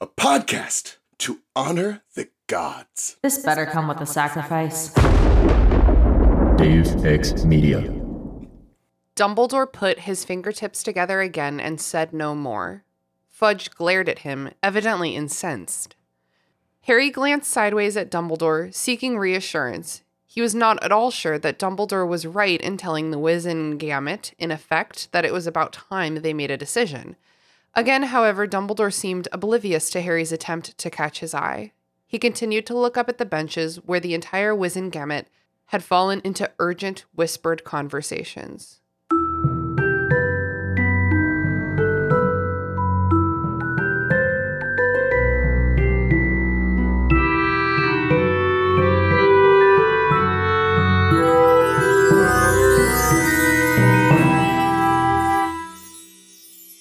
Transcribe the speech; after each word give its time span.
a 0.00 0.06
podcast 0.06 0.96
to 1.18 1.40
honor 1.56 2.02
the 2.14 2.28
gods. 2.46 3.16
This 3.20 3.38
better 3.38 3.66
come 3.66 3.88
with 3.88 4.00
a 4.00 4.06
sacrifice. 4.06 4.90
Deus 6.56 6.94
Ex 7.04 7.44
Media. 7.44 7.80
Dumbledore 9.16 9.72
put 9.72 10.00
his 10.00 10.24
fingertips 10.24 10.84
together 10.84 11.20
again 11.20 11.58
and 11.58 11.80
said 11.80 12.12
no 12.12 12.36
more. 12.36 12.84
Fudge 13.28 13.70
glared 13.72 14.08
at 14.08 14.20
him, 14.20 14.50
evidently 14.62 15.16
incensed. 15.16 15.96
Harry 16.82 17.10
glanced 17.10 17.50
sideways 17.50 17.96
at 17.96 18.10
Dumbledore, 18.10 18.72
seeking 18.72 19.18
reassurance. 19.18 20.02
He 20.28 20.40
was 20.40 20.54
not 20.54 20.80
at 20.84 20.92
all 20.92 21.10
sure 21.10 21.40
that 21.40 21.58
Dumbledore 21.58 22.06
was 22.06 22.24
right 22.24 22.60
in 22.60 22.76
telling 22.76 23.10
the 23.10 23.18
Wizengamot, 23.18 24.32
in 24.38 24.52
effect, 24.52 25.10
that 25.10 25.24
it 25.24 25.32
was 25.32 25.48
about 25.48 25.72
time 25.72 26.16
they 26.16 26.32
made 26.32 26.52
a 26.52 26.56
decision. 26.56 27.16
Again, 27.74 28.04
however, 28.04 28.46
Dumbledore 28.46 28.92
seemed 28.92 29.28
oblivious 29.32 29.90
to 29.90 30.00
Harry's 30.00 30.32
attempt 30.32 30.76
to 30.78 30.90
catch 30.90 31.20
his 31.20 31.34
eye. 31.34 31.72
He 32.06 32.18
continued 32.18 32.66
to 32.66 32.78
look 32.78 32.96
up 32.96 33.08
at 33.08 33.18
the 33.18 33.26
benches 33.26 33.76
where 33.76 34.00
the 34.00 34.14
entire 34.14 34.54
Wizengamot 34.54 35.26
had 35.66 35.84
fallen 35.84 36.20
into 36.24 36.50
urgent, 36.58 37.04
whispered 37.14 37.64
conversations. 37.64 38.80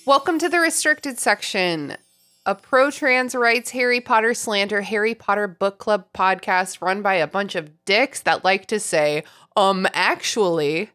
Welcome 0.08 0.40
to 0.40 0.48
the 0.48 0.62
restricted 0.62 1.20
section, 1.20 1.98
a 2.46 2.56
pro 2.56 2.90
trans 2.92 3.36
rights 3.36 3.72
Harry 3.72 4.00
Potter 4.00 4.34
slander 4.34 4.80
Harry 4.80 5.14
Potter 5.14 5.50
book 5.50 5.80
club 5.80 6.06
podcast 6.14 6.82
run 6.82 7.02
by 7.02 7.16
a 7.16 7.28
bunch 7.28 7.56
of 7.56 7.84
dicks 7.84 8.22
that 8.22 8.46
like 8.46 8.68
to 8.68 8.80
say, 8.80 9.26
um, 9.58 9.86
actually. 9.92 10.92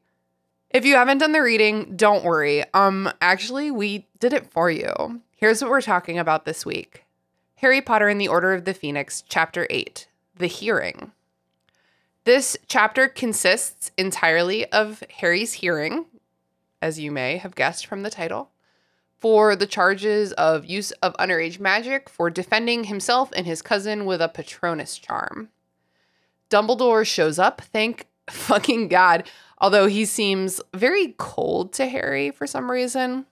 If 0.71 0.87
you 0.87 0.95
haven't 0.95 1.19
done 1.19 1.33
the 1.33 1.43
reading, 1.43 1.95
don't 1.95 2.25
worry. 2.25 2.65
Um, 2.73 3.13
actually, 3.21 3.71
we 3.71 4.09
did 4.19 4.33
it 4.33 4.51
for 4.51 4.71
you. 4.71 5.21
Here's 5.37 5.61
what 5.61 5.71
we're 5.71 5.83
talking 5.83 6.19
about 6.19 6.47
this 6.47 6.65
week 6.65 7.05
Harry 7.57 7.83
Potter 7.83 8.09
and 8.09 8.19
the 8.19 8.29
Order 8.29 8.55
of 8.55 8.65
the 8.65 8.73
Phoenix, 8.73 9.23
Chapter 9.29 9.67
8 9.69 10.09
The 10.39 10.47
Hearing. 10.47 11.13
This 12.25 12.57
chapter 12.67 13.09
consists 13.09 13.91
entirely 13.99 14.65
of 14.73 15.05
Harry's 15.19 15.53
hearing, 15.53 16.07
as 16.81 16.99
you 16.99 17.13
may 17.13 17.37
have 17.37 17.55
guessed 17.55 17.85
from 17.85 18.05
the 18.05 18.11
title 18.11 18.49
for 19.23 19.55
the 19.55 19.69
charges 19.69 20.33
of 20.33 20.67
use 20.67 20.91
of 21.01 21.15
underage 21.17 21.61
magic 21.61 22.09
for 22.09 22.29
defending 22.29 22.85
himself 22.85 23.31
and 23.37 23.47
his 23.47 23.63
cousin 23.63 24.05
with 24.05 24.21
a 24.21 24.29
Patronus 24.29 24.99
charm. 24.99 25.49
Dumbledore 26.51 27.07
shows 27.07 27.39
up, 27.39 27.61
thank 27.61 28.09
fucking 28.31 28.89
God, 28.89 29.31
although 29.59 29.87
he 29.87 30.05
seems 30.05 30.61
very 30.75 31.15
cold 31.19 31.73
to 31.75 31.87
Harry 31.87 32.33
for 32.33 32.49
some 32.49 32.69
reason. 32.69 33.27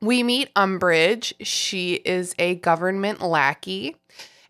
We 0.00 0.22
meet 0.22 0.54
Umbridge. 0.54 1.32
She 1.40 1.94
is 1.94 2.32
a 2.38 2.54
government 2.54 3.20
lackey. 3.20 3.96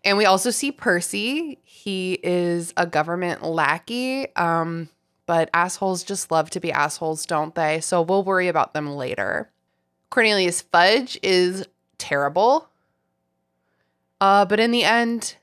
And 0.03 0.15
we 0.15 0.25
also 0.25 0.51
see 0.51 0.71
Percy. 0.71 1.57
He 1.63 2.19
is 2.21 2.71
a 2.77 2.85
government 2.85 3.41
lackey. 3.43 4.33
Um, 4.35 4.89
but 5.25 5.49
assholes 5.55 6.03
just 6.03 6.31
love 6.31 6.51
to 6.51 6.59
be 6.59 6.71
assholes, 6.71 7.25
don't 7.25 7.55
they? 7.55 7.81
So 7.81 8.03
we'll 8.03 8.23
worry 8.23 8.47
about 8.47 8.73
them 8.73 8.95
later. 8.95 9.50
Cornelius 10.11 10.61
Fudge 10.61 11.17
is 11.23 11.65
terrible. 11.97 12.67
Uh, 14.19 14.43
but 14.43 14.59
in 14.59 14.71
the 14.71 14.83
end, 14.83 15.37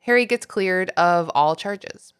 Harry 0.00 0.26
gets 0.26 0.44
cleared 0.44 0.90
of 0.90 1.30
all 1.34 1.56
charges. 1.56 2.12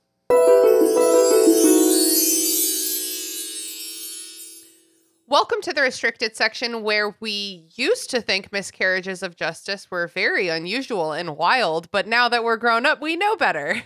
Welcome 5.28 5.60
to 5.60 5.72
the 5.74 5.82
restricted 5.82 6.34
section 6.34 6.82
where 6.82 7.14
we 7.20 7.66
used 7.76 8.08
to 8.10 8.22
think 8.22 8.50
miscarriages 8.52 9.22
of 9.22 9.36
justice 9.36 9.90
were 9.90 10.06
very 10.06 10.48
unusual 10.48 11.12
and 11.12 11.36
wild, 11.36 11.90
but 11.90 12.06
now 12.06 12.26
that 12.30 12.42
we're 12.42 12.56
grown 12.56 12.86
up, 12.86 13.02
we 13.02 13.16
know 13.16 13.36
better. 13.36 13.82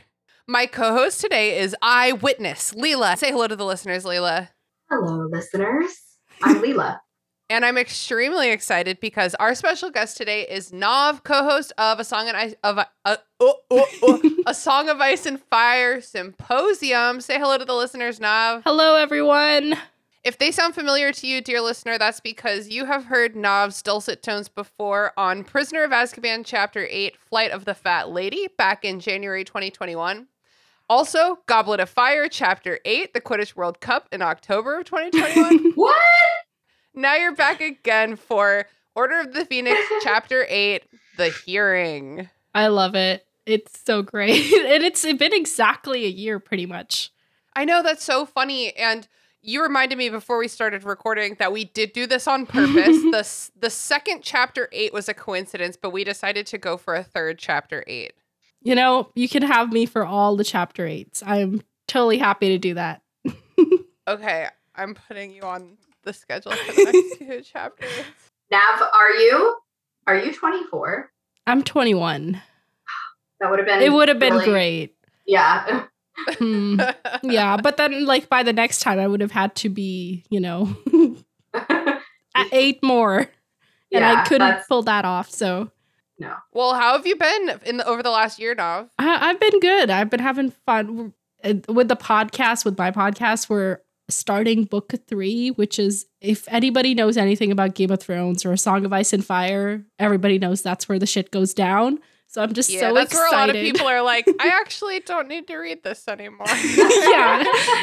My 0.46 0.66
co 0.66 0.92
host 0.92 1.20
today 1.20 1.58
is 1.58 1.74
Eyewitness, 1.82 2.72
Lelia. 2.72 3.16
Say 3.16 3.32
hello 3.32 3.48
to 3.48 3.56
the 3.56 3.64
listeners, 3.64 4.04
Lelia. 4.04 4.50
Hello, 4.88 5.26
listeners. 5.28 6.00
I'm 6.40 6.62
Lelia. 6.62 7.00
And 7.48 7.64
I'm 7.64 7.78
extremely 7.78 8.50
excited 8.50 8.98
because 8.98 9.36
our 9.36 9.54
special 9.54 9.90
guest 9.90 10.16
today 10.16 10.42
is 10.42 10.72
Nav, 10.72 11.22
co-host 11.22 11.72
of 11.78 12.00
a 12.00 12.04
song 12.04 12.26
and 12.26 12.36
ice 12.36 12.54
of 12.64 12.78
a, 12.78 12.88
a, 13.04 13.18
oh, 13.38 13.54
oh, 13.70 13.86
oh, 14.02 14.42
a 14.48 14.54
song 14.54 14.88
of 14.88 15.00
ice 15.00 15.26
and 15.26 15.40
fire 15.40 16.00
symposium. 16.00 17.20
Say 17.20 17.38
hello 17.38 17.56
to 17.56 17.64
the 17.64 17.74
listeners, 17.74 18.18
Nav. 18.18 18.62
Hello, 18.64 18.96
everyone. 18.96 19.76
If 20.24 20.38
they 20.38 20.50
sound 20.50 20.74
familiar 20.74 21.12
to 21.12 21.26
you, 21.28 21.40
dear 21.40 21.60
listener, 21.60 21.98
that's 21.98 22.18
because 22.18 22.68
you 22.68 22.86
have 22.86 23.04
heard 23.04 23.36
Nav's 23.36 23.80
dulcet 23.80 24.24
tones 24.24 24.48
before 24.48 25.12
on 25.16 25.44
Prisoner 25.44 25.84
of 25.84 25.92
Azkaban, 25.92 26.42
Chapter 26.44 26.88
8, 26.90 27.16
Flight 27.16 27.52
of 27.52 27.64
the 27.64 27.74
Fat 27.74 28.08
Lady, 28.08 28.48
back 28.58 28.84
in 28.84 28.98
January 28.98 29.44
2021. 29.44 30.26
Also, 30.88 31.38
Goblet 31.46 31.78
of 31.78 31.88
Fire, 31.88 32.26
Chapter 32.28 32.80
8, 32.84 33.14
the 33.14 33.20
Quidditch 33.20 33.54
World 33.54 33.80
Cup 33.80 34.08
in 34.10 34.20
October 34.20 34.80
of 34.80 34.86
2021. 34.86 35.72
what? 35.76 35.94
Now 36.98 37.14
you're 37.14 37.34
back 37.34 37.60
again 37.60 38.16
for 38.16 38.64
Order 38.94 39.20
of 39.20 39.34
the 39.34 39.44
Phoenix, 39.44 39.78
Chapter 40.02 40.46
8, 40.48 40.82
The 41.18 41.28
Hearing. 41.28 42.30
I 42.54 42.68
love 42.68 42.94
it. 42.94 43.26
It's 43.44 43.78
so 43.84 44.00
great. 44.00 44.50
and 44.72 44.82
it's 44.82 45.02
been 45.02 45.34
exactly 45.34 46.06
a 46.06 46.08
year, 46.08 46.40
pretty 46.40 46.64
much. 46.64 47.12
I 47.54 47.66
know 47.66 47.82
that's 47.82 48.02
so 48.02 48.24
funny. 48.24 48.74
And 48.74 49.06
you 49.42 49.62
reminded 49.62 49.98
me 49.98 50.08
before 50.08 50.38
we 50.38 50.48
started 50.48 50.84
recording 50.84 51.36
that 51.38 51.52
we 51.52 51.66
did 51.66 51.92
do 51.92 52.06
this 52.06 52.26
on 52.26 52.46
purpose. 52.46 52.96
the, 53.02 53.50
the 53.60 53.70
second 53.70 54.22
Chapter 54.22 54.70
8 54.72 54.94
was 54.94 55.06
a 55.06 55.14
coincidence, 55.14 55.76
but 55.76 55.90
we 55.90 56.02
decided 56.02 56.46
to 56.46 56.56
go 56.56 56.78
for 56.78 56.94
a 56.94 57.04
third 57.04 57.38
Chapter 57.38 57.84
8. 57.86 58.14
You 58.62 58.74
know, 58.74 59.10
you 59.14 59.28
can 59.28 59.42
have 59.42 59.70
me 59.70 59.84
for 59.84 60.06
all 60.06 60.34
the 60.34 60.44
Chapter 60.44 60.86
8s. 60.86 61.22
I'm 61.26 61.60
totally 61.86 62.16
happy 62.16 62.48
to 62.48 62.58
do 62.58 62.72
that. 62.72 63.02
okay, 64.08 64.48
I'm 64.74 64.94
putting 64.94 65.34
you 65.34 65.42
on 65.42 65.76
the 66.06 66.14
schedule 66.14 66.52
for 66.52 66.72
the 66.72 66.84
next 66.84 67.18
two 67.18 67.40
chapters. 67.42 67.90
Nav, 68.50 68.80
are 68.80 69.10
you? 69.12 69.56
Are 70.06 70.16
you 70.18 70.32
24? 70.32 71.10
I'm 71.46 71.62
21. 71.62 72.40
That 73.40 73.50
would 73.50 73.58
have 73.58 73.68
been. 73.68 73.82
It 73.82 73.92
would 73.92 74.08
have 74.08 74.18
been 74.18 74.32
really, 74.34 74.46
great. 74.46 74.94
Yeah. 75.26 75.84
Hmm. 76.38 76.80
yeah, 77.22 77.58
but 77.58 77.76
then 77.76 78.06
like 78.06 78.30
by 78.30 78.42
the 78.42 78.54
next 78.54 78.80
time 78.80 78.98
I 78.98 79.06
would 79.06 79.20
have 79.20 79.32
had 79.32 79.54
to 79.56 79.68
be, 79.68 80.24
you 80.30 80.40
know, 80.40 80.74
eight 82.52 82.82
more. 82.82 83.18
And 83.18 83.28
Yeah, 83.90 84.22
I 84.22 84.24
couldn't 84.26 84.48
that's- 84.48 84.66
pull 84.66 84.82
that 84.84 85.04
off. 85.04 85.28
So 85.30 85.70
no. 86.18 86.32
well, 86.54 86.72
how 86.74 86.96
have 86.96 87.06
you 87.06 87.16
been 87.16 87.60
in 87.66 87.76
the, 87.76 87.86
over 87.86 88.02
the 88.02 88.10
last 88.10 88.38
year, 88.38 88.54
Nav? 88.54 88.88
I, 88.98 89.28
I've 89.30 89.38
been 89.38 89.60
good. 89.60 89.90
I've 89.90 90.08
been 90.08 90.20
having 90.20 90.52
fun 90.64 91.12
Uh, 91.44 91.54
with 91.68 91.88
the 91.88 91.96
podcast. 91.96 92.64
With 92.64 92.78
my 92.78 92.90
podcast, 92.90 93.50
we're 93.50 93.80
starting 94.08 94.64
book 94.64 94.92
three, 95.08 95.48
which 95.50 95.78
is 95.78 96.06
if 96.20 96.46
anybody 96.48 96.94
knows 96.94 97.16
anything 97.16 97.50
about 97.52 97.74
Game 97.74 97.90
of 97.90 98.00
Thrones 98.00 98.44
or 98.44 98.52
A 98.52 98.58
Song 98.58 98.84
of 98.84 98.92
Ice 98.92 99.12
and 99.12 99.24
Fire, 99.24 99.84
everybody 99.98 100.38
knows 100.38 100.62
that's 100.62 100.88
where 100.88 100.98
the 100.98 101.06
shit 101.06 101.30
goes 101.30 101.52
down. 101.54 101.98
So 102.28 102.42
I'm 102.42 102.52
just 102.54 102.70
Yeah, 102.70 102.80
so 102.80 102.94
that's 102.94 103.12
excited. 103.12 103.30
where 103.30 103.34
a 103.34 103.40
lot 103.40 103.50
of 103.50 103.54
people 103.54 103.86
are 103.86 104.02
like, 104.02 104.26
I 104.40 104.48
actually 104.60 105.00
don't 105.00 105.28
need 105.28 105.46
to 105.46 105.56
read 105.56 105.82
this 105.84 106.08
anymore. 106.08 106.46
yeah, 106.48 107.42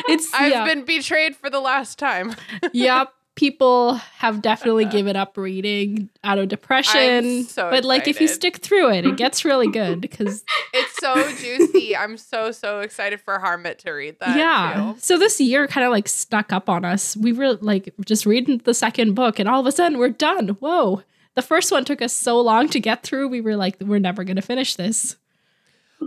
it's 0.10 0.34
I've 0.34 0.52
yeah, 0.52 0.66
been 0.66 0.84
betrayed 0.86 1.36
for 1.36 1.50
the 1.50 1.60
last 1.62 1.98
time. 1.98 2.36
yep. 2.74 3.10
People 3.36 3.96
have 3.96 4.42
definitely 4.44 4.86
given 4.86 5.16
up 5.16 5.38
reading 5.38 6.10
out 6.24 6.38
of 6.38 6.50
depression, 6.50 7.44
so 7.46 7.70
but 7.72 7.84
like 7.84 8.08
if 8.08 8.22
you 8.22 8.28
stick 8.28 8.58
through 8.58 8.92
it, 8.92 9.06
it 9.06 9.18
gets 9.18 9.44
really 9.44 9.68
good 9.72 10.00
because 10.02 10.44
It's 10.74 10.96
so 10.98 11.16
juicy. 11.38 11.98
I'm 11.98 12.18
so 12.18 12.52
so 12.52 12.82
excited 12.82 13.20
for 13.22 13.40
Harmit 13.40 13.80
to 13.80 13.92
read 13.92 14.20
that. 14.20 14.38
yeah. 14.38 14.94
too. 14.94 15.00
So 15.00 15.18
this 15.18 15.42
year 15.42 15.66
kind 15.68 15.84
of 15.86 15.92
like 15.92 16.08
snuck 16.08 16.54
up 16.54 16.70
on 16.70 16.86
us. 16.86 17.18
We 17.18 17.34
were 17.34 17.54
like 17.56 17.94
just 18.06 18.26
reading 18.28 18.60
the 18.64 18.74
second 18.76 19.16
book, 19.16 19.40
and 19.40 19.50
all 19.50 19.60
of 19.60 19.66
a 19.66 19.72
sudden 19.72 19.98
we're 19.98 20.10
done. 20.10 20.50
Whoa. 20.50 21.02
The 21.36 21.42
first 21.42 21.72
one 21.72 21.84
took 21.84 22.04
us 22.04 22.14
so 22.14 22.40
long 22.40 22.70
to 22.70 22.80
get 22.80 23.02
through. 23.02 23.30
We 23.30 23.42
were 23.42 23.56
like, 23.56 23.78
we're 23.82 23.98
never 23.98 24.24
going 24.24 24.36
to 24.36 24.44
finish 24.44 24.76
this. 24.76 25.16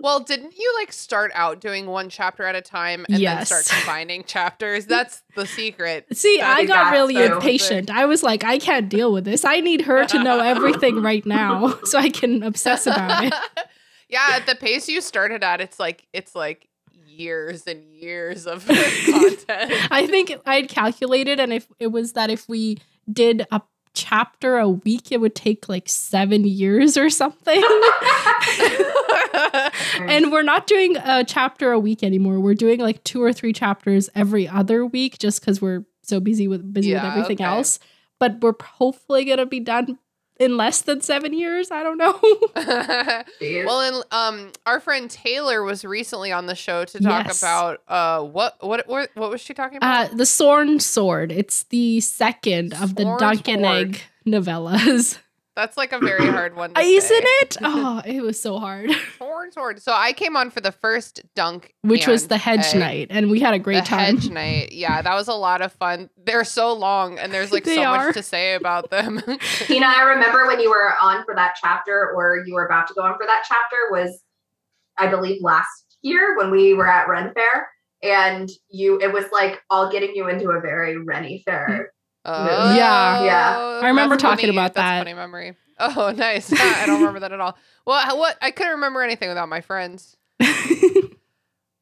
Well, 0.03 0.21
didn't 0.21 0.57
you 0.57 0.75
like 0.79 0.93
start 0.93 1.31
out 1.35 1.61
doing 1.61 1.87
one 1.87 2.09
chapter 2.09 2.45
at 2.45 2.55
a 2.55 2.61
time 2.61 3.07
and 3.09 3.23
then 3.23 3.47
start 3.47 3.67
combining 3.71 4.25
chapters? 4.25 4.87
That's 4.87 5.23
the 5.35 5.47
secret. 5.47 6.07
See, 6.17 6.41
I 6.41 6.65
got 6.65 6.93
really 6.93 7.23
impatient. 7.25 7.91
I 7.91 8.07
was 8.07 8.23
like, 8.23 8.45
I 8.45 8.59
can't 8.59 8.89
deal 8.89 9.13
with 9.13 9.25
this. 9.25 9.45
I 9.45 9.61
need 9.61 9.83
her 9.83 10.05
to 10.07 10.23
know 10.23 10.41
everything 10.41 11.03
right 11.03 11.25
now 11.25 11.79
so 11.85 11.99
I 11.99 12.11
can 12.11 12.43
obsess 12.43 12.87
about 12.87 13.25
it. 13.25 13.35
yeah, 14.09 14.29
at 14.33 14.47
the 14.47 14.55
pace 14.55 14.89
you 14.89 15.01
started 15.01 15.43
at, 15.43 15.61
it's 15.61 15.79
like 15.79 16.07
it's 16.13 16.35
like 16.35 16.69
years 17.07 17.67
and 17.67 17.85
years 17.85 18.47
of 18.47 18.67
content. 18.67 19.73
I 19.91 20.07
think 20.07 20.35
I 20.45 20.57
had 20.57 20.69
calculated, 20.69 21.41
and 21.41 21.53
if 21.53 21.67
it 21.79 21.89
was 21.89 22.13
that 22.13 22.31
if 22.31 22.49
we 22.49 22.79
did 23.11 23.47
a 23.51 23.61
chapter 23.97 24.59
a 24.59 24.69
week, 24.69 25.11
it 25.11 25.21
would 25.21 25.35
take 25.35 25.69
like 25.69 25.89
seven 25.89 26.45
years 26.45 26.97
or 26.97 27.11
something. 27.11 27.63
and 30.01 30.31
we're 30.31 30.43
not 30.43 30.67
doing 30.67 30.97
a 30.99 31.25
chapter 31.25 31.73
a 31.73 31.79
week 31.79 32.05
anymore. 32.05 32.39
We're 32.39 32.55
doing 32.55 32.79
like 32.79 33.03
two 33.03 33.23
or 33.23 33.33
three 33.33 33.53
chapters 33.53 34.09
every 34.15 34.47
other 34.47 34.87
week 34.87 35.19
just 35.19 35.41
because 35.41 35.61
we're 35.61 35.85
so 36.03 36.21
busy 36.21 36.47
with 36.47 36.73
busy 36.73 36.93
with 36.93 37.03
everything 37.03 37.39
okay. 37.39 37.45
else. 37.45 37.81
But 38.21 38.41
we're 38.41 38.55
hopefully 38.63 39.25
gonna 39.25 39.47
be 39.47 39.61
done 39.61 39.99
in 40.39 40.57
less 40.57 40.83
than 40.83 41.01
seven 41.01 41.33
years. 41.33 41.71
I 41.71 41.83
don't 41.83 41.99
know. 41.99 42.21
Well, 43.67 43.81
and 43.81 44.05
um, 44.13 44.53
our 44.67 44.81
friend 44.81 45.11
Taylor 45.11 45.63
was 45.63 45.85
recently 45.85 46.33
on 46.33 46.47
the 46.47 46.55
show 46.55 46.85
to 46.85 47.01
talk 47.01 47.27
Yes. 47.27 47.41
about 47.43 47.83
uh, 47.89 48.23
what 48.23 48.57
what 48.61 48.87
what 48.89 49.11
what 49.15 49.31
was 49.31 49.41
she 49.41 49.55
talking 49.55 49.77
about? 49.79 50.11
Uh, 50.13 50.15
the 50.15 50.27
Sworn 50.27 50.81
Sword. 50.81 51.33
It's 51.33 51.65
the 51.65 52.01
second 52.01 52.75
of 52.75 52.95
the 52.95 53.05
Duncan 53.19 53.61
Sword. 53.63 53.89
Egg 53.97 54.01
novellas. 54.27 55.19
That's 55.57 55.77
like 55.79 55.93
a 55.93 55.99
very 55.99 56.27
hard 56.27 56.55
one. 56.55 56.75
To 56.75 56.81
Isn't 56.81 57.09
say. 57.09 57.25
it? 57.41 57.57
Oh, 57.63 58.03
it 58.05 58.21
was 58.21 58.41
so 58.41 58.59
hard. 58.59 58.91
Sword, 59.19 59.55
sword. 59.55 59.83
So 59.83 59.93
I 59.93 60.13
came 60.13 60.37
on 60.37 60.51
for 60.51 60.61
the 60.61 60.71
first 60.71 61.23
dunk, 61.35 61.75
Which 61.83 62.07
was 62.07 62.29
the 62.29 62.37
hedge 62.37 62.75
egg. 62.75 62.79
night, 62.79 63.07
and 63.11 63.31
we 63.31 63.41
had 63.41 63.55
a 63.55 63.59
great 63.59 63.85
time. 63.87 64.17
the 64.17 64.21
time. 64.21 64.21
hedge 64.21 64.31
knight. 64.31 64.73
Yeah, 64.73 65.01
that 65.03 65.15
was 65.15 65.29
a 65.29 65.35
lot 65.35 65.63
of 65.63 65.73
fun. 65.73 66.11
They're 66.23 66.45
so 66.45 66.73
long, 66.75 67.19
and 67.19 67.33
there's 67.33 67.53
like 67.53 67.65
so 67.65 67.83
are. 67.83 68.07
much 68.07 68.15
to 68.15 68.23
say 68.23 68.55
about 68.55 68.91
them. 68.91 69.21
Tina, 69.67 69.87
I 69.87 70.03
remember 70.03 70.47
when 70.47 70.61
you 70.61 70.69
were 70.71 70.95
on 71.01 71.25
for 71.25 71.35
that 71.35 71.57
chapter, 71.61 72.13
or 72.15 72.45
you 72.47 72.55
were 72.55 72.67
about 72.67 72.87
to 72.89 72.95
go 72.95 73.03
on 73.03 73.17
for 73.17 73.25
that 73.27 73.45
chapter, 73.49 73.77
was 73.91 74.21
I 74.99 75.07
believe 75.09 75.43
last 75.43 75.97
year 76.03 76.37
when 76.37 76.51
we 76.51 76.75
were 76.75 76.87
at 76.89 77.09
Ren 77.09 77.33
Fair, 77.35 77.69
and 78.03 78.49
you 78.69 79.01
it 79.01 79.13
was 79.13 79.25
like 79.33 79.63
all 79.71 79.91
getting 79.91 80.15
you 80.15 80.29
into 80.29 80.51
a 80.51 80.61
very 80.61 80.99
Rennie 80.99 81.43
Fair. 81.47 81.93
Oh, 82.27 82.75
Yeah. 82.75 83.25
Yeah. 83.25 83.55
Oh, 83.59 83.81
I 83.83 83.89
remember 83.89 84.15
that's 84.15 84.23
talking 84.23 84.47
funny. 84.49 84.57
about 84.59 84.75
that's 84.75 84.85
that. 84.85 84.99
Funny 85.01 85.15
memory. 85.15 85.57
Oh, 85.79 86.11
nice. 86.17 86.53
I 86.53 86.87
don't 86.87 87.01
remember 87.01 87.21
that 87.21 87.33
at 87.33 87.41
all. 87.41 87.57
Well, 87.87 88.19
what? 88.19 88.37
I 88.43 88.51
couldn't 88.51 88.73
remember 88.73 89.03
anything 89.03 89.29
without 89.29 89.49
my 89.49 89.61
friends. 89.61 90.17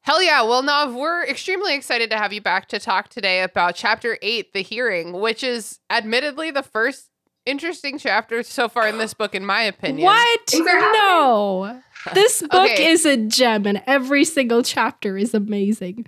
Hell 0.01 0.21
yeah. 0.21 0.43
Well, 0.43 0.61
Nav, 0.61 0.93
we're 0.93 1.23
extremely 1.25 1.73
excited 1.73 2.11
to 2.11 2.17
have 2.17 2.31
you 2.31 2.41
back 2.41 2.67
to 2.69 2.79
talk 2.79 3.09
today 3.09 3.41
about 3.41 3.75
chapter 3.75 4.19
eight, 4.21 4.53
The 4.53 4.61
Hearing, 4.61 5.13
which 5.13 5.43
is 5.43 5.79
admittedly 5.89 6.51
the 6.51 6.61
first 6.61 7.09
interesting 7.47 7.97
chapter 7.97 8.43
so 8.43 8.69
far 8.69 8.87
in 8.87 8.97
this 8.99 9.13
book, 9.15 9.33
in 9.33 9.45
my 9.45 9.61
opinion. 9.63 10.05
what? 10.05 10.39
Things 10.47 10.67
are 10.67 10.77
happening. 10.79 11.01
No. 11.01 11.81
This 12.13 12.41
book 12.41 12.69
Okay. 12.71 12.91
is 12.91 13.03
a 13.05 13.17
gem, 13.17 13.65
and 13.65 13.81
every 13.87 14.25
single 14.25 14.61
chapter 14.61 15.17
is 15.17 15.33
amazing. 15.33 16.05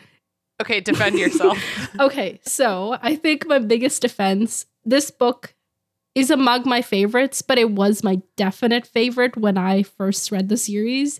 Okay, 0.61 0.79
defend 0.81 1.17
yourself. 1.19 1.57
Okay, 1.99 2.39
so 2.43 2.97
I 3.01 3.15
think 3.15 3.47
my 3.47 3.59
biggest 3.59 4.01
defense 4.01 4.65
this 4.85 5.11
book 5.11 5.53
is 6.15 6.31
among 6.31 6.63
my 6.65 6.81
favorites, 6.81 7.41
but 7.41 7.57
it 7.57 7.71
was 7.71 8.03
my 8.03 8.21
definite 8.37 8.87
favorite 8.87 9.35
when 9.37 9.57
I 9.57 9.83
first 9.83 10.31
read 10.31 10.49
the 10.49 10.57
series. 10.57 11.19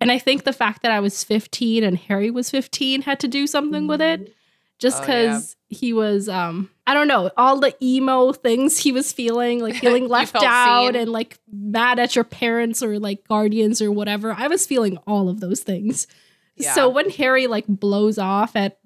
And 0.00 0.10
I 0.10 0.18
think 0.18 0.44
the 0.44 0.52
fact 0.52 0.82
that 0.82 0.90
I 0.90 1.00
was 1.00 1.24
15 1.24 1.84
and 1.84 1.96
Harry 1.96 2.30
was 2.30 2.50
15 2.50 3.02
had 3.02 3.20
to 3.20 3.28
do 3.28 3.46
something 3.46 3.86
with 3.86 4.02
it. 4.02 4.34
Just 4.78 4.98
Oh, 4.98 5.06
because 5.06 5.56
he 5.68 5.92
was, 5.92 6.28
um, 6.28 6.68
I 6.86 6.92
don't 6.94 7.06
know, 7.08 7.30
all 7.36 7.60
the 7.60 7.74
emo 7.82 8.32
things 8.32 8.76
he 8.78 8.90
was 8.92 9.12
feeling, 9.12 9.60
like 9.60 9.76
feeling 9.80 10.08
left 10.08 10.34
out 10.36 10.92
seen. 10.92 11.00
and 11.00 11.10
like 11.12 11.38
mad 11.50 11.98
at 12.00 12.16
your 12.16 12.24
parents 12.24 12.82
or 12.82 12.98
like 12.98 13.26
guardians 13.28 13.80
or 13.80 13.90
whatever. 13.92 14.32
I 14.36 14.48
was 14.48 14.66
feeling 14.66 14.98
all 15.06 15.28
of 15.28 15.40
those 15.40 15.60
things. 15.60 16.06
Yeah. 16.56 16.74
So 16.74 16.88
when 16.88 17.10
Harry 17.10 17.46
like 17.46 17.66
blows 17.66 18.18
off 18.18 18.54
at 18.56 18.78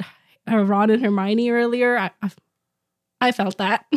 Ron 0.46 0.90
and 0.90 1.02
Hermione 1.04 1.50
earlier, 1.50 1.98
I, 1.98 2.10
I, 2.22 2.30
I 3.20 3.32
felt 3.32 3.58
that. 3.58 3.84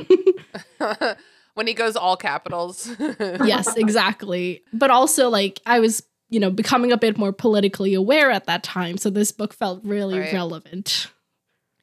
when 1.54 1.68
he 1.68 1.74
goes 1.74 1.96
all 1.96 2.18
capitals. 2.18 2.90
yes, 3.20 3.76
exactly. 3.76 4.64
But 4.74 4.92
also 4.92 5.30
like 5.30 5.60
I 5.66 5.80
was, 5.80 6.04
you 6.30 6.40
know, 6.40 6.50
becoming 6.50 6.92
a 6.92 6.98
bit 6.98 7.18
more 7.18 7.32
politically 7.34 7.94
aware 7.94 8.32
at 8.32 8.46
that 8.46 8.64
time, 8.64 8.98
so 8.98 9.10
this 9.10 9.32
book 9.32 9.54
felt 9.54 9.82
really 9.84 10.20
Right. 10.20 10.34
relevant. 10.34 11.08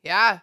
Yeah. 0.02 0.40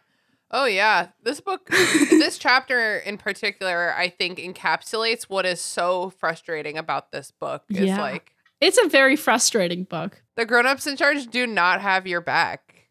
Oh 0.51 0.65
yeah. 0.65 1.07
This 1.23 1.41
book 1.41 1.67
this 1.69 2.37
chapter 2.37 2.99
in 2.99 3.17
particular 3.17 3.93
I 3.97 4.09
think 4.09 4.37
encapsulates 4.39 5.23
what 5.23 5.45
is 5.45 5.59
so 5.59 6.11
frustrating 6.11 6.77
about 6.77 7.11
this 7.11 7.31
book 7.31 7.63
is 7.69 7.79
Yeah. 7.87 7.99
like 7.99 8.34
It's 8.61 8.77
a 8.77 8.87
very 8.87 9.15
frustrating 9.15 9.83
book. 9.83 10.21
the 10.35 10.45
grown-ups 10.45 10.87
in 10.87 10.97
charge 10.97 11.27
do 11.27 11.47
not 11.47 11.81
have 11.81 12.07
your 12.07 12.21
back. 12.21 12.87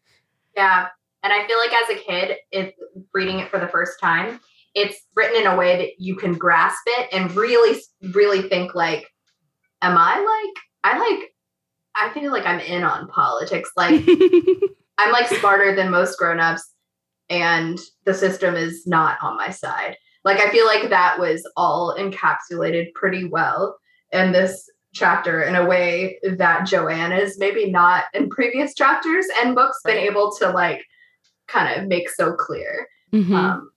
Yeah. 0.55 0.87
And 1.23 1.33
I 1.33 1.45
feel 1.47 1.57
like 1.57 1.73
as 1.73 1.89
a 1.89 2.03
kid, 2.03 2.37
it 2.51 2.75
reading 3.13 3.39
it 3.39 3.49
for 3.49 3.59
the 3.59 3.67
first 3.67 3.99
time, 3.99 4.39
it's 4.73 4.97
written 5.15 5.41
in 5.41 5.47
a 5.47 5.55
way 5.55 5.77
that 5.77 5.99
you 5.99 6.15
can 6.15 6.33
grasp 6.33 6.81
it 6.85 7.09
and 7.11 7.35
really, 7.35 7.79
really 8.13 8.41
think 8.43 8.75
like, 8.75 9.07
am 9.81 9.97
I 9.97 10.17
like, 10.17 10.63
I 10.83 10.99
like, 10.99 11.33
I 11.95 12.13
feel 12.13 12.31
like 12.31 12.45
I'm 12.45 12.59
in 12.59 12.83
on 12.83 13.07
politics. 13.07 13.71
Like, 13.75 14.03
I'm 14.97 15.11
like 15.11 15.27
smarter 15.27 15.75
than 15.75 15.91
most 15.91 16.17
grown-ups 16.17 16.75
and 17.29 17.79
the 18.05 18.13
system 18.13 18.55
is 18.55 18.85
not 18.85 19.17
on 19.21 19.37
my 19.37 19.49
side. 19.49 19.97
Like 20.23 20.39
I 20.39 20.49
feel 20.51 20.65
like 20.65 20.89
that 20.89 21.19
was 21.19 21.47
all 21.55 21.95
encapsulated 21.97 22.93
pretty 22.93 23.25
well 23.25 23.77
in 24.11 24.31
this 24.31 24.69
chapter 24.99 25.43
in 25.43 25.55
a 25.55 25.65
way 25.65 26.17
that 26.23 26.65
Joanne 26.65 27.11
is 27.11 27.37
maybe 27.37 27.69
not 27.69 28.05
in 28.13 28.29
previous 28.29 28.73
chapters 28.73 29.25
and 29.43 29.53
books 29.53 29.77
been 29.85 29.97
able 29.97 30.33
to 30.39 30.49
like 30.49 30.83
kind 31.47 31.79
of 31.79 31.87
make 31.87 32.09
so 32.09 32.33
clear. 32.33 32.87
Mhm. 33.13 33.35
Um 33.35 33.71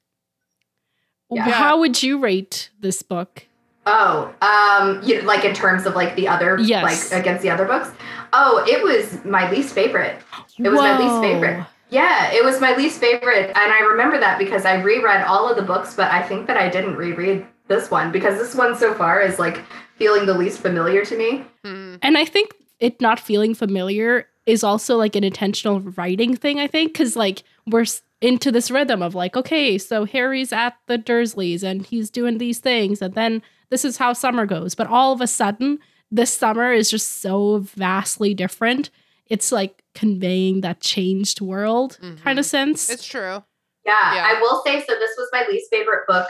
yeah. 1.31 1.43
How 1.51 1.79
would 1.79 2.03
you 2.03 2.19
rate 2.19 2.71
this 2.81 3.03
book? 3.03 3.45
Oh, 3.85 4.33
um, 4.41 5.03
you 5.03 5.21
like 5.23 5.45
in 5.45 5.55
terms 5.55 5.85
of 5.85 5.95
like 5.95 6.17
the 6.17 6.27
other, 6.29 6.59
Yes. 6.59 7.11
like 7.13 7.21
against 7.21 7.43
the 7.43 7.51
other 7.51 7.67
books. 7.67 7.91
Oh, 8.33 8.65
it 8.67 8.83
was 8.83 9.23
my 9.27 9.51
least 9.51 9.75
favorite. 9.75 10.19
It 10.59 10.69
was 10.71 10.79
my 10.79 10.99
least 10.99 11.21
favorite. 11.21 11.67
Yeah, 11.91 12.31
it 12.33 12.45
was 12.45 12.61
my 12.61 12.75
least 12.77 13.01
favorite, 13.01 13.47
and 13.49 13.73
I 13.73 13.81
remember 13.81 14.19
that 14.21 14.39
because 14.39 14.67
I 14.67 14.75
reread 14.83 15.23
all 15.25 15.49
of 15.51 15.57
the 15.57 15.63
books, 15.63 15.95
but 15.95 16.11
I 16.11 16.23
think 16.23 16.47
that 16.47 16.57
I 16.59 16.69
didn't 16.69 16.97
reread 16.97 17.47
this 17.67 17.91
one 17.91 18.13
because 18.13 18.39
this 18.39 18.55
one 18.55 18.77
so 18.77 18.93
far 18.95 19.21
is 19.23 19.39
like 19.39 19.61
feeling 19.99 20.27
the 20.27 20.35
least 20.35 20.61
familiar 20.61 21.05
to 21.05 21.17
me. 21.17 21.45
Hmm. 21.65 21.97
And 22.03 22.17
I 22.17 22.25
think 22.25 22.55
it 22.81 23.01
not 23.01 23.19
feeling 23.21 23.55
familiar 23.55 24.27
is 24.47 24.65
also 24.65 24.97
like 24.97 25.15
an 25.17 25.25
intentional 25.25 25.81
writing 25.81 26.35
thing, 26.37 26.59
I 26.59 26.67
think, 26.67 26.93
because 26.93 27.17
like 27.17 27.43
we're 27.67 27.85
into 28.21 28.51
this 28.51 28.71
rhythm 28.71 29.03
of 29.03 29.15
like, 29.15 29.37
okay, 29.37 29.77
so 29.79 30.05
Harry's 30.05 30.53
at 30.53 30.75
the 30.87 30.97
Dursleys 30.99 31.63
and 31.63 31.85
he's 31.85 32.11
doing 32.11 32.39
these 32.39 32.59
things, 32.59 33.03
and 33.03 33.15
then 33.15 33.43
this 33.71 33.85
is 33.85 33.99
how 33.99 34.13
summer 34.13 34.47
goes. 34.47 34.75
But 34.75 34.87
all 34.87 35.13
of 35.13 35.21
a 35.21 35.27
sudden, 35.27 35.79
this 36.11 36.33
summer 36.33 36.73
is 36.73 36.91
just 36.91 37.21
so 37.21 37.59
vastly 37.59 38.33
different. 38.33 38.89
It's 39.27 39.53
like 39.53 39.83
conveying 39.95 40.63
that 40.63 40.81
changed 40.81 41.41
world 41.43 41.99
kind 42.01 42.19
Mhm. 42.19 42.39
of 42.39 42.47
sense. 42.47 42.89
It's 42.89 43.07
true. 43.07 43.43
Yeah, 43.85 44.15
Yeah. 44.15 44.25
I 44.37 44.41
will 44.41 44.63
say 44.65 44.81
so. 44.81 44.95
This 44.99 45.11
was 45.19 45.29
my 45.33 45.45
least 45.49 45.69
favorite 45.71 46.07
book 46.09 46.29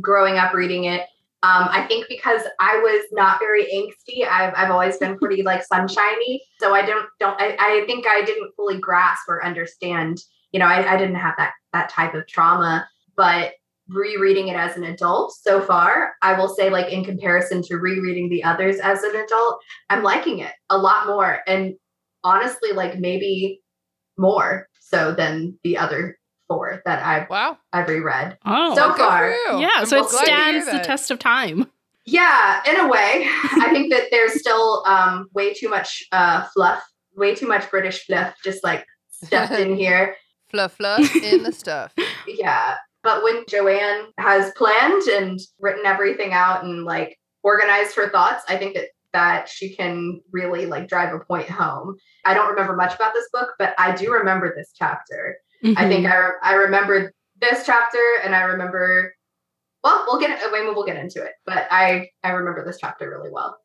growing 0.00 0.38
up 0.38 0.54
reading 0.54 0.84
it. 0.84 1.02
Um, 1.44 1.68
I 1.70 1.86
think 1.86 2.06
because 2.08 2.42
I 2.58 2.78
was 2.78 3.04
not 3.12 3.38
very 3.38 3.64
angsty. 3.66 4.26
I've, 4.26 4.52
I've 4.56 4.70
always 4.70 4.96
been 4.96 5.16
pretty 5.22 5.42
like 5.42 5.64
sunshiny. 5.64 6.42
So 6.58 6.74
I 6.74 6.84
don't 6.84 7.06
don't 7.20 7.40
I, 7.40 7.56
I 7.58 7.84
think 7.86 8.06
I 8.06 8.24
didn't 8.24 8.52
fully 8.56 8.78
grasp 8.78 9.28
or 9.28 9.44
understand. 9.44 10.18
You 10.52 10.60
know, 10.60 10.66
I, 10.66 10.94
I 10.94 10.96
didn't 10.96 11.16
have 11.16 11.34
that 11.38 11.52
that 11.72 11.90
type 11.90 12.14
of 12.14 12.26
trauma. 12.26 12.88
But 13.16 13.52
rereading 13.88 14.48
it 14.48 14.56
as 14.56 14.76
an 14.76 14.84
adult 14.84 15.32
so 15.32 15.60
far, 15.62 16.14
I 16.22 16.38
will 16.38 16.48
say 16.48 16.70
like 16.70 16.92
in 16.92 17.04
comparison 17.04 17.62
to 17.62 17.76
rereading 17.76 18.28
the 18.28 18.44
others 18.44 18.78
as 18.80 19.02
an 19.02 19.16
adult, 19.16 19.60
I'm 19.90 20.02
liking 20.02 20.40
it 20.40 20.52
a 20.70 20.78
lot 20.78 21.06
more. 21.06 21.40
And 21.46 21.74
honestly, 22.24 22.72
like 22.72 22.98
maybe 22.98 23.60
more 24.18 24.68
so 24.80 25.12
than 25.12 25.58
the 25.64 25.78
other 25.78 26.17
four 26.48 26.82
that 26.84 27.04
I've 27.04 27.28
Wow. 27.30 27.58
I've 27.72 27.88
reread. 27.88 28.38
oh, 28.44 28.74
So 28.74 28.94
far. 28.94 29.30
you. 29.30 29.60
yeah. 29.60 29.70
I'm 29.76 29.86
so 29.86 29.98
it 30.04 30.08
glad 30.10 30.24
stands 30.24 30.66
the 30.66 30.72
that. 30.72 30.84
test 30.84 31.10
of 31.10 31.18
time. 31.18 31.70
Yeah, 32.06 32.62
in 32.66 32.80
a 32.80 32.88
way. 32.88 33.26
I 33.28 33.68
think 33.70 33.92
that 33.92 34.04
there's 34.10 34.40
still 34.40 34.82
um 34.86 35.28
way 35.34 35.52
too 35.54 35.68
much 35.68 36.02
uh 36.12 36.46
fluff, 36.54 36.82
way 37.14 37.34
too 37.34 37.46
much 37.46 37.70
British 37.70 38.04
fluff 38.06 38.34
just 38.42 38.64
like 38.64 38.84
stuffed 39.10 39.52
in 39.52 39.76
here. 39.84 40.16
Fluff 40.50 40.72
fluff 40.76 41.14
in 41.16 41.42
the 41.42 41.52
stuff. 41.52 41.92
Yeah. 42.26 42.76
But 43.04 43.22
when 43.22 43.44
Joanne 43.48 44.06
has 44.18 44.50
planned 44.56 45.02
and 45.02 45.38
written 45.60 45.86
everything 45.86 46.32
out 46.32 46.64
and 46.64 46.84
like 46.84 47.18
organized 47.42 47.94
her 47.96 48.08
thoughts, 48.10 48.42
I 48.48 48.56
think 48.56 48.74
that 48.74 48.86
that 49.14 49.48
she 49.48 49.74
can 49.74 50.20
really 50.32 50.66
like 50.66 50.88
drive 50.88 51.14
a 51.14 51.18
point 51.20 51.48
home. 51.48 51.96
I 52.26 52.34
don't 52.34 52.48
remember 52.50 52.74
much 52.76 52.94
about 52.94 53.14
this 53.14 53.28
book, 53.32 53.50
but 53.58 53.74
I 53.78 53.94
do 53.94 54.12
remember 54.12 54.52
this 54.54 54.72
chapter. 54.76 55.38
I 55.64 55.88
think. 55.88 56.06
Mm-hmm. 56.06 56.12
I, 56.12 56.16
re- 56.16 56.38
I 56.42 56.52
remember 56.54 57.12
this 57.40 57.64
chapter 57.66 58.02
and 58.24 58.34
I 58.34 58.42
remember 58.42 59.14
well, 59.84 60.04
we'll 60.08 60.20
get 60.20 60.42
away. 60.46 60.60
mean, 60.60 60.74
we'll 60.74 60.84
get 60.84 60.96
into 60.96 61.22
it, 61.22 61.32
but 61.46 61.66
I 61.70 62.10
I 62.24 62.30
remember 62.30 62.64
this 62.64 62.78
chapter 62.80 63.08
really 63.10 63.30
well. 63.30 63.58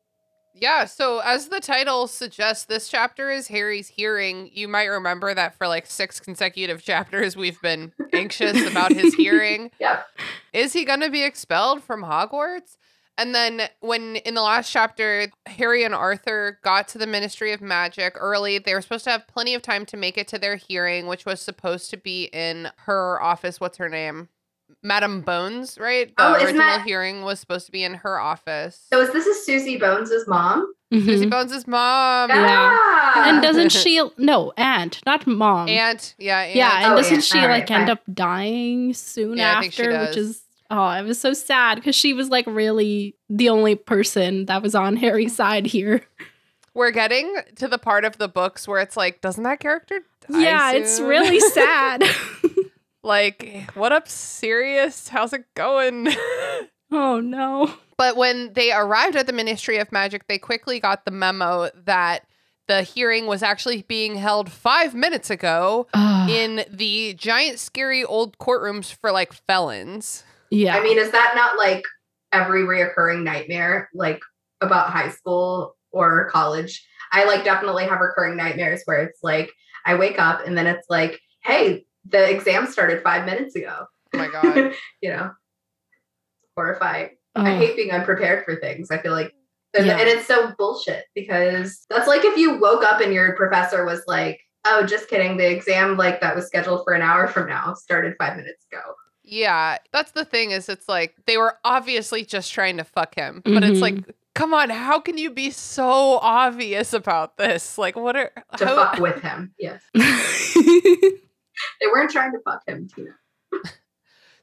Yeah, 0.56 0.84
so 0.84 1.18
as 1.18 1.48
the 1.48 1.58
title 1.58 2.06
suggests, 2.06 2.66
this 2.66 2.88
chapter 2.88 3.28
is 3.28 3.48
Harry's 3.48 3.88
hearing. 3.88 4.50
You 4.52 4.68
might 4.68 4.84
remember 4.84 5.34
that 5.34 5.58
for 5.58 5.66
like 5.66 5.84
six 5.86 6.20
consecutive 6.20 6.82
chapters, 6.84 7.36
we've 7.36 7.60
been 7.60 7.92
anxious 8.12 8.64
about 8.70 8.92
his 8.92 9.14
hearing. 9.16 9.72
Yep. 9.80 10.06
Is 10.52 10.72
he 10.72 10.84
going 10.84 11.00
to 11.00 11.10
be 11.10 11.24
expelled 11.24 11.82
from 11.82 12.04
Hogwarts? 12.04 12.76
And 13.16 13.34
then, 13.34 13.68
when 13.80 14.16
in 14.16 14.34
the 14.34 14.42
last 14.42 14.72
chapter, 14.72 15.28
Harry 15.46 15.84
and 15.84 15.94
Arthur 15.94 16.58
got 16.64 16.88
to 16.88 16.98
the 16.98 17.06
Ministry 17.06 17.52
of 17.52 17.60
Magic 17.60 18.14
early, 18.18 18.58
they 18.58 18.74
were 18.74 18.80
supposed 18.82 19.04
to 19.04 19.10
have 19.10 19.26
plenty 19.28 19.54
of 19.54 19.62
time 19.62 19.86
to 19.86 19.96
make 19.96 20.18
it 20.18 20.26
to 20.28 20.38
their 20.38 20.56
hearing, 20.56 21.06
which 21.06 21.24
was 21.24 21.40
supposed 21.40 21.90
to 21.90 21.96
be 21.96 22.24
in 22.32 22.70
her 22.86 23.22
office. 23.22 23.60
What's 23.60 23.78
her 23.78 23.88
name? 23.88 24.28
Madam 24.82 25.20
Bones, 25.22 25.78
right? 25.78 26.08
The 26.16 26.26
Oh, 26.26 26.34
original 26.34 26.58
that- 26.58 26.82
hearing 26.84 27.22
was 27.22 27.38
supposed 27.38 27.66
to 27.66 27.72
be 27.72 27.84
in 27.84 27.94
her 27.94 28.18
office. 28.18 28.80
So 28.92 29.00
is 29.00 29.12
this 29.12 29.26
is 29.26 29.46
Susie 29.46 29.76
Bones' 29.76 30.10
mom? 30.26 30.74
Susie 30.92 31.26
Mhm. 31.26 31.30
Bones' 31.30 31.66
mom. 31.66 32.30
Yeah. 32.30 32.78
Ah! 32.80 33.28
And 33.28 33.42
doesn't 33.42 33.70
she? 33.72 34.02
No, 34.18 34.52
aunt, 34.56 35.00
not 35.06 35.26
mom. 35.26 35.68
Aunt, 35.68 36.14
yeah, 36.18 36.40
aunt. 36.40 36.54
yeah, 36.56 36.84
and 36.84 36.92
Oh, 36.92 36.96
doesn't 36.96 37.14
aunt. 37.14 37.24
she 37.24 37.38
All 37.38 37.44
like 37.44 37.50
right, 37.50 37.70
end 37.70 37.86
fine. 37.86 37.90
up 37.90 38.02
dying 38.12 38.92
soon 38.94 39.36
Yeah, 39.38 39.58
I 39.58 39.60
think 39.60 39.72
she 39.72 39.82
after? 39.82 39.92
does. 39.92 40.08
Which 40.08 40.16
is 40.18 40.42
oh, 40.70 40.90
it 40.90 41.02
was 41.02 41.20
so 41.20 41.32
sad 41.32 41.76
because 41.76 41.94
she 41.94 42.12
was 42.12 42.28
like 42.28 42.46
really 42.46 43.16
the 43.28 43.48
only 43.48 43.74
person 43.74 44.46
that 44.46 44.62
was 44.62 44.74
on 44.74 44.96
Harry's 44.96 45.32
mm. 45.32 45.36
side 45.36 45.66
here. 45.66 46.02
We're 46.74 46.90
getting 46.90 47.36
to 47.56 47.68
the 47.68 47.78
part 47.78 48.04
of 48.04 48.18
the 48.18 48.28
books 48.28 48.66
where 48.66 48.80
it's 48.80 48.96
like, 48.96 49.20
doesn't 49.20 49.44
that 49.44 49.60
character 49.60 50.00
die 50.30 50.40
yeah, 50.40 50.72
it's 50.72 51.00
really 51.00 51.40
sad. 51.50 52.02
like, 53.02 53.70
what 53.74 53.92
up, 53.92 54.08
Sirius? 54.08 55.08
How's 55.08 55.32
it 55.32 55.44
going? 55.54 56.08
oh 56.90 57.20
no. 57.20 57.72
but 57.96 58.16
when 58.16 58.52
they 58.54 58.72
arrived 58.72 59.16
at 59.16 59.26
the 59.26 59.32
Ministry 59.32 59.78
of 59.78 59.92
Magic, 59.92 60.26
they 60.26 60.38
quickly 60.38 60.80
got 60.80 61.04
the 61.04 61.10
memo 61.10 61.70
that 61.84 62.26
the 62.66 62.82
hearing 62.82 63.26
was 63.26 63.42
actually 63.42 63.82
being 63.82 64.16
held 64.16 64.50
five 64.50 64.94
minutes 64.94 65.30
ago 65.30 65.86
Ugh. 65.92 66.30
in 66.30 66.64
the 66.70 67.14
giant, 67.14 67.58
scary 67.58 68.02
old 68.02 68.38
courtrooms 68.38 68.92
for 68.92 69.12
like 69.12 69.32
felons. 69.32 70.24
Yeah. 70.50 70.76
I 70.76 70.82
mean, 70.82 70.98
is 70.98 71.10
that 71.10 71.32
not 71.34 71.56
like 71.58 71.82
every 72.32 72.62
reoccurring 72.62 73.22
nightmare, 73.22 73.88
like 73.94 74.20
about 74.60 74.90
high 74.90 75.10
school 75.10 75.76
or 75.92 76.28
college? 76.30 76.86
I 77.12 77.24
like 77.24 77.44
definitely 77.44 77.84
have 77.84 78.00
recurring 78.00 78.36
nightmares 78.36 78.82
where 78.86 79.02
it's 79.02 79.20
like 79.22 79.52
I 79.86 79.94
wake 79.94 80.18
up 80.18 80.46
and 80.46 80.56
then 80.58 80.66
it's 80.66 80.88
like, 80.88 81.20
hey, 81.44 81.84
the 82.08 82.30
exam 82.30 82.66
started 82.66 83.02
five 83.02 83.24
minutes 83.26 83.54
ago. 83.54 83.86
Oh 84.12 84.18
my 84.18 84.28
God. 84.28 84.72
you 85.00 85.10
know, 85.10 85.30
horrifying. 86.56 87.10
I 87.36 87.56
hate 87.56 87.76
being 87.76 87.90
unprepared 87.90 88.44
for 88.44 88.54
things. 88.56 88.90
I 88.92 88.98
feel 88.98 89.12
like, 89.12 89.32
Yeah. 89.74 89.98
and 89.98 90.08
it's 90.08 90.26
so 90.26 90.52
bullshit 90.56 91.04
because 91.16 91.84
that's 91.90 92.06
like 92.06 92.24
if 92.24 92.36
you 92.38 92.58
woke 92.60 92.84
up 92.84 93.00
and 93.00 93.12
your 93.12 93.34
professor 93.34 93.84
was 93.84 94.02
like, 94.06 94.40
"Oh, 94.64 94.86
just 94.86 95.08
kidding. 95.08 95.36
The 95.36 95.50
exam 95.50 95.96
like 95.96 96.20
that 96.20 96.36
was 96.36 96.46
scheduled 96.46 96.84
for 96.84 96.92
an 96.92 97.02
hour 97.02 97.26
from 97.26 97.48
now 97.48 97.74
started 97.74 98.14
five 98.20 98.36
minutes 98.36 98.64
ago." 98.72 98.82
Yeah, 99.24 99.78
that's 99.92 100.12
the 100.12 100.24
thing 100.24 100.50
is 100.50 100.68
it's 100.68 100.88
like 100.88 101.14
they 101.26 101.36
were 101.38 101.56
obviously 101.64 102.24
just 102.24 102.52
trying 102.52 102.76
to 102.76 102.84
fuck 102.84 103.14
him. 103.14 103.40
But 103.44 103.64
it's 103.64 103.78
Mhm. 103.78 103.82
like, 103.82 104.14
come 104.34 104.52
on, 104.52 104.68
how 104.70 105.00
can 105.00 105.16
you 105.16 105.30
be 105.30 105.50
so 105.50 106.18
obvious 106.18 106.92
about 106.92 107.38
this? 107.38 107.78
Like 107.78 107.96
what 107.96 108.16
are 108.16 108.30
To 108.58 108.66
how- 108.66 108.76
fuck 108.76 108.98
with 109.00 109.22
him. 109.22 109.54
Yes, 109.58 109.82
they 109.94 111.86
weren't 111.86 112.10
trying 112.10 112.32
to 112.32 112.38
fuck 112.44 112.62
him, 112.66 112.88
Tina. 112.94 113.10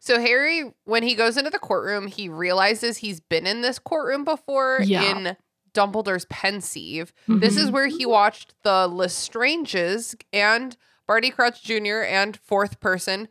So 0.03 0.19
Harry 0.19 0.73
when 0.85 1.03
he 1.03 1.13
goes 1.13 1.38
into 1.38 1.51
the 1.51 1.59
courtroom, 1.59 2.07
he 2.07 2.27
realizes 2.27 2.97
he's 2.97 3.19
been 3.19 3.45
in 3.45 3.61
this 3.61 3.77
courtroom 3.77 4.23
before 4.23 4.79
Yeah. 4.83 5.03
in 5.03 5.38
Dumbledore's 5.75 6.25
Pensieve. 6.25 7.13
This 7.27 7.55
is 7.55 7.69
Mhm. 7.69 7.73
where 7.73 7.85
he 7.88 8.07
watched 8.07 8.55
the 8.63 8.89
Lestranges 8.89 10.15
and 10.33 10.75
Barty 11.05 11.29
Crouch 11.29 11.61
Jr. 11.61 12.01
and 12.01 12.35
fourth 12.39 12.79
person 12.79 13.27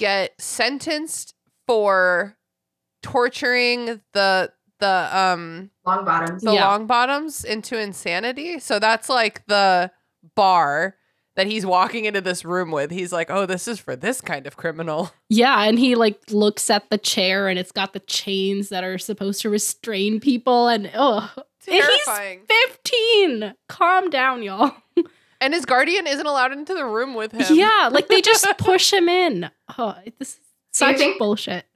get 0.00 0.32
sentenced 0.40 1.34
for 1.66 2.36
torturing 3.02 4.00
the 4.12 4.50
the 4.78 5.08
um 5.16 5.70
Longbottoms. 5.86 6.40
the 6.40 6.52
Yeah. 6.54 6.66
Longbottoms 6.78 7.44
into 7.44 7.78
insanity. 7.78 8.58
So 8.60 8.78
that's 8.78 9.08
like 9.08 9.46
the 9.46 9.90
bar 10.34 10.96
that 11.36 11.46
he's 11.46 11.64
walking 11.64 12.06
into 12.06 12.20
this 12.20 12.44
room 12.44 12.70
with. 12.70 12.90
He's 12.90 13.12
like, 13.12 13.30
"Oh, 13.30 13.46
this 13.46 13.68
is 13.68 13.78
for 13.78 13.94
this 13.96 14.20
kind 14.20 14.46
of 14.46 14.56
criminal." 14.56 15.12
Yeah, 15.28 15.62
and 15.62 15.78
he 15.78 15.94
like 15.94 16.18
looks 16.30 16.70
at 16.70 16.90
the 16.90 16.98
chair 16.98 17.46
and 17.48 17.58
it's 17.58 17.70
got 17.72 17.92
the 17.92 18.00
chains 18.00 18.68
that 18.70 18.82
are 18.82 18.98
supposed 18.98 19.42
to 19.42 19.50
restrain 19.50 20.18
people 20.18 20.66
and 20.68 20.90
oh 20.94 21.30
Terrifying. 21.64 22.40
he's 22.48 22.76
15. 22.84 23.54
Calm 23.68 24.10
down, 24.10 24.42
y'all. 24.42 24.72
and 25.40 25.54
his 25.54 25.64
guardian 25.64 26.06
isn't 26.06 26.26
allowed 26.26 26.52
into 26.52 26.74
the 26.74 26.84
room 26.86 27.14
with 27.14 27.32
him. 27.32 27.54
Yeah, 27.56 27.88
like 27.92 28.08
they 28.08 28.20
just 28.20 28.46
push 28.58 28.92
him 28.92 29.08
in. 29.08 29.50
Oh, 29.78 29.96
this 30.18 30.30
is 30.30 30.34
Do 30.36 30.40
you 30.40 30.52
such 30.72 30.96
think- 30.98 31.18
bullshit. 31.18 31.66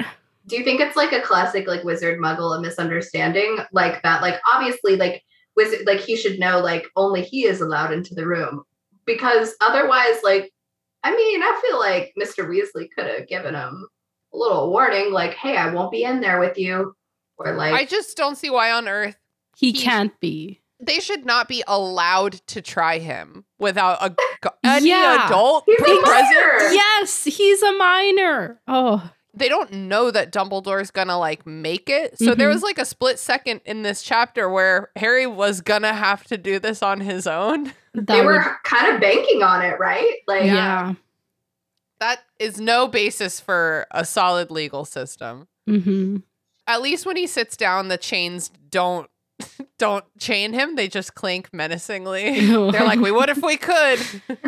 Do 0.46 0.56
you 0.58 0.64
think 0.64 0.80
it's 0.82 0.94
like 0.96 1.12
a 1.12 1.22
classic 1.22 1.66
like 1.66 1.84
wizard 1.84 2.20
muggle 2.20 2.56
a 2.56 2.60
misunderstanding 2.60 3.58
like 3.72 4.02
that? 4.02 4.20
Like 4.20 4.34
obviously 4.52 4.96
like 4.96 5.22
wizard 5.56 5.86
like 5.86 6.00
he 6.00 6.16
should 6.16 6.38
know 6.38 6.58
like 6.60 6.84
only 6.96 7.22
he 7.22 7.46
is 7.46 7.60
allowed 7.62 7.92
into 7.92 8.14
the 8.14 8.26
room 8.26 8.62
because 9.06 9.54
otherwise 9.62 10.16
like 10.22 10.52
I 11.02 11.16
mean 11.16 11.42
I 11.42 11.60
feel 11.66 11.78
like 11.78 12.12
Mr. 12.20 12.46
Weasley 12.46 12.88
could 12.94 13.06
have 13.06 13.26
given 13.26 13.54
him 13.54 13.86
a 14.34 14.36
little 14.36 14.70
warning 14.70 15.12
like 15.12 15.32
hey 15.34 15.56
I 15.56 15.72
won't 15.72 15.92
be 15.92 16.04
in 16.04 16.20
there 16.20 16.38
with 16.40 16.58
you 16.58 16.94
or 17.38 17.54
like 17.54 17.72
I 17.72 17.86
just 17.86 18.14
don't 18.16 18.36
see 18.36 18.50
why 18.50 18.70
on 18.72 18.86
earth 18.86 19.16
He 19.56 19.70
He's- 19.72 19.82
can't 19.84 20.18
be. 20.20 20.60
they 20.78 21.00
should 21.00 21.24
not 21.24 21.48
be 21.48 21.64
allowed 21.66 22.32
to 22.48 22.60
try 22.60 22.98
him 22.98 23.44
without 23.64 23.98
a 24.00 24.14
any 24.62 24.90
Yeah. 24.90 25.26
adult 25.26 25.64
He's 25.66 25.80
a 25.80 25.82
present. 25.84 26.04
minor! 26.04 26.72
Yes, 26.72 27.24
he's 27.24 27.62
a 27.62 27.72
minor. 27.72 28.60
Oh, 28.68 29.10
They 29.36 29.48
don't 29.48 29.72
know 29.72 30.12
that 30.12 30.30
Dumbledore's 30.30 30.92
gonna 30.92 31.18
like 31.18 31.44
make 31.44 31.90
it. 31.90 32.16
So 32.20 32.36
there 32.36 32.48
Mhm. 32.48 32.52
was 32.54 32.62
like 32.62 32.78
a 32.78 32.84
split 32.84 33.18
second 33.18 33.62
in 33.64 33.82
this 33.82 34.00
chapter 34.02 34.48
where 34.48 34.90
Harry 34.94 35.26
was 35.26 35.60
gonna 35.60 35.92
have 35.92 36.22
to 36.26 36.36
do 36.38 36.60
this 36.60 36.84
on 36.84 37.00
his 37.00 37.26
own. 37.26 37.72
that 37.94 38.06
they 38.06 38.24
were 38.24 38.34
would, 38.34 38.42
kind 38.64 38.94
of 38.94 39.00
banking 39.00 39.42
on 39.42 39.62
it 39.62 39.78
right 39.80 40.14
like 40.28 40.44
yeah. 40.44 40.94
That 42.00 42.20
is 42.38 42.60
no 42.60 42.86
basis 42.88 43.40
for 43.40 43.86
a 43.90 44.04
solid 44.04 44.50
legal 44.52 44.84
system. 44.84 45.48
hmm 45.66 46.18
At 46.66 46.80
least 46.82 47.04
when 47.06 47.16
he 47.16 47.26
sits 47.26 47.56
down, 47.56 47.88
the 47.88 47.98
chains 47.98 48.50
don't 48.70 49.08
don't 49.78 50.04
chain 50.18 50.52
him. 50.52 50.76
They 50.76 50.88
just 50.88 51.14
clink 51.14 51.52
menacingly. 51.52 52.40
They're 52.46 52.84
like, 52.84 53.00
we 53.00 53.10
would 53.10 53.28
if 53.30 53.42
we 53.42 53.56
could. 53.56 53.98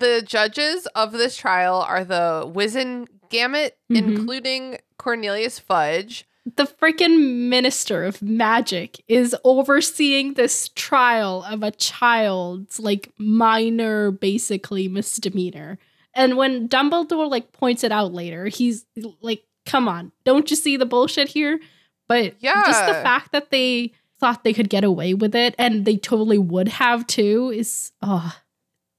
The 0.00 0.22
judges 0.24 0.86
of 0.94 1.10
this 1.10 1.36
trial 1.36 1.80
are 1.80 2.04
the 2.04 2.44
Wizen 2.54 3.08
Gamut, 3.30 3.76
Mhm. 3.90 3.96
including 3.96 4.78
Cornelius 4.96 5.58
Fudge. 5.58 6.24
the 6.56 6.64
freaking 6.80 7.48
minister 7.50 8.04
of 8.04 8.22
magic 8.22 9.02
is 9.06 9.36
overseeing 9.44 10.32
this 10.34 10.70
trial 10.70 11.44
of 11.50 11.62
a 11.62 11.70
child's 11.72 12.80
like 12.80 13.12
minor 13.18 14.10
basically 14.10 14.88
misdemeanor 14.88 15.78
and 16.14 16.38
when 16.38 16.66
dumbledore 16.66 17.28
like 17.28 17.52
points 17.52 17.84
it 17.84 17.92
out 17.92 18.14
later 18.14 18.46
he's 18.46 18.86
like 19.20 19.42
come 19.66 19.88
on 19.88 20.10
don't 20.24 20.48
you 20.48 20.56
see 20.56 20.78
the 20.78 20.86
bullshit 20.86 21.28
here 21.28 21.60
but 22.08 22.34
just 22.64 22.86
the 22.86 22.94
fact 22.94 23.32
that 23.32 23.50
they 23.50 23.92
thought 24.18 24.42
they 24.42 24.52
could 24.52 24.68
get 24.68 24.82
away 24.82 25.14
with 25.14 25.34
it 25.34 25.54
and 25.58 25.84
they 25.84 25.96
totally 25.96 26.38
would 26.38 26.68
have 26.68 27.06
too 27.06 27.52
is 27.54 27.92
oh 28.02 28.36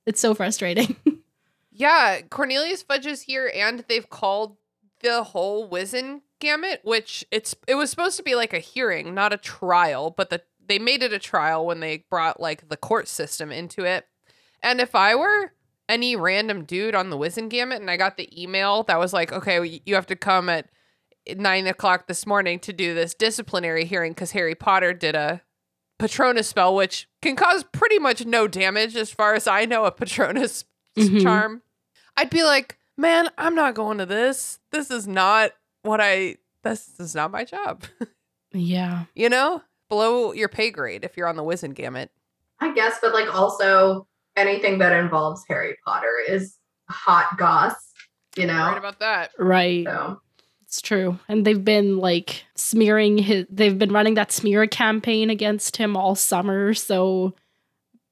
it's 0.06 0.22
so 0.22 0.34
frustrating 0.34 0.96
Yeah, 1.80 2.20
Cornelius 2.30 2.84
Fudge 2.84 3.06
is 3.06 3.22
here, 3.22 3.50
and 3.56 3.86
they've 3.88 4.10
called 4.10 4.58
the 5.00 5.24
whole 5.24 5.70
Wizen 5.70 6.20
Gamut, 6.40 6.82
which 6.84 7.26
it's 7.32 7.56
it 7.70 7.76
was 7.76 7.90
supposed 7.90 8.18
to 8.18 8.24
be 8.24 8.36
like 8.36 8.54
a 8.54 8.60
hearing, 8.60 9.14
not 9.14 9.32
a 9.32 9.38
trial, 9.38 10.12
but 10.12 10.30
the 10.30 10.42
they 10.68 10.78
made 10.78 11.04
it 11.04 11.14
a 11.14 11.20
trial 11.20 11.66
when 11.66 11.80
they 11.80 12.04
brought 12.10 12.42
like 12.42 12.68
the 12.68 12.76
court 12.76 13.08
system 13.08 13.50
into 13.50 13.86
it. 13.86 14.06
And 14.62 14.82
if 14.82 14.94
I 14.94 15.16
were 15.16 15.54
any 15.88 16.18
random 16.18 16.66
dude 16.66 16.96
on 16.96 17.12
the 17.12 17.18
Wizengamot, 17.18 17.78
and 17.78 17.90
I 17.90 17.96
got 17.96 18.18
the 18.18 18.30
email 18.42 18.84
that 18.84 19.00
was 19.00 19.14
like, 19.14 19.32
okay, 19.32 19.82
you 19.86 19.96
have 19.96 20.08
to 20.08 20.18
come 20.18 20.50
at 20.50 20.70
nine 21.38 21.68
o'clock 21.68 22.08
this 22.08 22.26
morning 22.26 22.60
to 22.60 22.74
do 22.74 22.94
this 22.94 23.14
disciplinary 23.14 23.86
hearing 23.86 24.12
because 24.14 24.32
Harry 24.32 24.56
Potter 24.56 24.94
did 24.94 25.16
a 25.16 25.42
Patronus 26.00 26.48
spell, 26.48 26.74
which 26.76 27.08
can 27.22 27.36
cause 27.36 27.64
pretty 27.74 28.00
much 28.00 28.26
no 28.26 28.48
damage 28.48 28.96
as 28.96 29.12
far 29.12 29.34
as 29.34 29.48
I 29.48 29.66
know. 29.66 29.86
A 29.86 29.92
Patronus 29.92 30.64
Mhm. 30.98 31.22
charm. 31.22 31.62
I'd 32.18 32.30
be 32.30 32.44
like, 32.44 32.78
man, 32.98 33.30
I'm 33.38 33.54
not 33.56 33.74
going 33.76 33.98
to 34.00 34.06
this. 34.06 34.60
This 34.72 34.90
is 34.92 35.08
not 35.08 35.52
what 35.84 36.00
I. 36.02 36.38
This 36.64 37.00
is 37.00 37.16
not 37.16 37.32
my 37.32 37.44
job. 37.46 37.84
yeah 38.54 39.06
you 39.16 39.30
know, 39.30 39.62
below 39.90 40.34
your 40.34 40.50
pay 40.50 40.72
grade 40.72 41.04
if 41.04 41.16
you're 41.18 41.28
on 41.28 41.36
the 41.38 41.44
Wizengamot. 41.44 42.10
I 42.60 42.74
guess 42.74 42.98
but 43.02 43.14
like 43.14 43.34
also 43.34 44.08
anything 44.36 44.80
that 44.80 44.92
involves 44.94 45.44
Harry 45.48 45.76
Potter 45.86 46.12
is 46.28 46.58
hot 46.90 47.38
goss 47.38 47.76
you 48.38 48.46
know 48.46 48.54
Right 48.68 48.78
about 48.78 49.00
that. 49.00 49.32
right 49.38 49.86
so 49.86 50.22
It's 50.70 50.82
true. 50.82 51.18
And 51.28 51.46
they've 51.48 51.66
been 51.66 51.98
like 51.98 52.44
smearing 52.54 53.18
his 53.18 53.48
they've 53.50 53.78
been 53.78 53.92
running 53.92 54.14
that 54.14 54.32
smear 54.32 54.68
campaign 54.68 55.32
against 55.32 55.78
him 55.78 55.98
all 55.98 56.14
summer, 56.14 56.76
so 56.76 57.34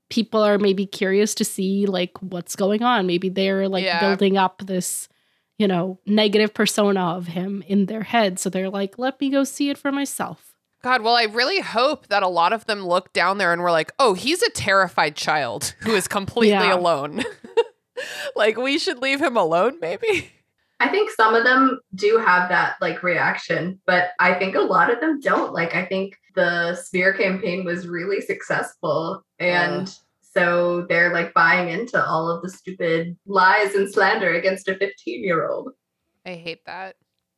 people 0.10 0.42
are 0.42 0.58
maybe 0.58 0.88
curious 0.88 1.36
to 1.36 1.46
see 1.46 1.86
like 1.86 2.18
what's 2.20 2.56
going 2.56 2.82
on. 2.82 3.06
Maybe 3.06 3.30
they're 3.30 3.70
like 3.70 3.84
Yeah. 3.84 4.00
building 4.00 4.38
up 4.38 4.64
this, 4.66 5.08
you 5.60 5.68
know, 5.68 6.00
negative 6.08 6.52
persona 6.56 7.00
of 7.16 7.28
him 7.28 7.64
in 7.68 7.86
their 7.86 8.02
head. 8.02 8.40
So 8.40 8.50
they're 8.50 8.72
like, 8.72 8.98
let 8.98 9.22
me 9.22 9.30
go 9.30 9.44
see 9.44 9.70
it 9.70 9.78
for 9.78 9.92
myself. 9.92 10.56
God, 10.82 11.04
well, 11.04 11.16
I 11.16 11.26
really 11.26 11.60
hope 11.60 12.08
that 12.08 12.24
a 12.24 12.28
lot 12.28 12.54
of 12.54 12.66
them 12.66 12.88
look 12.88 13.14
down 13.14 13.38
there 13.38 13.54
and 13.54 13.62
were 13.62 13.72
like, 13.72 13.92
oh, 14.00 14.16
he's 14.16 14.42
a 14.42 14.50
terrified 14.50 15.16
child 15.16 15.76
who 15.82 15.94
is 15.94 16.08
completely 16.08 16.50
Yeah. 16.52 16.74
alone. 16.76 17.24
like, 18.36 18.58
we 18.58 18.80
should 18.80 19.00
leave 19.00 19.22
him 19.22 19.38
alone, 19.38 19.78
maybe? 19.80 20.32
I 20.80 20.90
think 20.90 21.10
some 21.10 21.34
of 21.34 21.44
them 21.44 21.80
do 21.96 22.18
have 22.18 22.50
that 22.50 22.76
like 22.82 23.02
reaction, 23.02 23.80
but 23.86 24.10
I 24.20 24.36
think 24.36 24.56
a 24.56 24.62
lot 24.62 24.92
of 24.92 25.00
them 25.00 25.20
don't. 25.20 25.54
Like 25.54 25.76
I 25.76 25.86
think 25.86 26.16
the 26.36 26.76
smear 26.76 27.14
campaign 27.14 27.66
was 27.66 27.88
really 27.88 28.22
successful 28.22 29.24
and 29.40 29.92
so 30.22 30.86
they're 30.88 31.12
like 31.12 31.34
buying 31.34 31.70
into 31.70 32.04
all 32.04 32.30
of 32.30 32.44
the 32.44 32.50
stupid 32.50 33.18
lies 33.26 33.74
and 33.74 33.92
slander 33.92 34.34
against 34.36 34.68
a 34.68 34.76
15 34.76 35.24
year 35.24 35.48
old. 35.50 35.72
I 36.26 36.36
hate 36.36 36.64
that. 36.66 36.96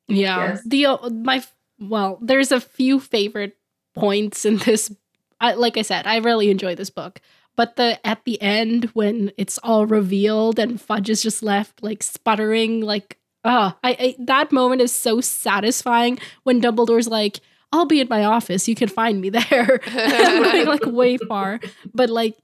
Yeah. 0.09 0.49
Yes. 0.49 0.61
The 0.65 0.85
uh, 0.87 1.09
my 1.09 1.43
well, 1.79 2.17
there's 2.21 2.51
a 2.51 2.59
few 2.59 2.99
favorite 2.99 3.55
points 3.95 4.43
in 4.43 4.57
this. 4.57 4.93
I, 5.39 5.53
like 5.53 5.77
I 5.77 5.83
said, 5.83 6.07
I 6.07 6.17
really 6.17 6.49
enjoy 6.49 6.75
this 6.75 6.89
book. 6.89 7.21
But 7.55 7.77
the 7.77 8.05
at 8.05 8.23
the 8.25 8.41
end 8.41 8.85
when 8.93 9.31
it's 9.37 9.57
all 9.59 9.85
revealed 9.85 10.59
and 10.59 10.79
Fudge 10.79 11.09
is 11.09 11.21
just 11.21 11.43
left 11.43 11.83
like 11.83 12.03
sputtering, 12.03 12.81
like 12.81 13.17
ah, 13.43 13.77
I, 13.83 13.89
I 13.99 14.15
that 14.19 14.51
moment 14.51 14.81
is 14.81 14.93
so 14.93 15.21
satisfying 15.21 16.19
when 16.43 16.61
Dumbledore's 16.61 17.07
like, 17.07 17.39
"I'll 17.71 17.85
be 17.85 17.99
in 18.01 18.07
my 18.09 18.23
office. 18.25 18.67
You 18.67 18.75
can 18.75 18.89
find 18.89 19.21
me 19.21 19.29
there." 19.29 19.79
I'm 19.87 20.43
running 20.43 20.65
like 20.67 20.85
way 20.85 21.17
far, 21.17 21.59
but 21.93 22.09
like 22.09 22.35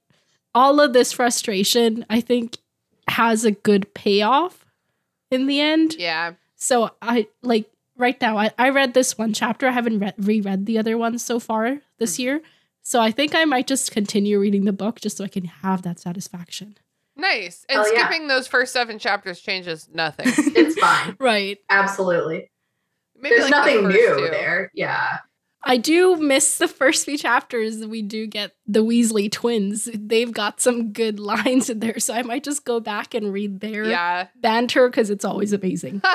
all 0.54 0.80
of 0.80 0.94
this 0.94 1.12
frustration, 1.12 2.06
I 2.10 2.22
think, 2.22 2.58
has 3.10 3.44
a 3.46 3.52
good 3.52 3.94
payoff 3.94 4.66
in 5.32 5.48
the 5.48 5.60
end. 5.62 5.96
Yeah. 6.00 6.34
So 6.56 6.92
I 7.02 7.28
like 7.44 7.70
right 7.98 8.20
now 8.22 8.38
I, 8.38 8.52
I 8.58 8.70
read 8.70 8.94
this 8.94 9.18
one 9.18 9.34
chapter. 9.34 9.68
I 9.68 9.72
haven't 9.72 10.00
re- 10.00 10.14
reread 10.18 10.66
the 10.66 10.78
other 10.78 10.98
ones 10.98 11.24
so 11.24 11.40
far 11.40 11.80
this 12.00 12.16
Mhm. 12.16 12.20
year. 12.20 12.42
So 12.82 13.02
I 13.02 13.10
think 13.12 13.34
I 13.34 13.46
might 13.46 13.68
just 13.68 13.92
continue 13.92 14.40
reading 14.40 14.66
the 14.66 14.72
book 14.74 15.02
just 15.02 15.18
so 15.18 15.24
I 15.24 15.28
can 15.28 15.46
have 15.46 15.82
that 15.82 16.00
satisfaction. 16.00 16.78
Nice. 17.18 17.66
And 17.70 17.80
Oh, 17.80 17.86
yeah. 17.94 18.08
skipping 18.08 18.28
those 18.28 18.48
first 18.48 18.74
seven 18.74 19.00
chapters 19.00 19.40
changes 19.40 19.88
nothing. 19.94 20.28
It's 20.56 20.78
fine. 20.80 21.16
Right. 21.20 21.58
Absolutely. 21.70 22.50
Maybe 23.18 23.36
There's 23.38 23.50
like 23.50 23.52
nothing 23.52 23.84
first 23.84 23.96
new 23.98 24.16
two. 24.18 24.28
there. 24.32 24.72
Yeah. 24.74 25.20
I 25.68 25.78
do 25.78 26.16
miss 26.18 26.60
the 26.60 26.68
first 26.68 27.06
few 27.06 27.18
chapters. 27.18 27.84
We 27.88 28.04
do 28.04 28.28
get 28.28 28.52
the 28.68 28.84
Weasley 28.84 29.32
twins. 29.32 29.90
They've 29.96 30.32
got 30.32 30.62
some 30.62 30.92
good 30.94 31.20
lines 31.20 31.72
in 31.72 31.80
there. 31.80 32.00
So 32.00 32.14
I 32.14 32.22
might 32.22 32.44
just 32.44 32.66
go 32.66 32.80
back 32.80 33.16
and 33.16 33.34
read 33.34 33.62
their 33.62 33.86
Yeah. 33.86 34.28
banter 34.36 34.88
because 34.90 35.10
it's 35.10 35.26
always 35.26 35.54
amazing. 35.54 36.02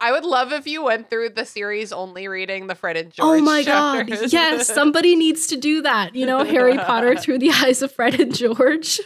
I, 0.00 0.10
would 0.12 0.24
love 0.24 0.52
if 0.52 0.66
you 0.66 0.84
went 0.84 1.10
through 1.10 1.30
the 1.30 1.44
series 1.44 1.92
only 1.92 2.28
reading 2.28 2.66
the 2.68 2.74
Fred 2.74 2.96
and 2.96 3.08
oh 3.18 3.34
George. 3.34 3.40
oh 3.40 3.42
my 3.42 3.62
god. 3.64 4.08
Yes, 4.32 4.66
somebody 4.72 5.16
needs 5.16 5.46
to 5.48 5.56
do 5.56 5.82
that. 5.82 6.14
You 6.14 6.26
know, 6.26 6.44
Harry 6.44 6.76
Potter 6.76 7.16
through 7.16 7.38
the 7.38 7.50
eyes 7.50 7.82
of 7.82 7.90
Fred 7.92 8.18
and 8.20 8.34
George. 8.34 9.00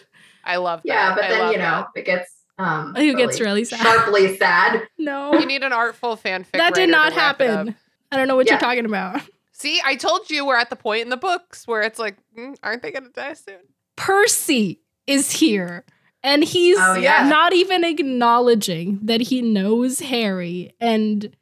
I 0.44 0.56
love 0.56 0.82
that. 0.84 0.88
Yeah, 0.92 1.14
but 1.14 1.24
I 1.24 1.28
then 1.28 1.52
you 1.52 1.58
know, 1.58 1.86
that. 1.94 2.00
it 2.00 2.04
gets 2.06 2.30
um 2.58 2.94
It 2.96 3.16
gets 3.16 3.40
really 3.40 3.64
sad. 3.64 3.80
Sharply 3.80 4.36
sad. 4.38 4.82
No. 4.98 5.32
You 5.34 5.46
need 5.46 5.62
an 5.62 5.72
artful 5.72 6.16
fanfic. 6.16 6.52
that 6.52 6.74
did 6.74 6.90
not 6.90 7.10
to 7.12 7.16
wrap 7.18 7.40
it 7.40 7.50
up. 7.50 7.56
happen. 7.58 7.76
I 8.10 8.16
don't 8.16 8.28
know 8.28 8.36
what 8.36 8.46
Yeah. 8.46 8.52
you're 8.54 8.60
talking 8.60 8.84
about. 8.84 9.20
See, 9.52 9.80
I 9.84 9.94
told 9.96 10.28
you 10.28 10.44
we're 10.44 10.56
at 10.56 10.70
the 10.70 10.76
point 10.76 11.02
in 11.02 11.08
the 11.08 11.16
books 11.16 11.66
where 11.68 11.82
it's 11.82 11.98
like, 11.98 12.16
mm, 12.36 12.56
aren't 12.62 12.82
they 12.82 12.90
going 12.90 13.04
to 13.04 13.10
die 13.10 13.34
soon? 13.34 13.60
Percy 13.96 14.80
is 15.06 15.30
here. 15.30 15.84
And 16.24 16.42
he's 16.44 16.76
Oh, 16.78 16.94
yeah. 16.94 17.28
not 17.28 17.52
even 17.52 17.84
acknowledging 17.84 19.00
that 19.02 19.20
he 19.20 19.40
knows 19.42 20.00
Harry. 20.00 20.72
And 20.80 21.34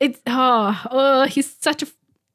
it's 0.00 0.20
oh, 0.26 0.80
oh 0.90 1.24
he's 1.26 1.54
such 1.60 1.82
a 1.82 1.86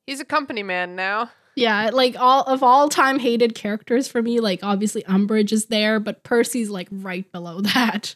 He's 0.06 0.20
a 0.20 0.26
company 0.26 0.64
man 0.64 0.96
now. 0.98 1.30
Yeah, 1.56 1.90
like 1.94 2.16
all 2.20 2.44
of 2.44 2.64
all 2.64 2.90
time 2.90 3.20
hated 3.20 3.56
characters 3.56 4.08
for 4.08 4.22
me, 4.22 4.40
like 4.40 4.60
obviously 4.64 5.04
Umbridge 5.04 5.52
is 5.52 5.66
there, 5.66 6.00
but 6.00 6.24
Percy's 6.24 6.70
like 6.70 6.88
right 6.92 7.30
below 7.32 7.62
that. 7.74 8.16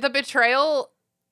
The 0.00 0.10
betrayal 0.10 0.90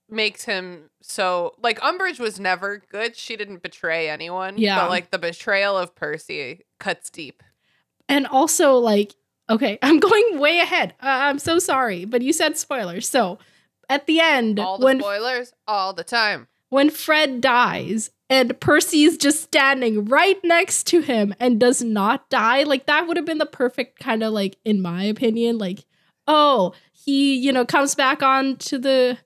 makes 0.09 0.44
him 0.44 0.90
so 1.02 1.54
like 1.62 1.81
Umbridge 1.81 2.18
was 2.20 2.38
never 2.38 2.83
good. 2.90 3.16
She 3.16 3.37
didn't 3.37 3.62
betray 3.62 4.09
anyone. 4.09 4.59
Yeah. 4.59 4.81
But 4.83 4.90
like 4.90 5.11
the 5.11 5.18
betrayal 5.18 5.76
of 5.76 5.94
Percy 5.94 6.64
cuts 6.78 7.11
deep. 7.11 7.42
And 8.09 8.26
also, 8.26 8.74
like, 8.76 9.14
okay, 9.50 9.78
I'm 9.83 9.98
going 9.98 10.38
way 10.38 10.61
ahead. 10.61 10.94
Uh, 11.02 11.07
I'm 11.09 11.38
so 11.38 11.59
sorry, 11.59 12.04
but 12.04 12.22
you 12.22 12.33
said 12.33 12.57
spoilers. 12.57 13.09
So 13.09 13.38
at 13.88 14.07
the 14.07 14.20
end, 14.20 14.61
All 14.61 14.78
the 14.78 14.85
when 14.85 15.00
spoilers, 15.00 15.52
all 15.66 15.92
the 15.92 16.04
time. 16.04 16.46
when 16.68 16.90
Fred 16.90 17.40
dies 17.40 18.11
and 18.28 18.58
Percy's 18.60 19.16
just 19.16 19.42
standing 19.42 20.04
right 20.06 20.38
next 20.44 20.86
to 20.88 21.00
him 21.00 21.34
and 21.38 21.60
does 21.60 21.82
not 21.82 22.28
die, 22.30 22.64
like 22.64 22.86
that 22.86 23.06
would 23.06 23.16
have 23.16 23.26
been 23.26 23.38
the 23.38 23.46
perfect 23.46 24.00
kind 24.00 24.22
of 24.22 24.32
like, 24.32 24.56
in 24.64 24.82
my 24.82 25.04
opinion, 25.04 25.58
like, 25.58 25.84
oh, 26.26 26.72
he, 26.92 27.36
you 27.36 27.52
know, 27.52 27.64
comes 27.64 27.94
back 27.94 28.22
on 28.22 28.56
to 28.56 28.78
the 28.78 29.18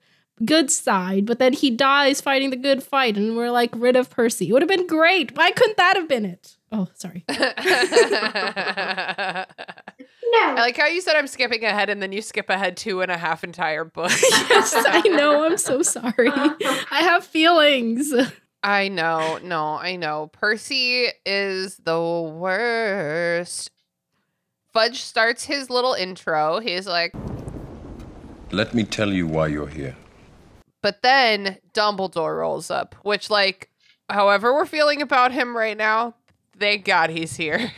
good 0.44 0.70
side, 0.70 1.26
but 1.26 1.38
then 1.38 1.52
he 1.52 1.70
dies 1.70 2.20
fighting 2.20 2.50
the 2.50 2.56
good 2.56 2.82
fight 2.82 3.16
and 3.16 3.36
we're 3.36 3.50
like 3.50 3.70
rid 3.74 3.96
of 3.96 4.10
Percy. 4.10 4.48
It 4.48 4.52
would 4.52 4.62
have 4.62 4.68
been 4.68 4.86
great. 4.86 5.36
Why 5.36 5.50
couldn't 5.50 5.76
that 5.76 5.96
have 5.96 6.08
been 6.08 6.24
it? 6.24 6.56
Oh, 6.72 6.88
sorry. 6.94 7.24
I 7.28 9.46
No. 10.32 10.54
like 10.56 10.76
how 10.76 10.86
you 10.86 11.00
said 11.00 11.16
I'm 11.16 11.26
skipping 11.26 11.64
ahead 11.64 11.90
and 11.90 12.00
then 12.02 12.12
you 12.12 12.22
skip 12.22 12.48
ahead 12.48 12.76
two 12.76 13.02
and 13.02 13.10
a 13.10 13.18
half 13.18 13.42
entire 13.44 13.84
books. 13.84 14.22
yes, 14.48 14.72
I 14.76 15.00
know. 15.08 15.44
I'm 15.44 15.58
so 15.58 15.82
sorry. 15.82 16.30
I 16.30 17.00
have 17.02 17.24
feelings. 17.24 18.12
I 18.62 18.88
know, 18.88 19.38
no, 19.42 19.78
I 19.78 19.96
know. 19.96 20.28
Percy 20.32 21.08
is 21.24 21.76
the 21.78 22.00
worst. 22.00 23.70
Fudge 24.72 25.02
starts 25.02 25.44
his 25.44 25.70
little 25.70 25.94
intro. 25.94 26.60
He's 26.60 26.86
like, 26.86 27.12
Let 28.52 28.74
me 28.74 28.84
tell 28.84 29.12
you 29.12 29.26
why 29.26 29.46
you're 29.48 29.66
here. 29.66 29.96
but 30.82 31.02
then 31.02 31.58
Dumbledore 31.74 32.38
rolls 32.38 32.70
up, 32.70 32.94
which, 33.02 33.30
like, 33.30 33.70
however 34.08 34.52
we're 34.54 34.66
feeling 34.66 35.00
about 35.02 35.32
him 35.32 35.56
right 35.56 35.76
now, 35.76 36.14
thank 36.58 36.84
God 36.84 37.10
he's 37.10 37.36
here. 37.36 37.72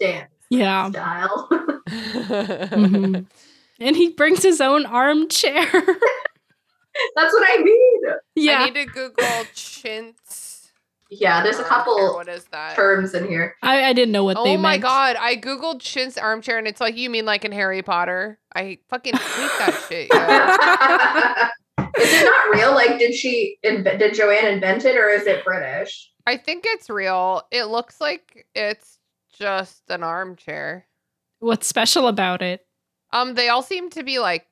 Dance 0.00 0.30
Yeah. 0.50 0.90
style. 0.90 1.48
Mhm. 1.88 3.26
And 3.78 3.94
he 3.96 4.08
brings 4.10 4.42
his 4.42 4.60
own 4.60 4.86
armchair. 4.86 5.66
That's 7.16 7.32
what 7.32 7.46
I 7.48 7.62
mean. 7.62 8.00
yeah. 8.34 8.60
I 8.60 8.64
need 8.66 8.74
to 8.74 8.86
Google 8.86 9.44
chintz. 9.54 10.70
Yeah, 11.08 11.42
there's 11.42 11.58
a 11.60 11.64
couple 11.64 12.14
What 12.14 12.28
is 12.28 12.44
that? 12.46 12.74
terms 12.74 13.14
in 13.14 13.28
here. 13.28 13.54
I, 13.62 13.84
I 13.84 13.92
didn't 13.92 14.10
know 14.10 14.24
what 14.24 14.34
they 14.42 14.56
meant. 14.56 14.58
Oh 14.58 14.62
my 14.62 14.78
god, 14.78 15.14
I 15.16 15.36
googled 15.36 15.80
chintz 15.80 16.18
armchair 16.18 16.58
and 16.58 16.66
it's 16.66 16.80
like 16.80 16.96
you 16.96 17.08
mean 17.10 17.24
like 17.24 17.44
in 17.44 17.52
Harry 17.52 17.80
Potter. 17.82 18.40
I 18.54 18.78
fucking 18.88 19.14
hate 19.14 19.22
that 19.58 19.84
shit. 19.88 20.08
yo. 20.12 21.86
is 22.02 22.12
it 22.12 22.24
not 22.24 22.50
real? 22.56 22.74
Like, 22.74 22.98
did 22.98 23.14
she? 23.14 23.58
Inv- 23.64 23.98
did 23.98 24.14
Joanne 24.14 24.46
invent 24.46 24.84
it, 24.84 24.96
or 24.96 25.08
is 25.08 25.26
it 25.26 25.44
British? 25.44 26.10
I 26.26 26.36
think 26.36 26.64
it's 26.66 26.90
real. 26.90 27.42
It 27.52 27.64
looks 27.66 28.00
like 28.00 28.46
it's 28.56 28.98
just 29.38 29.82
an 29.88 30.02
armchair. 30.02 30.86
What's 31.38 31.68
special 31.68 32.08
about 32.08 32.42
it? 32.42 32.66
Um, 33.12 33.34
they 33.34 33.48
all 33.48 33.62
seem 33.62 33.90
to 33.90 34.02
be 34.02 34.18
like 34.18 34.46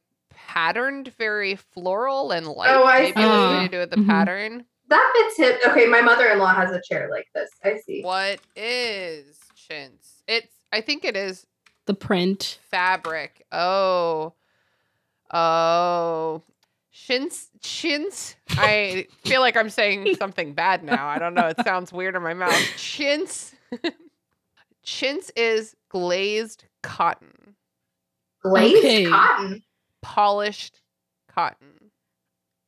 patterned, 0.47 1.13
very 1.19 1.57
floral 1.57 2.31
and 2.33 2.47
light. 2.47 2.71
Oh, 2.71 2.85
I 2.85 3.01
Maybe 3.01 3.21
it 3.21 3.29
has 3.29 3.51
see. 3.63 3.65
to 3.67 3.69
do 3.69 3.79
with 3.79 3.91
the 3.91 3.97
Mhm. 3.97 4.07
pattern. 4.09 4.65
That 4.89 5.13
fits 5.17 5.37
him. 5.65 5.71
Okay, 5.73 5.87
my 5.87 6.01
mother-in-law 6.03 6.55
has 6.55 6.71
a 6.71 6.81
chair 6.83 7.09
like 7.11 7.27
this. 7.35 7.51
I 7.65 7.79
see. 7.79 8.03
What 8.03 8.41
is 8.55 9.39
chintz? 9.55 10.23
It's. 10.29 10.53
I 10.73 10.81
think 10.83 11.05
it 11.05 11.17
is 11.17 11.47
The 11.87 11.95
print. 11.95 12.59
fabric. 12.71 13.45
Oh, 13.51 14.35
oh, 15.33 16.43
chintz. 16.93 17.51
Chintz. 17.61 18.37
I 18.51 19.07
feel 19.25 19.41
like 19.41 19.57
I'm 19.57 19.71
saying 19.71 20.15
something 20.17 20.53
bad 20.53 20.83
now. 20.85 21.09
I 21.09 21.19
don't 21.19 21.35
know. 21.35 21.47
It 21.47 21.57
sounds 21.65 21.93
weird 21.93 22.15
in 22.17 22.23
my 22.23 22.35
mouth. 22.35 22.53
Chintz. 22.77 23.55
chintz 24.85 25.31
is 25.37 25.75
glazed 25.89 26.65
cotton, 26.83 27.57
Glazed 28.43 28.79
Okay. 28.85 29.05
cotton. 29.07 29.63
Polished 30.05 30.81
cotton. 31.29 31.91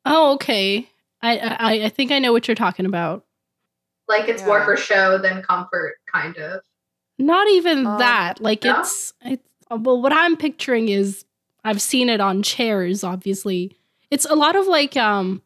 Oh, 0.05 0.35
okay. 0.35 0.89
I, 1.23 1.39
I 1.39 1.85
I 1.85 1.89
think 1.89 2.11
I 2.13 2.19
know 2.19 2.33
what 2.33 2.49
you're 2.49 2.55
talking 2.55 2.87
about. 2.87 3.25
Like 4.09 4.29
it's 4.29 4.45
more 4.45 4.65
for 4.65 4.77
show 4.77 5.19
than 5.19 5.43
comfort, 5.43 5.97
kind 6.13 6.37
of. 6.39 6.63
Not 7.19 7.49
even 7.51 7.87
Um, 7.87 7.99
that. 7.99 8.41
Like 8.41 8.65
no? 8.65 8.81
it's 8.81 9.13
it's 9.23 9.43
uh, 9.71 9.79
well 9.81 10.01
what 10.01 10.13
I'm 10.13 10.37
picturing 10.37 10.89
is 10.89 11.25
I've 11.65 11.81
seen 11.83 12.09
it 12.09 12.21
on 12.21 12.43
chairs 12.43 13.03
obviously. 13.05 13.77
It's 14.11 14.25
a 14.25 14.35
lot 14.35 14.55
of 14.57 14.67
like 14.67 14.97
um 14.97 15.43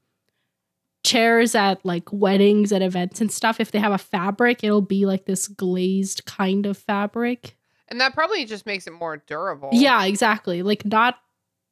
chairs 1.03 1.55
at 1.55 1.83
like 1.85 2.12
weddings 2.12 2.72
and 2.72 2.85
events 2.85 3.20
and 3.22 3.33
stuff, 3.33 3.59
if 3.61 3.70
they 3.72 3.79
have 3.79 3.92
a 3.92 3.98
fabric, 3.98 4.62
it'll 4.62 4.83
be 4.83 5.07
like 5.07 5.24
this 5.24 5.48
glazed 5.48 6.26
kind 6.26 6.66
of 6.66 6.76
fabric. 6.76 7.57
And 7.88 8.00
that 8.00 8.12
probably 8.12 8.44
just 8.44 8.66
makes 8.66 8.87
it 8.87 8.92
more 8.92 9.16
durable. 9.16 9.70
Yeah, 9.72 10.05
exactly. 10.05 10.62
Like 10.62 10.85
not 10.85 11.16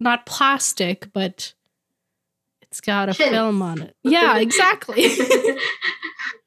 not 0.00 0.26
plastic, 0.26 1.12
but 1.12 1.54
it's 2.62 2.80
got 2.80 3.08
a 3.08 3.12
Chintz. 3.14 3.30
film 3.30 3.62
on 3.62 3.82
it. 3.82 3.96
Yeah, 4.02 4.38
exactly. 4.38 5.08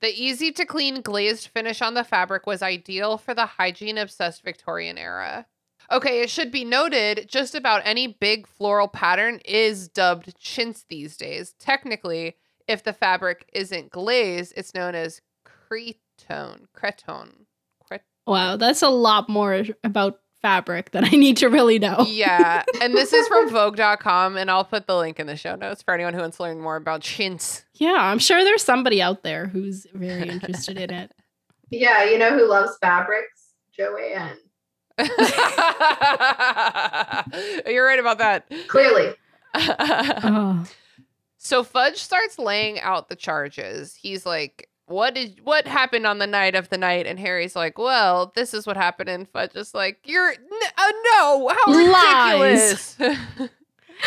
The 0.02 0.10
easy 0.10 0.52
to 0.54 0.66
clean 0.66 1.02
glazed 1.02 1.48
finish 1.50 1.80
on 1.80 1.94
the 1.94 2.04
fabric 2.04 2.48
was 2.48 2.64
ideal 2.64 3.20
for 3.20 3.36
the 3.36 3.46
hygiene 3.46 4.00
obsessed 4.00 4.44
Victorian 4.44 4.98
era. 4.98 5.46
Okay, 5.92 6.22
it 6.22 6.30
should 6.32 6.52
be 6.52 6.66
noted 6.66 7.28
just 7.30 7.54
about 7.54 7.84
any 7.86 8.08
big 8.08 8.48
floral 8.48 8.88
pattern 8.88 9.40
is 9.46 9.88
dubbed 9.88 10.34
chintz 10.40 10.86
these 10.90 11.18
days. 11.18 11.54
Technically, 11.60 12.36
if 12.68 12.84
the 12.84 12.94
fabric 12.94 13.48
isn't 13.54 13.92
glazed, 13.92 14.54
it's 14.58 14.74
known 14.74 14.96
as 14.96 15.22
cretone. 15.46 16.66
Cretonne. 16.74 17.46
Cret- 17.84 18.06
wow, 18.26 18.56
that's 18.56 18.82
a 18.82 18.90
lot 18.90 19.30
more 19.30 19.64
about 19.84 20.20
fabric 20.42 20.92
that 20.92 21.04
I 21.04 21.10
need 21.10 21.38
to 21.38 21.48
really 21.48 21.80
know. 21.80 22.06
yeah, 22.08 22.64
and 22.82 22.94
this 22.94 23.14
is 23.14 23.28
from 23.28 23.50
Vogue.com, 23.54 24.38
and 24.38 24.50
I'll 24.52 24.66
put 24.66 24.88
the 24.88 24.98
link 24.98 25.20
in 25.20 25.28
the 25.28 25.36
show 25.36 25.56
notes 25.56 25.82
for 25.82 25.94
anyone 25.94 26.14
who 26.14 26.22
wants 26.22 26.38
to 26.38 26.44
learn 26.44 26.60
more 26.60 26.76
about 26.76 27.02
chintz. 27.02 27.64
Yeah, 27.76 27.98
I'm 27.98 28.20
sure 28.20 28.44
there's 28.44 28.64
somebody 28.64 29.02
out 29.02 29.24
there 29.24 29.48
who's 29.48 29.88
very 29.94 30.30
interested 30.30 30.78
in 30.78 30.92
it. 30.92 31.12
yeah, 31.70 32.04
you 32.04 32.18
know 32.18 32.38
who 32.38 32.48
loves 32.48 32.78
fabrics? 32.82 33.54
Joanne. 33.76 34.38
You're 37.66 37.86
right 37.86 38.00
about 38.00 38.18
that. 38.20 38.46
Clearly. 38.68 39.14
Oh. 39.54 40.66
so 41.38 41.64
Fudge 41.64 41.98
starts 41.98 42.38
laying 42.38 42.80
out 42.80 43.10
the 43.10 43.16
charges. 43.16 43.96
He's 43.96 44.26
like, 44.26 44.70
"What 44.92 45.16
did 45.16 45.40
what 45.44 45.66
happened 45.68 46.06
on 46.06 46.20
the 46.20 46.28
night 46.28 46.54
of 46.56 46.70
the 46.70 46.78
night?" 46.78 47.08
And 47.08 47.20
Harry's 47.20 47.56
like, 47.56 47.78
"Well, 47.78 48.32
this 48.36 48.54
is 48.54 48.68
what 48.68 48.78
happened." 48.78 49.10
And 49.10 49.28
Fudge 49.28 49.56
is 49.56 49.74
like, 49.74 50.00
"You're 50.06 50.30
n- 50.32 50.38
uh, 50.78 50.92
no, 51.14 51.48
how 51.50 51.74
ridiculous!" 51.74 52.98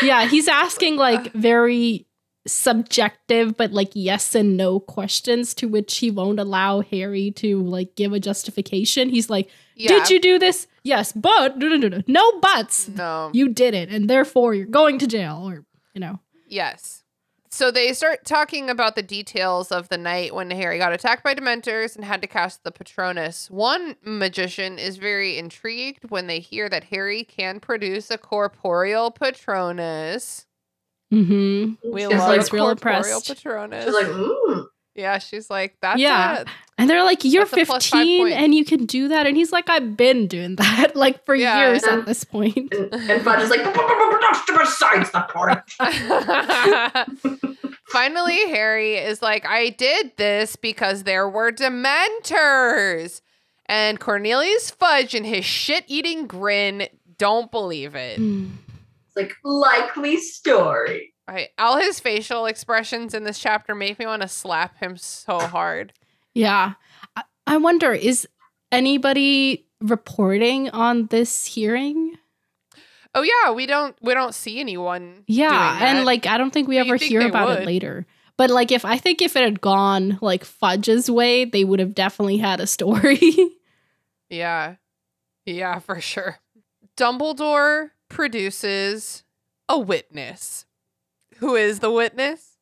Yeah, 0.02 0.26
he's 0.26 0.48
asking 0.48 0.96
like 0.96 1.32
very 1.34 2.06
subjective 2.46 3.56
but 3.56 3.72
like 3.72 3.90
yes 3.94 4.34
and 4.34 4.56
no 4.56 4.80
questions 4.80 5.54
to 5.54 5.66
which 5.66 5.98
he 5.98 6.10
won't 6.10 6.38
allow 6.40 6.80
Harry 6.80 7.30
to 7.30 7.62
like 7.62 7.94
give 7.94 8.12
a 8.12 8.18
justification. 8.18 9.08
He's 9.08 9.30
like, 9.30 9.48
Yeah, 9.76 9.90
"Did 9.90 10.10
you 10.10 10.20
do 10.20 10.38
this?" 10.40 10.66
Yes, 10.82 11.12
but 11.12 11.56
no, 11.58 11.68
no, 11.68 11.76
no, 11.76 11.88
no, 11.88 12.02
no 12.08 12.40
buts. 12.40 12.88
No. 12.88 13.30
You 13.32 13.48
did 13.50 13.72
it, 13.72 13.88
and 13.88 14.10
therefore 14.10 14.52
you're 14.54 14.66
going 14.66 14.98
to 14.98 15.06
jail, 15.06 15.44
or 15.48 15.64
you 15.94 16.00
know. 16.00 16.18
Yes. 16.48 17.03
So 17.54 17.70
they 17.70 17.92
start 17.92 18.24
talking 18.24 18.68
about 18.68 18.96
the 18.96 19.02
details 19.02 19.70
of 19.70 19.88
the 19.88 19.96
night 19.96 20.34
when 20.34 20.50
Harry 20.50 20.76
got 20.76 20.92
attacked 20.92 21.22
by 21.22 21.36
Dementors 21.36 21.94
and 21.94 22.04
had 22.04 22.20
to 22.22 22.26
cast 22.26 22.64
the 22.64 22.72
Patronus. 22.72 23.48
One 23.48 23.94
magician 24.02 24.76
is 24.76 24.96
very 24.96 25.38
intrigued 25.38 26.10
when 26.10 26.26
they 26.26 26.40
hear 26.40 26.68
that 26.68 26.82
Harry 26.82 27.22
can 27.22 27.60
produce 27.60 28.10
a 28.10 28.18
corporeal 28.18 29.12
Patronus. 29.12 30.46
Mm-hmm. 31.12 31.92
We 31.92 32.00
She's 32.00 32.10
love 32.10 32.28
like, 32.28 32.40
She's 32.40 32.52
real 32.52 32.64
corporeal 32.64 32.96
impressed. 32.98 33.28
Patronus. 33.28 33.84
she's 33.84 33.94
like, 33.94 34.06
mm. 34.06 34.66
Yeah, 34.94 35.18
she's 35.18 35.50
like, 35.50 35.76
that's 35.80 35.98
Yeah. 36.00 36.40
it. 36.40 36.48
And 36.76 36.90
they're 36.90 37.04
like, 37.04 37.22
"You're 37.24 37.44
That's 37.44 37.62
a 37.62 37.66
plus 37.66 37.86
five 37.88 38.00
15 38.00 38.32
and 38.32 38.52
you 38.52 38.64
can 38.64 38.84
do 38.84 39.06
that," 39.08 39.28
and 39.28 39.36
he's 39.36 39.52
like, 39.52 39.70
"I've 39.70 39.96
been 39.96 40.26
doing 40.26 40.56
that 40.56 40.96
like 41.04 41.24
for 41.24 41.36
Yeah. 41.36 41.68
years 41.68 41.84
at 41.84 42.04
this 42.04 42.24
point." 42.24 42.56
And, 42.74 42.92
and 42.92 43.22
Fudge 43.22 43.42
is 43.42 43.50
like, 43.50 43.62
besides 44.58 45.12
the 45.12 45.20
point. 45.28 45.60
Finally, 47.92 48.48
Harry 48.48 48.96
is 48.96 49.22
like, 49.22 49.46
I 49.46 49.70
did 49.70 50.12
this 50.16 50.56
because 50.56 51.04
there 51.04 51.28
were 51.28 51.52
Dementors. 51.52 53.20
And 53.66 53.98
Cornelius 54.00 54.70
Fudge 54.70 55.14
and 55.14 55.24
his 55.24 55.44
shit 55.44 55.84
eating 55.86 56.26
grin 56.26 56.88
don't 57.18 57.50
believe 57.50 57.94
it. 57.94 58.18
Mm. 58.20 58.50
It's 59.06 59.16
like, 59.16 59.32
likely 59.44 60.16
story. 60.18 61.13
Right. 61.28 61.48
All 61.58 61.78
his 61.78 62.00
facial 62.00 62.46
expressions 62.46 63.14
in 63.14 63.24
this 63.24 63.38
chapter 63.38 63.74
make 63.74 63.98
me 63.98 64.06
want 64.06 64.22
to 64.22 64.28
slap 64.28 64.78
him 64.78 64.96
so 64.96 65.38
hard. 65.38 65.92
Yeah. 66.34 66.74
I, 67.46 67.56
wonder 67.56 67.92
is 67.92 68.28
anybody 68.70 69.66
reporting 69.80 70.68
on 70.70 71.06
this 71.06 71.46
hearing? 71.46 72.18
Oh 73.14 73.22
yeah, 73.22 73.52
we 73.52 73.66
don't 73.66 73.96
we 74.02 74.12
don't 74.12 74.34
see 74.34 74.58
anyone. 74.60 75.22
Yeah, 75.28 75.78
doing 75.78 75.88
and 75.96 76.04
like 76.04 76.26
I 76.26 76.36
don't 76.36 76.50
think 76.50 76.66
we 76.68 76.78
But 76.78 76.86
ever 76.88 76.98
think 76.98 77.10
hear 77.10 77.26
about 77.26 77.48
would. 77.48 77.58
it 77.60 77.66
later. 77.66 78.06
But 78.36 78.50
like 78.50 78.72
if 78.72 78.84
I 78.84 78.98
think 78.98 79.22
if 79.22 79.36
it 79.36 79.44
had 79.44 79.60
gone 79.60 80.18
like 80.20 80.44
Fudge's 80.44 81.08
way, 81.10 81.44
they 81.44 81.62
would 81.64 81.78
have 81.78 81.94
definitely 81.94 82.38
had 82.38 82.60
a 82.60 82.66
story. 82.66 83.20
Yeah. 84.30 84.76
Yeah, 85.46 85.78
for 85.78 86.00
sure. 86.00 86.40
Dumbledore 86.96 87.90
produces 88.08 89.22
a 89.68 89.78
witness. 89.78 90.63
Who 91.38 91.54
is 91.56 91.80
the 91.80 91.90
witness? 91.90 92.56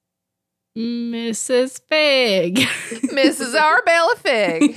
Mrs. 0.77 1.81
Figg. 1.89 2.57
Mrs. 3.13 3.55
Arabella 3.55 4.17
Figg. 4.17 4.75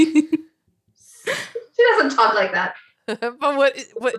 She 1.28 1.84
doesn't 1.94 2.16
talk 2.16 2.34
like 2.36 2.54
that. 2.54 2.76
but 3.08 3.40
what 3.40 3.78
what 3.96 4.16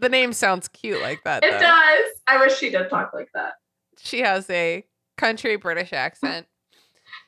the 0.00 0.08
name 0.08 0.32
sounds 0.32 0.68
cute 0.68 1.00
like 1.02 1.22
that. 1.24 1.44
It 1.44 1.50
though. 1.52 1.58
does. 1.60 2.06
I 2.26 2.38
wish 2.38 2.56
she 2.58 2.70
did 2.70 2.88
talk 2.88 3.12
like 3.12 3.30
that. 3.34 3.54
She 4.00 4.20
has 4.20 4.48
a 4.50 4.84
country 5.16 5.56
British 5.56 5.92
accent. 5.92 6.46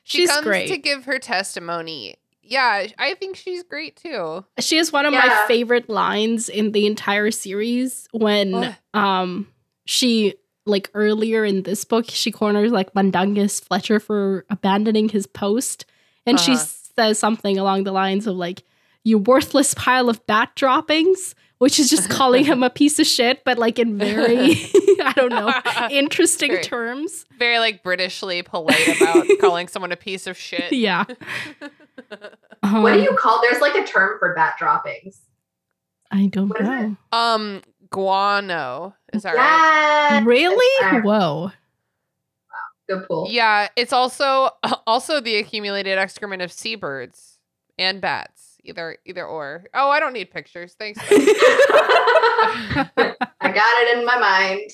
She 0.03 0.19
She's 0.19 0.31
comes 0.31 0.45
great. 0.45 0.67
to 0.69 0.77
give 0.77 1.05
her 1.05 1.19
testimony. 1.19 2.15
Yeah, 2.43 2.87
I 2.97 3.13
think 3.15 3.35
she's 3.35 3.63
great 3.63 3.97
too. 3.97 4.45
She 4.59 4.77
has 4.77 4.91
one 4.91 5.05
of 5.05 5.13
my 5.13 5.43
favorite 5.47 5.89
lines 5.89 6.49
in 6.49 6.71
the 6.71 6.85
entire 6.87 7.31
series 7.31 8.07
when 8.11 8.51
What? 8.51 8.77
um 8.93 9.47
she 9.85 10.35
like 10.65 10.89
earlier 10.93 11.43
in 11.45 11.63
this 11.63 11.83
book 11.85 12.05
she 12.09 12.31
corners 12.31 12.71
like 12.71 12.93
Mundungus 12.93 13.59
Fletcher 13.59 13.99
for 13.99 14.45
abandoning 14.49 15.09
his 15.09 15.25
post 15.27 15.85
and 16.25 16.39
she 16.39 16.53
Uh-huh. 16.53 16.65
says 16.97 17.19
something 17.19 17.57
along 17.57 17.83
the 17.83 17.91
lines 17.91 18.27
of 18.27 18.35
like 18.35 18.63
you 19.03 19.17
worthless 19.17 19.73
pile 19.73 20.09
of 20.09 20.25
bat 20.27 20.51
droppings 20.55 21.33
which 21.57 21.79
is 21.79 21.89
just 21.89 22.09
calling 22.09 22.43
him 22.45 22.61
a 22.63 22.69
piece 22.81 22.99
of 22.99 23.07
shit 23.07 23.43
but 23.43 23.57
like 23.57 23.79
in 23.79 23.97
very 23.97 24.51
I 25.03 25.13
don't 25.15 25.29
know 25.29 25.51
interesting 25.89 26.51
Great. 26.51 26.63
terms. 26.63 27.25
Very 27.39 27.57
like 27.57 27.81
Britishly 27.83 28.45
polite 28.45 29.01
about 29.01 29.25
calling 29.39 29.67
someone 29.67 29.91
a 29.91 29.95
piece 29.97 30.27
of 30.27 30.37
shit. 30.37 30.71
Yeah. 30.73 31.05
what 32.61 32.93
do 32.93 32.99
Um, 32.99 32.99
you 32.99 33.15
call? 33.17 33.41
There's 33.41 33.61
like 33.61 33.75
a 33.75 33.83
term 33.85 34.17
for 34.19 34.35
bat 34.35 34.55
droppings. 34.59 35.21
I 36.11 36.27
don't 36.27 36.49
what 36.49 36.61
is 36.61 36.67
it? 36.67 36.71
know. 36.71 36.95
Um, 37.11 37.61
guano. 37.91 38.95
Is 39.13 39.23
that 39.23 39.35
right? 39.35 40.23
Really? 40.25 40.85
Uh, 40.85 41.01
Whoa. 41.01 41.51
Good 42.89 43.07
pull. 43.07 43.27
Yeah, 43.29 43.67
it's 43.75 43.93
also 43.93 44.49
also 44.87 45.19
the 45.19 45.35
accumulated 45.35 45.97
excrement 45.97 46.41
of 46.41 46.51
seabirds 46.51 47.37
and 47.77 48.01
bats. 48.01 48.57
Either 48.63 48.97
either 49.05 49.25
or. 49.25 49.65
Oh, 49.73 49.89
I 49.89 49.99
don't 49.99 50.13
need 50.13 50.31
pictures. 50.31 50.75
Thanks. 50.77 50.99
I 51.09 52.85
got 53.41 53.83
it 53.83 53.97
in 53.97 54.05
my 54.05 54.19
mind. 54.19 54.69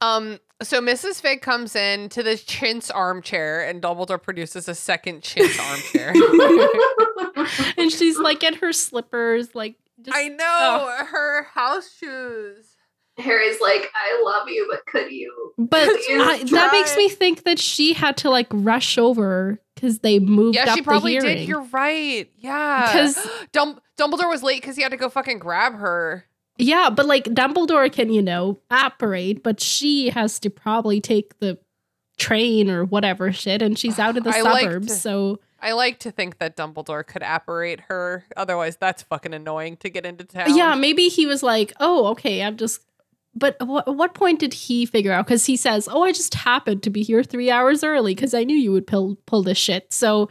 um, 0.00 0.38
so 0.62 0.80
Mrs. 0.80 1.20
Figg 1.20 1.42
comes 1.42 1.76
in 1.76 2.08
to 2.10 2.22
the 2.22 2.36
chintz 2.36 2.90
armchair, 2.90 3.66
and 3.66 3.82
Dumbledore 3.82 4.22
produces 4.22 4.68
a 4.68 4.74
second 4.74 5.22
chintz 5.22 5.58
armchair. 5.58 6.14
and 7.76 7.92
she's 7.92 8.18
like 8.18 8.42
in 8.42 8.54
her 8.54 8.72
slippers, 8.72 9.54
like 9.54 9.76
just, 10.02 10.16
I 10.16 10.28
know 10.28 10.36
oh. 10.40 10.96
uh, 11.00 11.04
her 11.06 11.42
house 11.52 11.90
shoes. 11.96 12.72
Harry's 13.18 13.60
like, 13.62 13.90
I 13.94 14.22
love 14.24 14.48
you, 14.48 14.66
but 14.70 14.84
could 14.84 15.10
you? 15.10 15.52
But 15.56 15.88
You 16.06 16.22
I, 16.22 16.44
that 16.50 16.70
makes 16.72 16.94
me 16.98 17.08
think 17.08 17.44
that 17.44 17.58
she 17.58 17.94
had 17.94 18.18
to 18.18 18.28
like 18.30 18.46
rush 18.52 18.98
over 18.98 19.58
because 19.74 20.00
they 20.00 20.18
moved 20.18 20.56
Yeah, 20.56 20.64
up 20.70 20.76
she 20.76 20.82
probably 20.82 21.18
the 21.18 21.24
did. 21.26 21.48
You're 21.48 21.62
right. 21.72 22.30
Yeah, 22.36 22.90
'Cause- 22.92 23.26
Dum- 23.52 23.80
Dumbledore 23.98 24.28
was 24.28 24.42
late 24.42 24.60
because 24.60 24.76
he 24.76 24.82
had 24.82 24.90
to 24.90 24.98
go 24.98 25.08
fucking 25.08 25.38
grab 25.38 25.76
her. 25.76 26.26
yeah, 26.58 26.90
but 26.90 27.06
like 27.06 27.24
Dumbledore 27.24 27.90
can 27.90 28.12
you 28.12 28.20
know 28.20 28.58
apparate, 28.70 29.42
but 29.42 29.60
she 29.60 30.10
has 30.10 30.38
to 30.40 30.50
probably 30.50 31.00
take 31.00 31.38
the 31.38 31.58
train 32.18 32.68
or 32.70 32.84
whatever 32.84 33.32
shit, 33.32 33.62
and 33.62 33.78
she's 33.78 33.98
out 33.98 34.18
in 34.18 34.24
the 34.24 34.30
I 34.34 34.42
suburbs. 34.42 34.88
to- 34.88 34.92
so 34.94 35.40
I 35.60 35.72
like 35.72 35.98
to 36.00 36.10
think 36.10 36.38
that 36.38 36.56
Dumbledore 36.56 37.06
could 37.06 37.22
apparate 37.22 37.80
her. 37.88 38.24
Otherwise, 38.36 38.76
that's 38.76 39.02
fucking 39.02 39.32
annoying 39.34 39.76
to 39.78 39.88
get 39.90 40.04
into 40.04 40.24
town. 40.24 40.54
yeah, 40.56 40.74
maybe 40.74 41.08
he 41.08 41.26
was 41.26 41.42
like, 41.42 41.72
oh, 41.80 42.06
okay, 42.08 42.42
I'm 42.42 42.56
just. 42.56 42.80
But 43.34 43.56
what 43.66 43.94
what 43.94 44.14
point 44.14 44.38
did 44.40 44.54
he 44.54 44.86
figure 44.86 45.12
out? 45.12 45.26
Because 45.26 45.44
he 45.44 45.56
says, 45.56 45.88
"Oh, 45.92 46.02
I 46.02 46.12
just 46.12 46.32
happened 46.34 46.82
to 46.84 46.90
be 46.90 47.02
here 47.02 47.22
three 47.22 47.50
hours 47.50 47.84
early 47.84 48.14
because 48.14 48.32
I 48.32 48.44
knew 48.44 48.56
you 48.56 48.72
would 48.72 48.86
pull 48.86 49.16
pull 49.26 49.42
this 49.42 49.58
shit." 49.58 49.92
So 49.92 50.30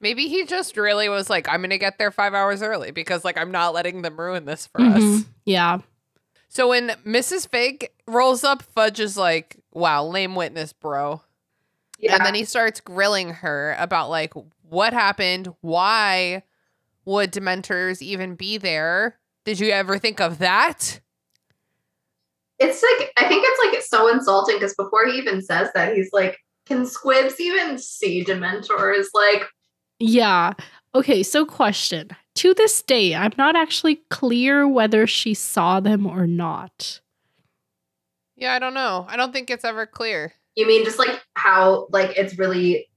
Maybe 0.00 0.28
he 0.28 0.44
just 0.44 0.76
really 0.76 1.08
was 1.08 1.28
like, 1.30 1.48
I'm 1.48 1.60
gonna 1.62 1.78
get 1.78 1.98
there 1.98 2.12
five 2.12 2.34
hours 2.34 2.62
early 2.62 2.90
because 2.92 3.24
like 3.24 3.36
I'm 3.36 3.50
not 3.50 3.74
letting 3.74 4.02
them 4.02 4.16
ruin 4.20 4.44
this 4.44 4.66
for 4.68 4.80
mhm, 4.80 5.20
us. 5.20 5.24
yeah, 5.44 5.78
So 6.48 6.68
when 6.68 6.90
Mrs. 7.04 7.48
Figg 7.48 7.88
rolls 8.06 8.44
up, 8.44 8.62
Fudge 8.62 9.00
is 9.00 9.16
like, 9.16 9.56
Wow, 9.72 10.04
lame 10.04 10.34
witness, 10.36 10.72
bro. 10.72 11.22
Yeah. 11.98 12.16
And 12.16 12.26
then 12.26 12.34
he 12.34 12.44
starts 12.44 12.80
grilling 12.80 13.30
her 13.30 13.74
about 13.78 14.10
like 14.10 14.34
what 14.62 14.92
happened, 14.92 15.48
why 15.60 16.42
would 17.04 17.32
Dementors 17.32 18.02
even 18.02 18.34
be 18.34 18.58
there? 18.58 19.18
Did 19.44 19.60
you 19.60 19.70
ever 19.70 19.98
think 19.98 20.20
of 20.20 20.38
that? 20.38 21.00
it's 22.58 22.82
like 22.82 23.12
I 23.18 23.28
think 23.28 23.44
it's 23.46 23.64
like 23.64 23.74
it's 23.74 23.88
so 23.88 24.08
insulting 24.08 24.56
because 24.56 24.74
before 24.74 25.06
he 25.06 25.18
even 25.18 25.42
says 25.42 25.68
that, 25.74 25.94
he's 25.94 26.10
like, 26.12 26.38
"Can 26.66 26.86
squibs 26.86 27.40
even 27.40 27.78
see 27.78 28.24
Dementors?" 28.24 29.06
Like, 29.14 29.44
Yeah. 29.98 30.52
Okay, 30.94 31.22
so 31.22 31.44
question. 31.44 32.08
To 32.36 32.54
this 32.54 32.82
day, 32.82 33.14
I'm 33.14 33.32
not 33.36 33.56
actually 33.56 33.96
clear 34.10 34.66
whether 34.66 35.06
she 35.06 35.34
saw 35.34 35.80
them 35.80 36.06
or 36.06 36.26
not. 36.26 37.00
Yeah, 38.36 38.54
I 38.54 38.58
don't 38.58 38.74
know. 38.74 39.06
I 39.08 39.16
don't 39.16 39.32
think 39.32 39.50
it's 39.50 39.64
ever 39.64 39.86
clear. 39.86 40.32
You 40.56 40.66
mean 40.66 40.84
just 40.84 40.98
like 40.98 41.22
how 41.34 41.86
like 41.90 42.16
it's 42.16 42.38
really 42.38 42.88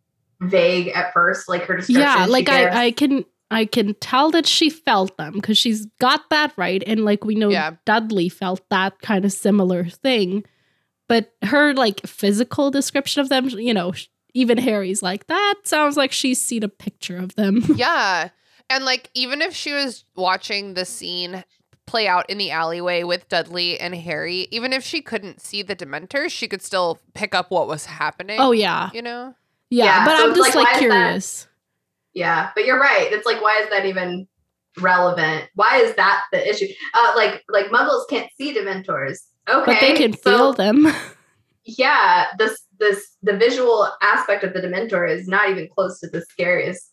vague 0.41 0.87
at 0.89 1.13
first, 1.13 1.47
like 1.49 1.63
her 1.65 1.75
description. 1.77 2.01
yeah, 2.01 2.25
she 2.25 2.31
like 2.31 2.45
gives? 2.45 2.75
I, 2.75 2.85
I 2.85 2.91
can 2.91 3.25
I 3.51 3.65
can 3.65 3.95
tell 3.95 4.31
that 4.31 4.45
she 4.45 4.69
felt 4.69 5.17
them 5.17 5.33
because 5.33 5.57
she's 5.57 5.85
got 5.99 6.29
that 6.29 6.53
right, 6.57 6.83
and 6.87 7.05
like 7.05 7.23
we 7.25 7.35
know 7.35 7.49
Yeah. 7.49 7.71
Dudley 7.85 8.29
felt 8.29 8.61
that 8.69 9.01
kind 9.01 9.25
of 9.25 9.33
similar 9.33 9.85
thing, 9.85 10.45
but 11.07 11.33
her 11.43 11.73
like 11.73 12.05
physical 12.07 12.71
description 12.71 13.21
of 13.21 13.29
them, 13.29 13.49
you 13.49 13.73
know, 13.73 13.93
even 14.33 14.57
Harry's 14.57 15.01
like 15.01 15.27
that 15.27 15.55
sounds 15.63 15.97
like 15.97 16.11
she's 16.11 16.39
seen 16.39 16.63
a 16.63 16.69
picture 16.69 17.17
of 17.17 17.35
them. 17.35 17.63
Yeah. 17.75 18.29
And 18.69 18.85
like 18.85 19.09
even 19.15 19.41
if 19.41 19.55
she 19.55 19.73
was 19.73 20.05
watching 20.15 20.75
the 20.75 20.85
scene 20.85 21.43
play 21.89 22.07
out 22.07 22.29
in 22.29 22.37
the 22.37 22.51
alleyway 22.51 23.03
with 23.03 23.27
Dudley 23.29 23.79
and 23.79 23.95
Harry, 23.95 24.47
even 24.51 24.71
if 24.73 24.83
she 24.83 25.01
couldn't 25.01 25.41
see 25.41 25.61
the 25.63 25.75
Dementors, 25.75 26.29
she 26.29 26.47
could 26.47 26.61
still 26.61 26.99
pick 27.13 27.33
up 27.33 27.49
what 27.51 27.67
was 27.67 27.85
happening. 27.85 28.39
oh 28.39 28.51
yeah, 28.51 28.89
You 28.93 29.01
know? 29.01 29.33
yeah, 29.69 29.85
Yeah, 29.85 30.05
but 30.05 30.17
so 30.17 30.23
I'm 30.29 30.35
just 30.35 30.55
like, 30.55 30.55
like, 30.55 30.65
why 30.65 30.73
that- 30.73 30.79
curious. 30.79 31.47
Yeah, 32.13 32.51
but 32.55 32.65
you're 32.65 32.79
right. 32.79 33.11
It's 33.11 33.25
like, 33.25 33.41
why 33.41 33.59
is 33.63 33.69
that 33.69 33.85
even 33.85 34.27
relevant? 34.79 35.45
Why 35.55 35.77
is 35.77 35.95
that 35.95 36.23
the 36.31 36.47
issue? 36.49 36.67
Uh, 36.93 37.13
like, 37.15 37.43
like 37.49 37.67
Muggles 37.67 38.07
can't 38.09 38.29
see 38.37 38.53
Dementors. 38.55 39.19
Okay, 39.47 39.65
But 39.73 39.79
they 39.81 39.93
can 39.93 40.13
so, 40.13 40.19
feel 40.19 40.53
them. 40.53 40.87
Yeah, 41.65 42.27
this 42.39 42.61
this 42.79 43.15
the 43.21 43.37
visual 43.37 43.91
aspect 44.01 44.43
of 44.43 44.53
the 44.53 44.59
Dementor 44.61 45.07
is 45.07 45.27
not 45.27 45.49
even 45.51 45.67
close 45.67 45.99
to 45.99 46.07
the 46.09 46.21
scariest 46.21 46.88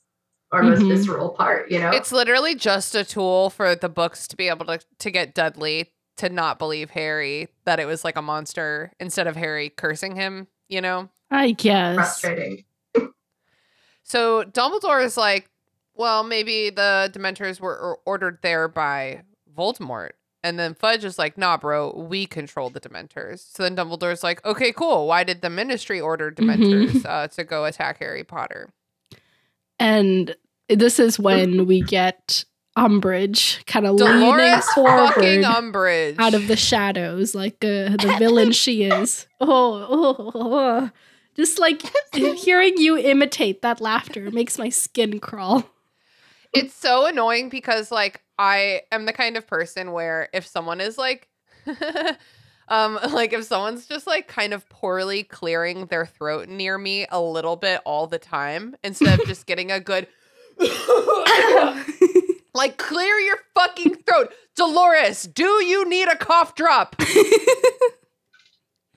or 0.52 0.62
most 0.62 0.80
Mhm. 0.82 0.88
visceral 0.88 1.30
part. 1.30 1.70
You 1.70 1.80
know, 1.80 1.90
It's 1.90 2.12
literally 2.12 2.54
just 2.54 2.94
a 2.94 3.04
tool 3.04 3.50
for 3.50 3.74
the 3.74 3.88
books 3.88 4.26
to 4.28 4.36
be 4.36 4.48
able 4.48 4.66
to 4.66 4.78
to 4.98 5.10
get 5.10 5.34
Dudley 5.34 5.92
to 6.18 6.28
not 6.28 6.58
believe 6.58 6.90
Harry 6.90 7.48
that 7.64 7.78
it 7.80 7.84
was 7.86 8.04
like 8.04 8.16
a 8.16 8.22
monster 8.22 8.92
instead 9.00 9.26
of 9.26 9.36
Harry 9.36 9.68
cursing 9.68 10.16
him, 10.16 10.46
you 10.68 10.80
know? 10.80 11.08
I 11.30 11.50
guess. 11.52 11.94
frustrating. 11.96 12.64
So 14.02 14.44
Dumbledore 14.44 15.04
is 15.04 15.16
like, 15.16 15.50
well, 15.94 16.22
maybe 16.22 16.70
the 16.70 17.10
Dementors 17.12 17.58
were 17.60 17.98
ordered 18.06 18.38
there 18.42 18.68
by 18.68 19.22
Voldemort. 19.56 20.10
And 20.44 20.58
then 20.60 20.74
Fudge 20.74 21.04
is 21.04 21.18
like, 21.18 21.36
nah, 21.36 21.56
bro, 21.56 21.92
we 21.92 22.24
control 22.26 22.70
the 22.70 22.78
Dementors. 22.80 23.40
So 23.52 23.64
then 23.64 23.74
Dumbledore's 23.74 24.22
like, 24.22 24.44
okay, 24.44 24.70
cool. 24.70 25.08
Why 25.08 25.24
did 25.24 25.42
the 25.42 25.50
Ministry 25.50 26.00
order 26.00 26.30
Dementors 26.30 27.04
uh, 27.04 27.26
to 27.28 27.42
go 27.42 27.64
attack 27.64 27.98
Harry 27.98 28.22
Potter? 28.22 28.70
And 29.78 30.34
this 30.68 30.98
is 30.98 31.18
when 31.18 31.66
we 31.66 31.82
get 31.82 32.44
Umbridge 32.76 33.64
kind 33.66 33.86
of 33.86 33.94
leaning 33.96 34.60
forward 34.74 35.14
Umbridge. 35.16 36.16
out 36.18 36.34
of 36.34 36.46
the 36.46 36.56
shadows, 36.56 37.34
like 37.34 37.56
uh, 37.64 37.96
the 37.96 38.16
villain 38.18 38.52
she 38.52 38.84
is. 38.84 39.26
Oh, 39.40 39.86
oh, 39.88 40.30
oh. 40.34 40.90
just 41.34 41.58
like 41.58 41.82
hearing 42.14 42.74
you 42.78 42.96
imitate 42.96 43.62
that 43.62 43.80
laughter 43.80 44.30
makes 44.30 44.58
my 44.58 44.68
skin 44.70 45.20
crawl. 45.20 45.64
it's 46.54 46.74
so 46.74 47.06
annoying 47.06 47.48
because 47.48 47.90
like 47.90 48.22
I 48.38 48.82
am 48.92 49.04
the 49.06 49.12
kind 49.12 49.36
of 49.36 49.46
person 49.46 49.92
where 49.92 50.28
if 50.32 50.46
someone 50.46 50.80
is 50.80 50.96
like 50.98 51.28
um 52.68 52.98
like 53.12 53.32
if 53.32 53.44
someone's 53.44 53.86
just 53.86 54.06
like 54.06 54.28
kind 54.28 54.52
of 54.54 54.68
poorly 54.68 55.22
clearing 55.22 55.86
their 55.86 56.06
throat 56.06 56.48
near 56.48 56.76
me 56.78 57.06
a 57.10 57.20
little 57.20 57.56
bit 57.56 57.80
all 57.84 58.06
the 58.06 58.18
time 58.18 58.74
instead 58.84 59.18
of 59.20 59.26
just 59.26 59.46
getting 59.46 59.70
a 59.72 59.80
good 59.80 60.06
like 62.54 62.76
clear 62.78 63.14
your 63.18 63.36
fucking 63.54 63.94
throat. 64.08 64.32
Dolores, 64.54 65.24
do 65.24 65.62
you 65.64 65.86
need 65.88 66.08
a 66.08 66.16
cough 66.16 66.54
drop? 66.54 66.96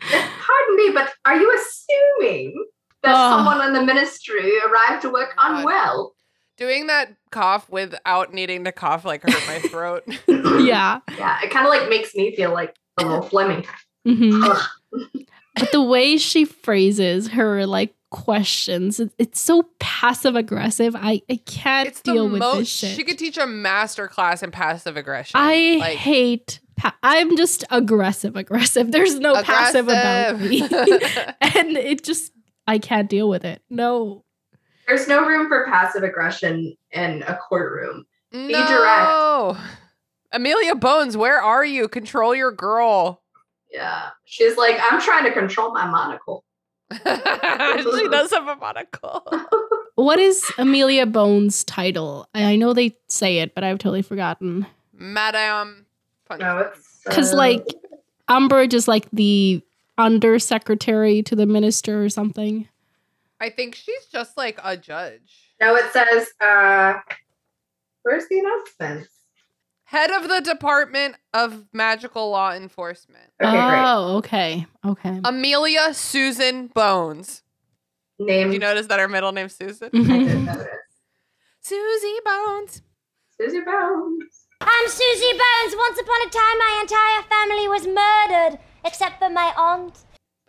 Pardon 0.01 0.75
me, 0.75 0.91
but 0.93 1.11
are 1.25 1.35
you 1.35 1.53
assuming 1.53 2.65
that 3.03 3.13
Oh. 3.15 3.29
someone 3.37 3.65
in 3.67 3.73
the 3.73 3.81
ministry 3.83 4.53
arrived 4.65 5.01
to 5.01 5.09
work 5.09 5.35
God. 5.35 5.57
unwell? 5.59 6.15
Doing 6.57 6.87
that 6.87 7.15
cough 7.31 7.69
without 7.69 8.33
needing 8.33 8.63
to 8.65 8.71
cough 8.71 9.03
like 9.05 9.23
hurt 9.23 9.47
my 9.47 9.59
throat. 9.69 10.03
yeah. 10.63 10.99
Yeah, 11.17 11.39
it 11.43 11.51
kind 11.51 11.65
of 11.65 11.69
like 11.73 11.89
makes 11.89 12.15
me 12.15 12.33
feel 12.35 12.53
like 12.53 12.75
a 12.99 13.05
little 13.07 13.21
Fleming. 13.23 13.65
Mhm. 14.07 14.61
But 15.55 15.71
the 15.71 15.81
way 15.83 16.17
she 16.17 16.45
phrases 16.45 17.29
her 17.29 17.65
like 17.65 17.93
questions, 18.11 19.01
it's 19.17 19.39
so 19.41 19.69
passive 19.79 20.35
aggressive. 20.35 20.95
I, 20.95 21.21
I 21.29 21.39
can't 21.45 21.87
it's 21.89 22.01
the 22.01 22.13
deal 22.13 22.29
with 22.29 22.39
most 22.39 22.57
this 22.59 22.69
shit. 22.69 22.95
she 22.95 23.03
could 23.03 23.17
teach 23.19 23.37
a 23.37 23.45
master 23.45 24.07
class 24.07 24.41
in 24.41 24.51
passive 24.51 24.95
aggression. 24.97 25.39
I 25.39 25.77
like 25.79 25.97
hate. 25.97 26.59
Pa- 26.77 26.95
I'm 27.03 27.35
just 27.35 27.65
aggressive, 27.71 28.35
aggressive. 28.37 28.91
There's 28.91 29.19
no 29.19 29.41
passive 29.43 29.87
about 29.89 30.39
me, 30.39 30.61
and 31.41 31.77
it 31.77 32.03
just 32.03 32.31
I 32.65 32.79
can't 32.79 33.09
deal 33.09 33.27
with 33.27 33.43
it. 33.43 33.61
No, 33.69 34.23
There's 34.87 35.07
no 35.07 35.25
room 35.27 35.49
for 35.49 35.65
passive 35.65 36.03
aggression 36.03 36.75
in 36.91 37.23
a 37.27 37.35
courtroom. 37.35 38.05
no. 38.31 39.57
Amelia 40.31 40.75
Bones, 40.75 41.17
where 41.17 41.41
are 41.41 41.65
you? 41.65 41.87
Control 41.87 42.35
your 42.35 42.51
girl. 42.51 43.21
Yeah. 43.71 44.09
She's 44.25 44.57
like, 44.57 44.77
I'm 44.79 45.01
trying 45.01 45.25
to 45.25 45.31
control 45.31 45.73
my 45.73 45.87
monocle. 45.87 46.43
she 46.91 48.07
does 48.09 48.31
have 48.31 48.47
a 48.47 48.55
monocle. 48.55 49.23
what 49.95 50.19
is 50.19 50.51
Amelia 50.57 51.05
Bones' 51.05 51.63
title? 51.63 52.27
I 52.33 52.53
I 52.53 52.55
know 52.55 52.73
they 52.73 52.95
say 53.07 53.39
it, 53.39 53.53
but 53.53 53.63
I've 53.63 53.77
totally 53.77 54.01
forgotten. 54.01 54.65
Madame. 54.93 55.85
Punch. 56.27 56.41
No, 56.41 56.57
it's 56.59 57.01
Because 57.05 57.33
uh, 57.33 57.37
like 57.37 57.65
Umbridge 58.27 58.73
is 58.73 58.87
like 58.87 59.07
the 59.11 59.61
undersecretary 59.97 61.21
to 61.23 61.35
the 61.35 61.45
minister 61.45 62.03
or 62.03 62.09
something. 62.09 62.67
I 63.39 63.49
think 63.49 63.75
she's 63.75 64.05
just 64.11 64.35
like 64.35 64.59
a 64.63 64.75
judge. 64.75 65.53
No, 65.61 65.75
it 65.75 65.91
says 65.93 66.29
uh 66.41 66.95
where's 68.01 68.27
the 68.29 68.39
announcements? 68.39 69.09
Head 69.89 70.11
of 70.11 70.27
the 70.29 70.39
Department 70.41 71.15
of 71.33 71.65
Magical 71.73 72.29
Law 72.29 72.51
Enforcement. 72.53 73.31
Okay, 73.41 73.51
great. 73.51 73.83
oh, 73.83 74.17
okay, 74.17 74.67
okay. 74.85 75.19
Amelia 75.25 75.95
Susan 75.95 76.67
Bones. 76.67 77.41
Name 78.19 78.49
Do 78.49 78.53
you 78.53 78.59
notice 78.59 78.85
that 78.87 78.99
her 78.99 79.07
middle 79.07 79.31
name's 79.31 79.55
Susan? 79.55 79.89
I 79.91 79.97
Mhm. 79.97 80.07
didn't 80.27 80.45
notice. 80.45 80.67
Susie 81.61 82.19
Bones. 82.23 82.81
Susie 83.41 83.61
Bones. 83.61 84.45
I'm 84.61 84.87
Susie 84.89 85.31
Bones. 85.31 85.75
Once 85.75 85.99
upon 85.99 86.21
a 86.21 86.29
time, 86.29 86.57
my 86.59 86.79
entire 86.81 87.23
family 87.23 87.67
was 87.67 87.87
murdered, 87.87 88.59
except 88.85 89.17
for 89.17 89.29
my 89.29 89.53
aunt. 89.57 89.97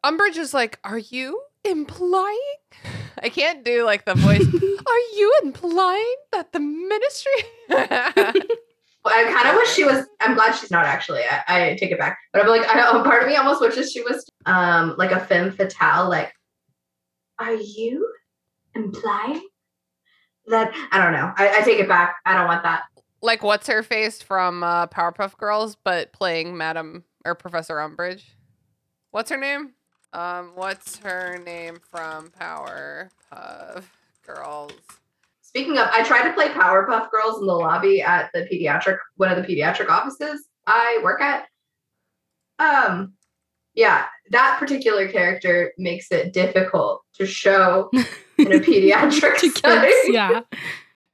Umbridge 0.04 0.36
is 0.36 0.52
like, 0.52 0.78
Are 0.84 0.98
you 0.98 1.40
implying? 1.64 2.38
I 3.22 3.30
can't 3.30 3.64
do 3.64 3.84
like 3.84 4.04
the 4.04 4.14
voice. 4.16 4.42
Are 4.86 5.16
you 5.16 5.32
implying 5.42 6.16
that 6.32 6.52
the 6.52 6.60
ministry? 6.60 7.32
I 9.04 9.24
kind 9.32 9.48
of 9.48 9.54
wish 9.56 9.70
she 9.70 9.84
was. 9.84 10.06
I'm 10.20 10.34
glad 10.34 10.52
she's 10.52 10.70
not 10.70 10.84
actually. 10.84 11.22
I, 11.22 11.70
I 11.70 11.76
take 11.76 11.90
it 11.90 11.98
back. 11.98 12.18
But 12.32 12.42
I'm 12.42 12.48
like, 12.48 12.68
I, 12.68 13.02
part 13.04 13.22
of 13.22 13.28
me 13.28 13.36
almost 13.36 13.60
wishes 13.60 13.90
she 13.92 14.02
was 14.02 14.28
um 14.46 14.94
like 14.98 15.10
a 15.12 15.20
femme 15.20 15.52
fatale. 15.52 16.08
Like, 16.08 16.32
are 17.38 17.54
you 17.54 18.12
implying 18.74 19.42
that? 20.46 20.74
I 20.92 21.02
don't 21.02 21.12
know. 21.12 21.32
I, 21.36 21.58
I 21.58 21.62
take 21.62 21.78
it 21.80 21.88
back. 21.88 22.16
I 22.26 22.34
don't 22.36 22.46
want 22.46 22.62
that. 22.64 22.82
like, 23.22 23.42
what's 23.42 23.66
her 23.68 23.82
face 23.82 24.20
from 24.22 24.62
uh, 24.62 24.86
Powerpuff 24.86 25.36
Girls, 25.36 25.76
but 25.82 26.12
playing 26.12 26.56
Madam 26.56 27.04
or 27.24 27.34
Professor 27.34 27.76
Umbridge? 27.76 28.22
What's 29.12 29.30
her 29.30 29.36
name? 29.36 29.72
Um, 30.12 30.52
what's 30.54 30.98
her 30.98 31.38
name 31.44 31.78
from 31.90 32.30
Powerpuff 32.30 33.84
Girls? 34.26 34.72
Speaking 35.50 35.78
of, 35.78 35.88
I 35.90 36.04
tried 36.04 36.28
to 36.28 36.32
play 36.32 36.46
Powerpuff 36.50 37.10
Girls 37.10 37.40
in 37.40 37.46
the 37.48 37.52
lobby 37.54 38.00
at 38.00 38.30
the 38.32 38.42
pediatric 38.42 38.98
one 39.16 39.32
of 39.32 39.36
the 39.36 39.42
pediatric 39.42 39.88
offices 39.88 40.46
I 40.64 41.00
work 41.02 41.20
at. 41.20 41.46
Um, 42.60 43.14
yeah, 43.74 44.04
that 44.30 44.58
particular 44.60 45.08
character 45.08 45.72
makes 45.76 46.12
it 46.12 46.32
difficult 46.32 47.02
to 47.14 47.26
show 47.26 47.90
in 48.38 48.52
a 48.52 48.60
pediatric 48.60 49.38
to 49.38 49.50
setting. 49.50 49.90
kids, 49.90 50.08
yeah. 50.14 50.42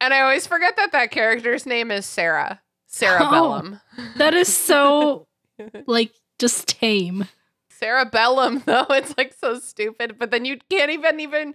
And 0.03 0.13
I 0.13 0.21
always 0.21 0.47
forget 0.47 0.77
that 0.77 0.93
that 0.93 1.11
character's 1.11 1.65
name 1.65 1.91
is 1.91 2.05
Sarah. 2.05 2.61
Sarah 2.87 3.21
Oh. 3.23 3.31
Bellum. 3.31 3.81
That 4.19 4.35
is 4.35 4.55
so 4.55 5.27
like 5.87 6.13
just 6.39 6.69
tame. 6.69 7.25
Sarah 7.71 8.05
Bellum 8.05 8.63
though. 8.67 8.85
It's 8.91 9.17
like 9.17 9.33
so 9.33 9.59
stupid. 9.59 10.17
But 10.19 10.31
then 10.31 10.45
you 10.45 10.59
can't 10.69 10.91
even 10.91 11.21
even 11.21 11.55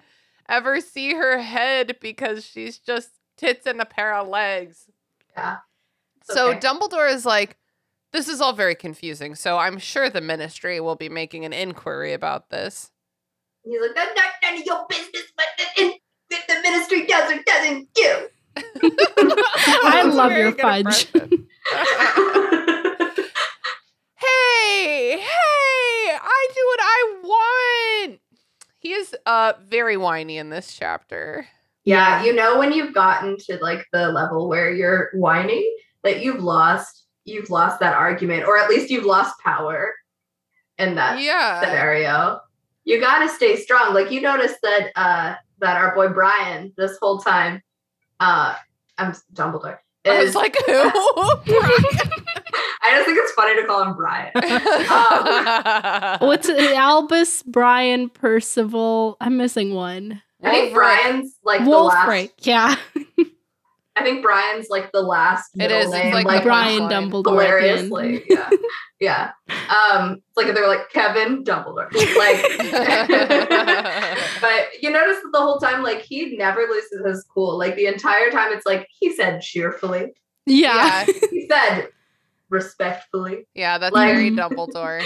ever 0.51 0.81
see 0.81 1.13
her 1.13 1.39
head 1.39 1.95
because 2.01 2.45
she's 2.45 2.77
just 2.77 3.09
tits 3.37 3.65
and 3.65 3.81
a 3.81 3.85
pair 3.85 4.13
of 4.13 4.27
legs. 4.27 4.85
Yeah. 5.35 5.57
It's 6.17 6.33
So 6.33 6.51
okay. 6.51 6.59
Dumbledore 6.59 7.11
is 7.11 7.25
like, 7.25 7.57
this 8.11 8.27
is 8.27 8.41
all 8.41 8.53
very 8.53 8.75
confusing. 8.75 9.33
So 9.33 9.57
I'm 9.57 9.79
sure 9.79 10.09
the 10.09 10.21
ministry 10.21 10.79
will 10.81 10.97
be 10.97 11.09
making 11.09 11.45
an 11.45 11.53
inquiry 11.53 12.13
about 12.13 12.49
this. 12.49 12.91
He's 13.63 13.79
like, 13.79 13.95
that's 13.95 14.15
not 14.15 14.31
none 14.43 14.59
of 14.59 14.65
your 14.65 14.85
business, 14.89 15.31
but 15.37 15.45
the, 15.77 16.37
the 16.47 16.61
ministry 16.61 17.05
does 17.05 17.31
or 17.31 17.41
doesn't 17.43 17.93
do. 17.93 18.27
I 18.57 20.03
love 20.03 20.31
your 20.33 20.51
fudge. 20.51 21.07
impression. 21.15 21.47
hey, 24.17 25.17
hey, 25.19 26.17
I 26.21 26.47
do 26.53 26.61
what 26.67 26.79
I 26.81 27.15
want. 27.23 28.19
He 28.79 28.90
is 29.01 29.15
uh 29.25 29.53
very 29.67 29.97
whiny 29.97 30.37
in 30.37 30.49
this 30.49 30.75
chapter. 30.77 31.47
yeah, 31.83 32.23
you 32.23 32.33
know 32.33 32.57
when 32.59 32.71
you've 32.71 32.93
gotten 32.93 33.37
to 33.37 33.57
like 33.61 33.85
the 33.91 34.09
level 34.09 34.47
where 34.47 34.73
you're 34.73 35.09
whining 35.13 35.65
that 36.03 36.23
you've 36.23 36.43
lost, 36.43 37.05
you've 37.25 37.49
lost 37.49 37.79
that 37.79 37.93
argument, 37.95 38.45
or 38.45 38.57
at 38.57 38.69
least 38.69 38.89
you've 38.89 39.05
lost 39.05 39.33
power 39.43 39.93
in 40.77 40.95
that 40.95 41.19
Yeah. 41.21 41.59
scenario. 41.61 42.39
You 42.83 42.99
gotta 42.99 43.29
stay 43.29 43.55
strong. 43.57 43.93
Like 43.93 44.11
you 44.11 44.21
notice 44.21 44.55
that 44.63 44.91
uh 44.95 45.35
that 45.59 45.77
our 45.77 45.93
boy 45.95 46.09
Brian 46.09 46.73
this 46.77 46.97
whole 47.01 47.19
time, 47.19 47.61
uh 48.19 48.55
I'm 48.97 49.13
Dumbledore. 49.33 49.77
I 50.05 50.17
was 50.19 50.29
is- 50.29 50.35
like, 50.35 50.55
who? 50.65 50.91
Brian. 51.45 52.20
I 52.91 52.95
just 52.95 53.05
think 53.05 53.17
it's 53.21 53.31
funny 53.31 53.55
to 53.61 53.65
call 53.65 53.83
him 53.83 53.95
Brian. 53.95 54.31
What's 56.19 56.49
it? 56.49 56.75
Albus, 56.75 57.41
Brian, 57.43 58.09
Percival. 58.09 59.15
I'm 59.21 59.37
missing 59.37 59.73
one. 59.73 60.21
I 60.43 60.51
think 60.51 60.71
Wulfric. 60.71 60.73
Brian's 60.73 61.37
like 61.45 61.63
the 61.63 61.69
last. 61.69 62.09
Wulfric. 62.09 62.31
Yeah. 62.39 62.75
I 63.95 64.03
think 64.03 64.21
Brian's 64.23 64.67
like 64.69 64.91
the 64.91 65.01
last. 65.01 65.51
It 65.55 65.59
middle 65.59 65.79
it's 65.81 65.91
Name, 65.91 66.13
like 66.13 66.25
like 66.25 66.43
Brian 66.43 66.83
punchline. 66.83 67.11
Dumbledore. 67.11 67.43
at 67.43 67.61
the 67.61 67.69
end. 67.69 67.79
hilariously. 67.91 68.23
Yeah, 68.29 68.49
yeah. 68.99 69.31
Um, 69.69 70.21
it's 70.27 70.35
like 70.37 70.53
they 70.53 70.59
were 70.59 70.67
like 70.67 70.89
Kevin 70.91 71.43
Dumbledore. 71.45 71.93
Like, 72.17 72.41
but 74.41 74.67
you 74.81 74.89
notice 74.91 75.21
that 75.21 75.29
the 75.31 75.39
whole 75.39 75.59
time, 75.59 75.81
like 75.83 76.01
he 76.01 76.35
never 76.35 76.61
loses 76.61 77.05
his 77.05 77.25
cool. 77.33 77.57
Like 77.57 77.75
the 77.77 77.85
entire 77.85 78.29
time, 78.31 78.51
it's 78.51 78.65
like 78.65 78.85
he 78.99 79.13
said 79.15 79.39
cheerfully. 79.41 80.11
Yeah. 80.45 81.05
yeah, 81.07 81.13
He 81.29 81.47
said 81.47 81.87
respectfully. 82.51 83.47
yeah, 83.55 83.77
that's 83.79 83.93
Like- 83.93 84.13
very 84.13 84.29
Dumbledore. 84.37 85.03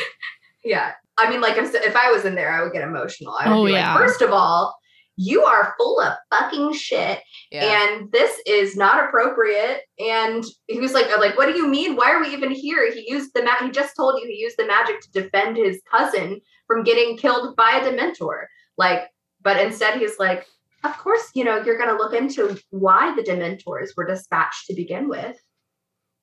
Yeah. 0.64 0.94
I 1.18 1.30
mean, 1.30 1.40
like 1.40 1.58
if, 1.58 1.74
if 1.76 1.96
I 1.96 2.12
was 2.12 2.26
in 2.26 2.36
there, 2.36 2.52
I 2.52 2.62
would 2.62 2.74
get 2.74 2.82
emotional. 2.82 3.34
I 3.40 3.48
would 3.50 3.56
Oh, 3.56 3.66
be 3.66 3.72
yeah. 3.72 3.94
like, 3.96 4.06
first 4.06 4.22
of 4.22 4.32
all, 4.32 4.76
you 5.18 5.44
are 5.44 5.74
full 5.78 6.02
of 6.02 6.14
fucking 6.30 6.74
shit. 6.74 7.20
Yeah. 7.52 7.88
and 7.88 8.12
this 8.12 8.38
is 8.46 8.76
not 8.76 9.06
appropriate 9.06 9.82
and 9.98 10.44
he 10.68 10.80
was 10.82 10.94
like 10.94 11.06
like 11.20 11.38
what 11.38 11.46
do 11.46 11.54
you 11.56 11.68
mean 11.68 11.96
why 11.96 12.12
are 12.12 12.20
we 12.20 12.34
even 12.34 12.52
here 12.52 12.92
he 12.92 13.06
used 13.08 13.32
the 13.34 13.44
ma- 13.44 13.60
he 13.64 13.70
just 13.70 13.96
told 13.96 14.20
you 14.20 14.28
he 14.28 14.36
used 14.42 14.58
the 14.58 14.66
magic 14.66 15.00
to 15.00 15.12
defend 15.22 15.56
his 15.56 15.80
cousin 15.90 16.42
from 16.68 16.84
getting 16.84 17.16
killed 17.18 17.56
by 17.56 17.80
a 17.80 17.82
dementor 17.90 18.46
like 18.78 19.04
but 19.42 19.62
instead 19.62 19.98
he's 20.00 20.18
like 20.20 20.46
of 20.84 20.98
course 20.98 21.30
you 21.36 21.46
know 21.46 21.62
you're 21.64 21.78
going 21.78 21.90
to 21.90 21.96
look 21.96 22.14
into 22.14 22.60
why 22.72 23.16
the 23.16 23.22
dementors 23.22 23.90
were 23.96 24.08
dispatched 24.08 24.66
to 24.66 24.74
begin 24.76 25.08
with 25.08 25.38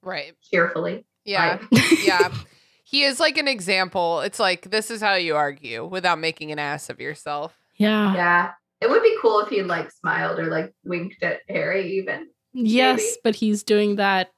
right. 0.03 0.35
cheerfully 0.43 1.07
Yeah. 1.25 1.59
Right. 1.73 2.05
yeah. 2.05 2.33
He 2.85 3.05
is 3.05 3.19
like 3.19 3.39
an 3.39 3.49
example. 3.49 4.21
It's 4.21 4.39
like 4.39 4.71
this 4.71 4.91
is 4.91 5.01
how 5.01 5.15
you 5.15 5.35
argue 5.35 5.83
without 5.87 6.19
making 6.19 6.53
an 6.53 6.59
ass 6.59 6.91
of 6.91 7.01
yourself. 7.01 7.59
Yeah. 7.77 8.15
yeah 8.15 8.51
it 8.83 8.91
would 8.91 9.03
be 9.03 9.17
cool 9.23 9.41
if 9.41 9.49
he 9.49 9.63
like 9.63 9.91
smiled 9.91 10.39
or 10.39 10.47
like 10.49 10.75
winked 10.85 11.23
at 11.23 11.41
harry 11.49 11.99
even 11.99 12.27
Yes, 12.53 12.99
Maybe. 12.99 13.17
but 13.25 13.35
he's 13.37 13.63
doing 13.63 13.97
that, 13.97 14.31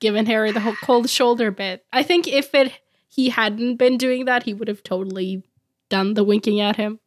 giving 0.00 0.26
Harry 0.26 0.50
the 0.50 0.58
whole 0.58 0.74
cold 0.82 1.08
shoulder 1.08 1.52
bit. 1.52 1.84
I 1.92 2.02
think 2.02 2.26
if 2.26 2.52
it 2.52 2.72
he 3.08 3.28
hadn't 3.28 3.76
been 3.76 3.96
doing 3.96 4.24
that, 4.24 4.42
he 4.42 4.54
would 4.54 4.66
have 4.66 4.82
totally 4.82 5.44
done 5.88 6.14
the 6.14 6.24
winking 6.24 6.60
at 6.60 6.74
him. 6.76 6.98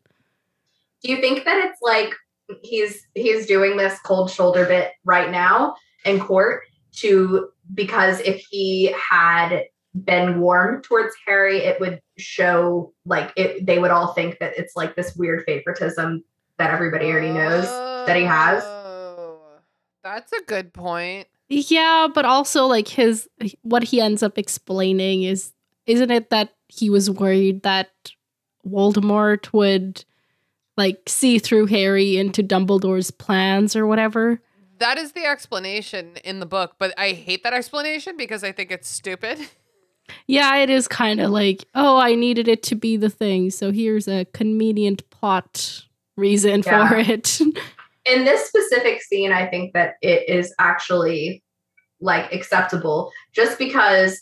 do 1.04 1.12
you 1.12 1.19
think 1.19 1.43
that 1.43 1.65
it's 1.65 1.82
like 1.82 2.13
he's 2.62 3.06
he's 3.13 3.46
doing 3.46 3.76
this 3.76 4.00
cold 4.06 4.32
shoulder 4.32 4.65
bit 4.65 4.91
right 5.04 5.30
now 5.32 5.76
in 6.06 6.19
court 6.19 6.62
to 6.93 7.50
because 7.73 8.19
if 8.21 8.43
he 8.49 8.93
had 9.10 9.63
been 10.04 10.39
warm 10.39 10.82
towards 10.82 11.13
harry 11.23 11.60
it 11.60 11.80
would 11.80 12.02
show 12.17 12.91
like 13.06 13.32
it 13.36 13.63
they 13.63 13.78
would 13.78 13.91
all 13.91 14.13
think 14.13 14.39
that 14.39 14.52
it's 14.58 14.76
like 14.76 14.95
this 14.95 15.15
weird 15.15 15.43
favoritism 15.45 16.23
that 16.58 16.71
everybody 16.71 17.08
already 17.08 17.32
knows 17.32 17.65
that 18.08 18.15
he 18.15 18.23
has. 18.23 18.63
Oh, 18.63 19.39
That's 20.04 20.32
a 20.34 20.43
good 20.45 20.73
point. 20.73 21.28
Yeah, 21.49 22.08
but 22.13 22.26
also 22.26 22.65
like 22.65 22.88
his 22.88 23.28
what 23.62 23.84
he 23.84 24.02
ends 24.02 24.23
up 24.23 24.38
explaining 24.38 25.23
is 25.23 25.52
isn't 25.86 26.12
it 26.12 26.30
that 26.30 26.54
he 26.67 26.89
was 26.89 27.10
worried 27.10 27.63
that 27.63 27.91
Voldemort 28.67 29.52
would 29.54 30.06
like 30.78 31.02
see 31.08 31.38
through 31.38 31.67
Harry 31.67 32.17
into 32.17 32.41
Dumbledore's 32.41 33.12
plans 33.12 33.76
or 33.76 33.86
whatever? 33.86 34.41
That 34.79 34.97
is 34.97 35.12
the 35.13 35.25
explanation 35.25 36.17
in 36.23 36.39
the 36.39 36.45
book, 36.45 36.75
but 36.79 36.93
I 36.97 37.12
hate 37.12 37.43
that 37.43 37.53
explanation 37.53 38.17
because 38.17 38.43
I 38.43 38.51
think 38.51 38.71
it's 38.71 38.88
stupid. 38.88 39.39
Yeah, 40.27 40.57
it 40.57 40.69
is 40.69 40.86
kind 40.89 41.21
of 41.21 41.31
like, 41.31 41.63
oh, 41.75 41.95
I 41.97 42.15
needed 42.15 42.49
it 42.49 42.62
to 42.63 42.75
be 42.75 42.97
the 42.97 43.09
thing, 43.09 43.49
so 43.49 43.71
here's 43.71 44.05
a 44.05 44.25
convenient 44.33 45.09
plot 45.12 45.86
reason 46.17 46.62
for 46.62 46.69
it. 46.97 47.39
in 48.05 48.25
this 48.25 48.47
specific 48.47 49.01
scene 49.01 49.31
i 49.31 49.45
think 49.45 49.73
that 49.73 49.95
it 50.01 50.27
is 50.29 50.53
actually 50.59 51.43
like 52.01 52.31
acceptable 52.33 53.12
just 53.33 53.57
because 53.57 54.21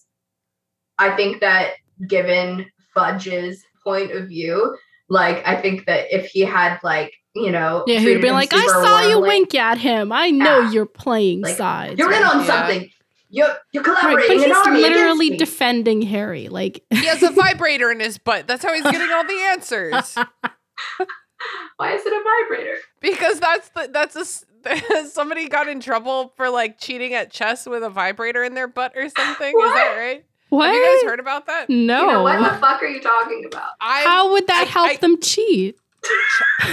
i 0.97 1.15
think 1.15 1.39
that 1.41 1.73
given 2.07 2.65
fudge's 2.93 3.63
point 3.83 4.11
of 4.11 4.27
view 4.27 4.75
like 5.09 5.45
i 5.47 5.59
think 5.59 5.85
that 5.85 6.05
if 6.15 6.27
he 6.27 6.41
had 6.41 6.79
like 6.83 7.13
you 7.35 7.51
know 7.51 7.83
yeah, 7.87 7.99
he'd 7.99 8.21
be 8.21 8.31
like, 8.31 8.53
I 8.53 8.59
super 8.59 8.81
saw 8.83 9.07
you 9.07 9.19
wink 9.21 9.55
at 9.55 9.77
him. 9.77 10.11
I 10.11 10.29
know 10.31 10.59
Yeah. 10.61 10.71
you're 10.71 10.85
playing 10.85 11.41
Like, 11.41 11.55
sides. 11.55 11.97
you're 11.99 12.11
in 12.11 12.23
on 12.23 12.39
Yeah. 12.41 12.45
something 12.45 12.89
you're 13.33 13.47
you're 13.71 13.83
Right, 13.83 14.17
but 14.27 14.37
he's 14.37 14.51
army 14.57 14.81
literally 14.81 15.37
defending 15.37 16.01
Harry. 16.01 16.49
Like, 16.49 16.83
He 16.89 17.05
has 17.05 17.23
a 17.23 17.29
vibrator 17.31 17.89
in 17.89 18.01
his 18.01 18.17
butt. 18.17 18.45
That's 18.47 18.61
how 18.63 18.73
he's 18.73 18.83
getting 18.83 19.09
all 19.09 19.25
the 19.25 19.39
answers. 19.51 20.15
why 21.77 21.93
is 21.93 22.05
it 22.05 22.13
a 22.13 22.23
vibrator 22.49 22.77
Because 22.99 23.39
that's 23.39 23.69
the 23.69 23.89
that's 23.91 24.15
a 24.15 24.19
s- 24.19 24.45
somebody 25.13 25.47
got 25.47 25.67
in 25.67 25.79
trouble 25.79 26.33
for 26.37 26.49
like 26.49 26.79
cheating 26.79 27.13
at 27.15 27.31
chess 27.31 27.65
with 27.65 27.81
a 27.83 27.89
vibrator 27.89 28.43
in 28.43 28.53
their 28.53 28.67
butt 28.67 28.91
or 28.95 29.09
something. 29.09 29.47
Is 29.47 29.73
that 29.73 29.95
right? 29.97 30.25
what? 30.49 30.65
Have 30.67 30.75
you 30.75 30.99
guys 31.01 31.09
heard 31.09 31.19
about 31.19 31.47
that? 31.47 31.69
no. 31.69 32.01
you 32.01 32.07
know 32.11 32.23
what 32.23 32.37
the 32.39 32.57
fuck 32.59 32.83
are 32.83 32.87
you 32.87 33.01
talking 33.01 33.45
about 33.45 33.69
I 33.79 34.01
How 34.03 34.31
would 34.33 34.45
that 34.47 34.65
I- 34.67 34.69
help 34.69 34.89
I- 34.89 34.95
them 34.97 35.19
cheat? 35.21 35.77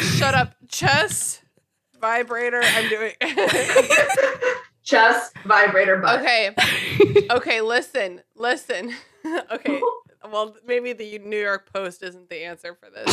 Shut 0.01 0.35
up. 0.35 0.55
Chess 0.69 1.43
vibrator. 2.01 2.61
I'm 2.63 2.89
doing. 2.89 3.13
just 4.83 5.37
vibrator 5.45 5.97
butt 5.97 6.21
okay. 6.21 6.55
Okay. 7.31 7.61
Listen. 7.61 8.23
Listen. 8.37 8.95
okay. 9.53 9.81
Well, 10.31 10.57
maybe 10.67 10.93
the 10.93 11.19
New 11.19 11.41
York 11.41 11.73
Post 11.73 12.03
isn't 12.03 12.29
the 12.29 12.45
answer 12.45 12.75
for 12.75 12.89
this. 12.91 13.07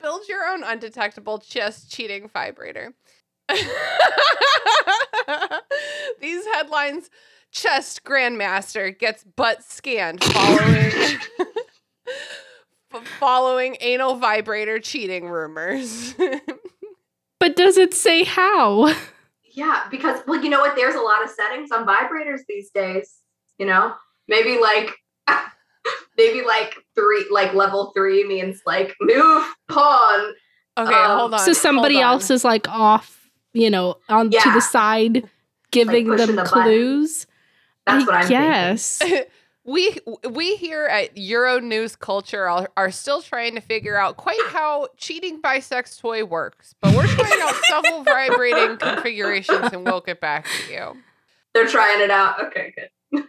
Build 0.00 0.28
your 0.28 0.46
own 0.46 0.62
undetectable 0.62 1.38
chest 1.38 1.90
cheating 1.90 2.28
vibrator. 2.28 2.94
These 6.20 6.46
headlines 6.54 7.10
chest 7.50 8.04
grandmaster 8.04 8.96
gets 8.96 9.24
butt 9.24 9.64
scanned 9.64 10.22
following 10.22 11.18
following 13.18 13.76
anal 13.80 14.16
vibrator 14.16 14.78
cheating 14.78 15.28
rumors. 15.28 16.14
But 17.40 17.54
does 17.54 17.76
it 17.78 17.94
say 17.94 18.24
how? 18.24 18.92
Yeah, 19.52 19.84
because 19.92 20.20
well, 20.26 20.42
you 20.42 20.50
know 20.50 20.58
what? 20.58 20.74
There's 20.74 20.96
a 20.96 21.00
lot 21.00 21.22
of 21.22 21.30
settings 21.30 21.70
on 21.70 21.86
vibrators 21.86 22.40
these 22.48 22.68
days. 22.70 23.14
You 23.58 23.66
know, 23.66 23.94
maybe 24.26 24.58
like 24.58 24.90
maybe 26.16 26.42
like 26.44 26.74
three, 26.96 27.26
like 27.30 27.54
level 27.54 27.92
three 27.94 28.24
means 28.26 28.62
like 28.66 28.92
move 29.00 29.44
pawn. 29.68 30.34
okay, 30.76 30.92
Um, 30.94 31.18
hold 31.18 31.34
on. 31.34 31.38
so 31.40 31.52
somebody 31.52 31.98
on. 31.98 32.02
else 32.14 32.28
is 32.30 32.44
like 32.44 32.68
off, 32.68 33.30
you 33.52 33.70
know, 33.70 33.98
on 34.08 34.30
to 34.30 34.50
the 34.52 34.60
side, 34.60 35.28
giving 35.70 36.06
pushing 36.08 36.26
them 36.26 36.36
the 36.36 36.42
button. 36.42 36.62
clues. 36.64 37.26
That's 37.86 38.02
I 38.02 38.06
what 38.06 38.14
I'm 38.16 38.26
thinking. 38.98 39.24
we 39.68 39.98
we 40.30 40.56
here 40.56 40.86
at 40.86 41.14
Euronews 41.14 41.98
Culture 41.98 42.48
are, 42.48 42.70
are 42.76 42.90
still 42.90 43.20
trying 43.20 43.54
to 43.54 43.60
figure 43.60 43.98
out 43.98 44.16
quite 44.16 44.40
how 44.46 44.88
cheating 44.96 45.42
by 45.42 45.60
sex 45.60 45.98
toy 45.98 46.24
works, 46.24 46.74
but 46.80 46.94
we're 46.94 47.06
trying 47.06 47.40
out 47.42 47.54
several 47.68 48.02
vibrating 48.02 48.78
configurations, 48.78 49.68
and 49.72 49.84
we'll 49.84 50.00
get 50.00 50.22
back 50.22 50.46
to 50.46 50.72
you. 50.72 50.96
They're 51.52 51.68
trying 51.68 52.00
it 52.00 52.10
out. 52.10 52.42
Okay, 52.46 52.72
good. 53.12 53.24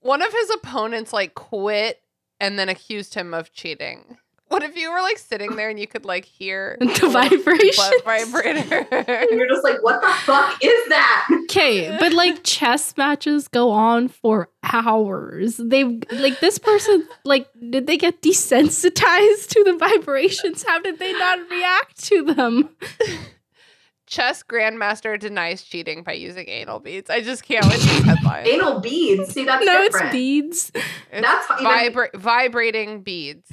One 0.00 0.22
of 0.22 0.32
his 0.32 0.50
opponents 0.50 1.12
like 1.12 1.34
quit 1.34 2.02
and 2.40 2.58
then 2.58 2.68
accused 2.68 3.14
him 3.14 3.32
of 3.32 3.52
cheating. 3.52 4.18
What 4.48 4.62
if 4.62 4.76
you 4.76 4.92
were 4.92 5.00
like 5.00 5.18
sitting 5.18 5.56
there 5.56 5.68
and 5.70 5.78
you 5.78 5.86
could 5.88 6.04
like 6.04 6.24
hear 6.24 6.76
The 6.80 6.86
little 6.86 7.10
vibrations. 7.10 7.76
butt 7.76 8.04
vibrator? 8.04 8.86
And 8.92 9.30
you're 9.38 9.48
just 9.48 9.64
like, 9.64 9.82
what 9.82 10.00
the 10.00 10.08
fuck 10.08 10.56
is 10.62 10.88
that? 10.88 11.26
Okay, 11.44 11.96
but 11.98 12.12
like 12.12 12.42
chess 12.44 12.96
matches 12.96 13.48
go 13.48 13.70
on 13.70 14.08
for 14.08 14.48
hours. 14.62 15.56
They've 15.56 16.00
like 16.12 16.38
this 16.40 16.58
person 16.58 17.06
like 17.24 17.48
did 17.70 17.86
they 17.88 17.96
get 17.96 18.22
desensitized 18.22 19.48
to 19.48 19.64
the 19.64 19.76
vibrations? 19.78 20.62
How 20.62 20.80
did 20.80 20.98
they 21.00 21.12
not 21.12 21.50
react 21.50 22.04
to 22.04 22.22
them? 22.22 22.68
Chess 24.06 24.44
grandmaster 24.44 25.18
denies 25.18 25.62
cheating 25.62 26.04
by 26.04 26.12
using 26.12 26.48
anal 26.48 26.78
beads. 26.78 27.10
I 27.10 27.20
just 27.22 27.42
can't 27.42 27.64
with 27.66 27.82
these 27.82 28.04
headlines. 28.04 28.46
Anal 28.48 28.78
beads. 28.78 29.32
See, 29.32 29.44
that's 29.44 29.66
no, 29.66 29.82
different. 29.82 30.06
it's 30.06 30.12
beads. 30.12 30.72
It's 31.10 31.26
That's 31.26 31.60
even- 31.60 31.72
vibra- 31.72 32.14
vibrating 32.14 33.02
beads. 33.02 33.50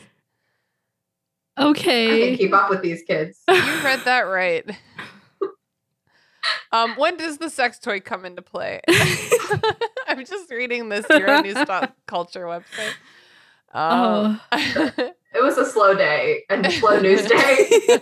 I 1.55 1.61
can't 1.63 1.77
Okay. 1.77 2.37
keep 2.37 2.53
up 2.53 2.69
with 2.69 2.81
these 2.81 3.03
kids. 3.03 3.39
You 3.47 3.55
read 3.83 4.01
that 4.05 4.21
right. 4.21 4.65
Um, 6.71 6.95
when 6.97 7.15
does 7.17 7.37
the 7.37 7.49
sex 7.49 7.77
toy 7.79 7.99
come 7.99 8.25
into 8.25 8.41
play? 8.41 8.81
I'm 10.07 10.25
just 10.25 10.49
reading 10.49 10.89
this 10.89 11.05
Euronews 11.05 11.91
culture 12.07 12.45
website. 12.45 12.93
Um, 13.73 14.41
It 15.35 15.41
was 15.41 15.57
a 15.57 15.65
slow 15.65 15.95
day 15.95 16.43
and 16.49 16.63
a 16.65 16.71
slow 16.71 16.99
news 16.99 17.25
day. 17.25 17.97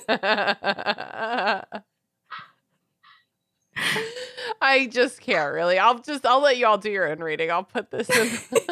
I 4.62 4.88
just 4.92 5.22
can't 5.22 5.54
really. 5.54 5.80
I'll 5.80 6.00
just 6.00 6.26
I'll 6.26 6.42
let 6.42 6.58
you 6.58 6.68
all 6.68 6.78
do 6.78 6.92
your 6.92 7.10
own 7.10 7.20
reading. 7.20 7.50
I'll 7.52 7.64
put 7.64 7.90
this 7.92 8.10
in. 8.10 8.68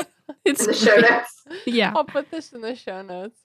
It's 0.45 0.61
in 0.61 0.67
the 0.67 0.73
show 0.73 0.95
notes. 0.97 1.43
yeah. 1.65 1.93
I'll 1.95 2.03
put 2.05 2.31
this 2.31 2.51
in 2.53 2.61
the 2.61 2.75
show 2.75 3.01
notes. 3.01 3.39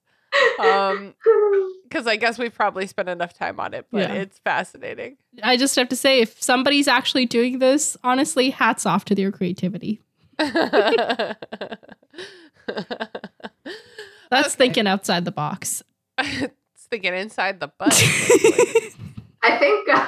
Um, 0.58 1.14
because 1.84 2.06
I 2.06 2.16
guess 2.16 2.38
we've 2.38 2.54
probably 2.54 2.86
spent 2.86 3.08
enough 3.08 3.32
time 3.34 3.60
on 3.60 3.72
it, 3.74 3.86
but 3.90 4.08
Yeah. 4.10 4.14
it's 4.14 4.38
fascinating. 4.38 5.16
I 5.42 5.56
just 5.56 5.76
have 5.76 5.88
to 5.90 5.96
say 5.96 6.20
if 6.20 6.42
somebody's 6.42 6.88
actually 6.88 7.26
doing 7.26 7.58
this, 7.60 7.96
honestly, 8.02 8.50
hats 8.50 8.84
off 8.86 9.04
to 9.06 9.14
their 9.14 9.30
creativity. 9.30 10.00
That's 14.30 14.48
Okay. 14.48 14.48
thinking 14.56 14.86
outside 14.86 15.24
the 15.24 15.30
box. 15.32 15.82
it's 16.18 16.86
thinking 16.90 17.14
inside 17.14 17.60
the 17.60 17.68
butt. 17.68 17.92
I 19.42 19.58
think, 19.58 19.88
uh, 19.88 20.06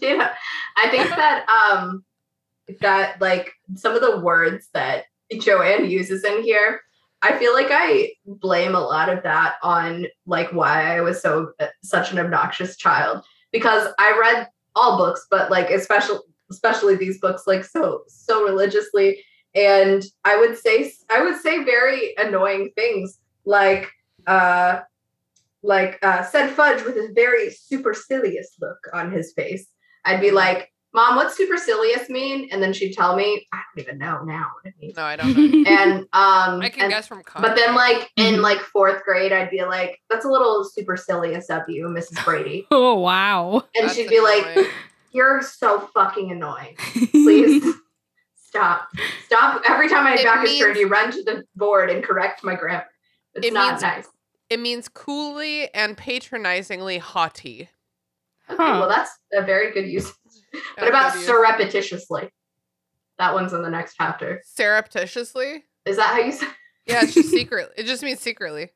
you 0.00 0.18
know, 0.18 0.28
I 0.76 0.88
think 0.90 1.08
that 1.08 1.46
um, 1.48 2.04
that 2.80 3.20
like 3.20 3.52
some 3.74 3.94
of 3.94 4.00
the 4.02 4.20
words 4.20 4.68
that 4.74 5.04
Joanne 5.40 5.88
uses 5.90 6.24
in 6.24 6.42
here, 6.42 6.82
I 7.22 7.38
feel 7.38 7.54
like 7.54 7.68
I 7.70 8.12
blame 8.26 8.74
a 8.74 8.80
lot 8.80 9.08
of 9.08 9.22
that 9.22 9.54
on 9.62 10.06
like 10.26 10.52
why 10.52 10.96
I 10.96 11.00
was 11.00 11.22
so 11.22 11.52
uh, 11.60 11.68
such 11.82 12.12
an 12.12 12.18
obnoxious 12.18 12.76
child. 12.76 13.24
Because 13.52 13.88
I 13.98 14.18
read 14.18 14.48
all 14.74 14.96
books, 14.96 15.26
but 15.30 15.50
like 15.50 15.70
especially 15.70 16.18
especially 16.50 16.96
these 16.96 17.20
books 17.20 17.44
like 17.46 17.64
so 17.64 18.02
so 18.08 18.44
religiously, 18.44 19.24
and 19.54 20.02
I 20.24 20.36
would 20.36 20.58
say 20.58 20.92
I 21.10 21.22
would 21.22 21.40
say 21.40 21.62
very 21.62 22.14
annoying 22.16 22.70
things 22.74 23.18
like 23.44 23.90
uh 24.26 24.80
like 25.62 25.98
uh 26.02 26.22
said 26.24 26.50
Fudge 26.50 26.82
with 26.84 26.96
a 26.96 27.12
very 27.14 27.50
supercilious 27.50 28.56
look 28.60 28.78
on 28.92 29.12
his 29.12 29.32
face. 29.32 29.66
I'd 30.04 30.20
be 30.20 30.32
like, 30.32 30.71
Mom, 30.94 31.16
what's 31.16 31.36
supercilious 31.36 32.08
mean? 32.10 32.48
And 32.52 32.62
then 32.62 32.72
she'd 32.74 32.92
tell 32.92 33.16
me, 33.16 33.46
I 33.52 33.60
don't 33.74 33.82
even 33.84 33.98
know 33.98 34.22
now 34.24 34.46
what 34.54 34.66
it 34.66 34.74
means. 34.80 34.96
no, 34.96 35.02
I 35.04 35.16
don't 35.16 35.34
know. 35.34 35.64
And 35.70 36.00
um 36.12 36.60
I 36.60 36.68
can 36.70 36.84
and- 36.84 36.90
guess 36.92 37.06
from 37.08 37.22
but 37.40 37.56
then 37.56 37.74
like 37.74 38.10
in 38.16 38.34
Mhm. 38.36 38.42
like 38.42 38.58
fourth 38.60 39.02
grade, 39.04 39.32
I'd 39.32 39.50
be 39.50 39.64
like, 39.64 39.98
that's 40.10 40.24
a 40.24 40.28
little 40.28 40.64
supercilious 40.64 41.48
of 41.50 41.62
you, 41.68 41.86
Mrs. 41.86 42.22
Brady. 42.24 42.66
oh 42.70 42.98
wow. 42.98 43.64
And 43.74 43.84
That's 43.86 43.94
she'd 43.94 44.08
be 44.08 44.20
like. 44.20 44.46
You're 45.14 45.42
so 45.42 45.90
fucking 45.92 46.30
annoying. 46.32 46.74
Please 47.10 47.62
stop. 48.34 48.88
Stop. 49.26 49.62
Every 49.68 49.86
time 49.88 50.04
my 50.04 50.14
It 50.14 50.24
back 50.24 50.42
is 50.44 50.50
means- 50.52 50.60
turned, 50.62 50.76
you 50.78 50.88
run 50.88 51.10
to 51.12 51.22
the 51.22 51.44
board 51.54 51.90
and 51.90 52.02
correct 52.02 52.42
my 52.42 52.54
grammar. 52.54 52.86
It's 53.34 53.46
It 53.46 53.52
not 53.52 53.72
means- 53.72 53.82
nice. 53.82 54.08
it 54.48 54.58
means 54.58 54.88
coolly 54.88 55.68
and 55.74 55.98
patronizingly 55.98 56.96
haughty. 56.98 57.68
Okay, 58.50 58.56
Huh. 58.62 58.78
well, 58.80 58.88
that's 58.88 59.10
a 59.34 59.42
very 59.42 59.70
good 59.72 59.86
use. 59.86 60.10
What 60.78 60.88
about 60.88 61.14
surreptitiously? 61.14 62.30
That 63.18 63.34
one's 63.34 63.52
in 63.52 63.62
the 63.62 63.70
next 63.70 63.94
chapter. 63.96 64.42
surreptitiously? 64.44 65.64
Is 65.86 65.96
that 65.96 66.14
how 66.14 66.18
you 66.20 66.32
say? 66.32 66.46
Yeah, 66.86 67.02
it's 67.02 67.14
just 67.14 67.30
secret. 67.38 67.70
It 67.76 67.84
just 67.86 68.02
means 68.02 68.20
secretly, 68.20 68.70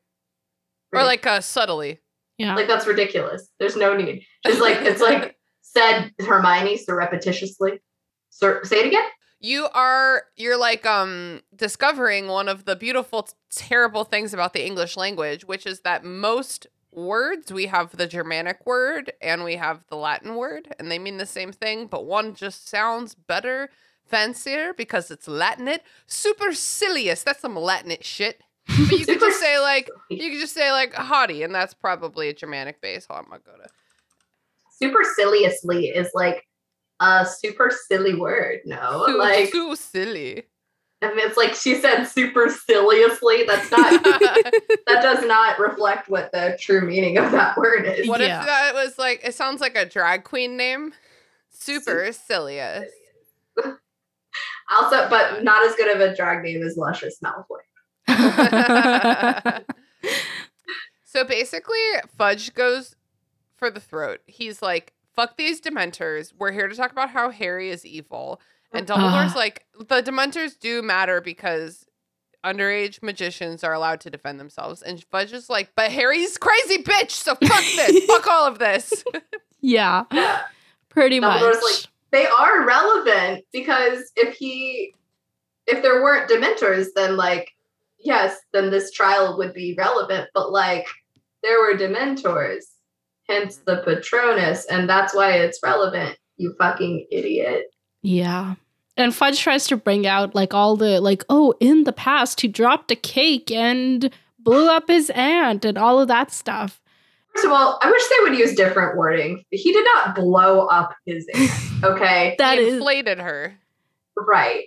or 0.93 1.03
like 1.05 1.27
uh, 1.27 1.41
subtly. 1.41 2.01
Yeah. 2.39 2.55
like 2.55 2.69
that's 2.69 2.87
ridiculous. 2.87 3.49
There's 3.59 3.77
no 3.77 3.97
need. 3.97 4.25
It's 4.45 4.61
like 4.61 4.77
it's 4.81 5.01
like 5.01 5.37
said 5.63 6.13
Hermione 6.21 6.77
surreptitiously. 6.77 7.81
Sur- 8.31 8.63
say 8.65 8.81
it 8.81 8.87
again. 8.87 9.05
You 9.41 9.69
are 9.75 10.25
you're 10.37 10.59
like 10.59 10.85
um 10.87 11.43
discovering 11.55 12.29
one 12.29 12.49
of 12.49 12.65
the 12.65 12.77
beautiful 12.77 13.23
t- 13.25 13.33
terrible 13.51 14.05
things 14.05 14.33
about 14.35 14.53
the 14.53 14.65
English 14.65 14.97
language, 14.97 15.45
which 15.45 15.67
is 15.67 15.81
that 15.81 16.05
most 16.05 16.67
words 16.97 17.53
we 17.53 17.67
have 17.67 17.97
the 17.97 18.07
Germanic 18.07 18.65
word 18.67 19.13
and 19.21 19.45
we 19.45 19.57
have 19.57 19.85
the 19.89 19.97
Latin 19.97 20.35
word 20.35 20.75
and 20.79 20.91
they 20.91 20.99
mean 20.99 21.19
the 21.19 21.27
same 21.27 21.53
thing, 21.53 21.87
but 21.87 22.07
one 22.07 22.35
just 22.35 22.69
sounds 22.69 23.15
better, 23.15 23.71
fancier 24.05 24.73
because 24.73 25.11
it's 25.11 25.29
Latinate. 25.29 25.81
Supercilious, 26.07 27.23
that's 27.23 27.41
some 27.41 27.55
Latinate 27.55 28.03
shit. 28.05 28.41
But 28.67 28.99
you 28.99 29.07
could 29.07 29.21
just 29.21 29.41
say 29.41 29.59
like 29.61 29.91
you 30.11 30.31
could 30.31 30.41
just 30.41 30.55
say 30.55 30.73
like 30.73 30.95
haughty 30.95 31.43
and 31.43 31.55
that's 31.55 31.75
probably 31.75 32.29
a 32.29 32.35
Germanic 32.35 32.81
base. 32.81 33.07
Hold 33.07 33.19
on, 33.19 33.25
I'm 33.27 33.31
gonna 33.31 33.43
go 33.59 33.63
to 33.63 33.71
Superciliously 34.83 35.89
is 35.89 36.11
like 36.15 36.47
a 37.01 37.27
super 37.27 37.71
silly 37.89 38.15
word. 38.15 38.61
No, 38.65 39.05
Su- 39.07 39.19
like 39.19 39.51
so 39.51 39.75
silly. 39.75 40.45
I 41.03 41.15
mean, 41.15 41.27
it's 41.27 41.37
like 41.37 41.55
she 41.55 41.75
said 41.75 42.05
superciliously. 42.05 43.45
That's 43.45 43.71
not. 43.71 44.03
that 44.05 45.03
does 45.03 45.25
not 45.25 45.59
reflect 45.59 46.09
what 46.09 46.33
the 46.33 46.57
true 46.61 46.81
meaning 46.81 47.19
of 47.19 47.33
that 47.33 47.57
word 47.57 47.85
is. 47.87 48.09
What 48.09 48.21
Yeah. 48.21 48.41
if 48.41 48.47
that 48.47 48.75
was 48.75 48.99
like 48.99 49.21
it 49.23 49.35
sounds 49.35 49.61
like 49.61 49.77
a 49.77 49.85
drag 49.85 50.25
queen 50.25 50.57
name? 50.57 50.95
Super 51.51 52.09
Cilious. 52.13 52.89
Also, 54.71 55.09
but 55.09 55.45
not 55.45 55.65
as 55.65 55.75
good 55.77 55.95
of 55.95 56.01
a 56.01 56.15
drag 56.15 56.43
name 56.43 56.63
as 56.63 56.77
Luscious 56.77 57.21
Malfoy. 57.25 57.61
so 61.05 61.25
basically, 61.25 61.79
Fudge 62.19 62.53
goes 62.53 62.97
for 63.57 63.71
the 63.71 63.81
throat. 63.81 64.21
He's 64.27 64.61
like, 64.63 64.93
fuck 65.15 65.37
these 65.37 65.61
Dementors. 65.61 66.33
We're 66.37 66.53
here 66.53 66.69
to 66.69 66.75
talk 66.75 66.91
about 66.93 67.11
how 67.11 67.31
Harry 67.31 67.71
is 67.71 67.87
evil. 67.87 68.41
And 68.77 68.91
ah. 68.91 68.97
Dumbledore's 68.97 69.33
Ugh. 69.33 69.37
like, 69.37 69.65
the 69.79 70.03
Dementors 70.03 70.59
do 70.59 70.83
matter 70.83 71.21
because 71.21 71.87
underage 72.45 73.03
magicians 73.03 73.65
are 73.65 73.73
allowed 73.73 74.01
to 74.01 74.11
defend 74.11 74.39
themselves. 74.39 74.83
And 74.83 75.03
Fudge 75.11 75.33
is 75.33 75.51
like, 75.51 75.71
but 75.77 75.91
Harry's 75.91 76.39
crazy 76.39 76.83
bitch, 76.83 77.11
so 77.11 77.35
fuck 77.35 77.65
this. 77.77 78.05
fuck 78.07 78.27
all 78.27 78.47
of 78.47 78.59
this. 78.59 79.05
yeah. 79.61 80.05
Yeah. 80.13 80.43
Pretty 80.89 81.21
much. 81.21 81.43
Like, 81.43 81.87
they 82.13 82.27
are 82.27 82.65
relevant 82.67 83.45
because 83.53 84.11
if 84.17 84.35
he 84.35 84.95
if 85.67 85.83
there 85.83 86.03
weren't 86.03 86.31
dementors 86.31 86.87
then 86.95 87.17
like 87.17 87.51
yes 87.99 88.39
then 88.55 88.71
this 88.71 88.91
trial 88.93 89.37
would 89.37 89.53
be 89.53 89.75
relevant 89.77 90.29
but 90.33 90.51
like 90.51 90.87
there 91.43 91.59
were 91.61 91.77
dementors 91.77 92.63
hence 93.29 93.57
the 93.67 93.83
patronus 93.85 94.65
and 94.71 94.89
that's 94.89 95.15
why 95.15 95.33
it's 95.33 95.59
relevant 95.63 96.17
you 96.39 96.55
fucking 96.59 97.07
idiot 97.11 97.65
Yeah. 98.03 98.55
And 98.99 99.15
Fudge 99.15 99.41
tries 99.41 99.67
to 99.69 99.77
bring 99.77 100.07
out 100.07 100.35
like 100.35 100.55
all 100.55 100.77
the 100.77 101.01
like, 101.01 101.25
oh, 101.29 101.55
in 101.61 101.85
the 101.85 101.93
past 101.93 102.41
he 102.41 102.49
dropped 102.49 102.91
a 102.91 102.97
cake 102.97 103.51
and 103.51 104.11
blew 104.39 104.69
up 104.71 104.89
his 104.89 105.11
aunt 105.11 105.65
and 105.65 105.77
all 105.77 105.99
of 106.01 106.09
that 106.09 106.31
stuff. 106.31 106.81
first 107.35 107.45
of 107.45 107.51
all 107.51 107.79
i 107.83 107.91
wish 107.91 108.03
they 108.09 108.17
would 108.31 108.39
use 108.39 108.55
different 108.55 108.97
wording 108.97 109.43
he 109.51 109.73
did 109.73 109.85
not 109.95 110.15
blow 110.15 110.67
up 110.67 110.95
his 111.05 111.27
aunt 111.35 111.85
okay 111.85 112.37
That 112.39 112.57
he 112.59 112.65
is 112.67 112.75
inflated 112.75 113.19
her. 113.19 113.59
right 114.17 114.65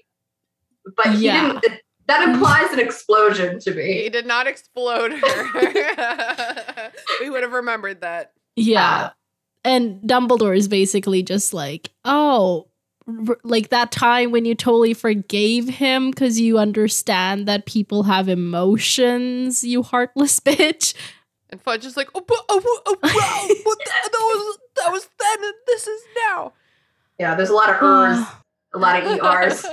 but 0.97 1.13
he 1.15 1.25
Yeah. 1.27 1.59
didn't 1.61 1.79
that 2.07 2.27
implies 2.27 2.71
an 2.73 2.79
explosion 2.79 3.57
to 3.61 3.73
me 3.73 4.01
He 4.03 4.09
did 4.09 4.25
not 4.25 4.47
explode 4.47 5.13
her. 5.13 6.91
we 7.21 7.29
would 7.29 7.43
have 7.43 7.53
remembered 7.53 8.01
that. 8.01 8.33
yeah. 8.55 9.11
And 9.63 10.01
Dumbledore 10.03 10.57
is 10.57 10.67
basically 10.69 11.21
just 11.21 11.53
like, 11.53 11.89
oh, 12.05 12.67
r- 12.67 12.68
like 13.43 13.69
that 13.69 13.91
time 13.91 14.31
when 14.31 14.45
you 14.45 14.55
totally 14.55 14.93
forgave 14.93 15.69
him 15.69 16.11
because 16.11 16.39
you 16.39 16.57
understand 16.57 17.47
that 17.47 17.65
people 17.65 18.03
have 18.03 18.29
emotions, 18.29 19.63
you 19.63 19.83
heartless 19.83 20.39
bitch. 20.39 20.93
And 21.49 21.61
Fudge 21.61 21.85
is 21.85 21.97
like, 21.97 22.09
oh, 22.13 22.21
but, 22.21 22.37
oh, 22.49 22.61
oh, 22.63 22.81
oh, 22.85 22.97
wow, 23.01 23.55
what 23.63 23.77
the, 23.79 23.85
that 23.85 24.11
was 24.13 24.57
that 24.75 24.91
was 24.91 25.09
then, 25.19 25.43
and 25.43 25.53
this 25.67 25.87
is 25.87 26.01
now. 26.27 26.53
yeah 27.19 27.35
there's 27.35 27.49
a 27.49 27.53
lot 27.53 27.69
of 27.69 27.81
ers 27.81 28.25
a 28.73 28.77
lot 28.77 29.03
of 29.03 29.19
ers 29.23 29.65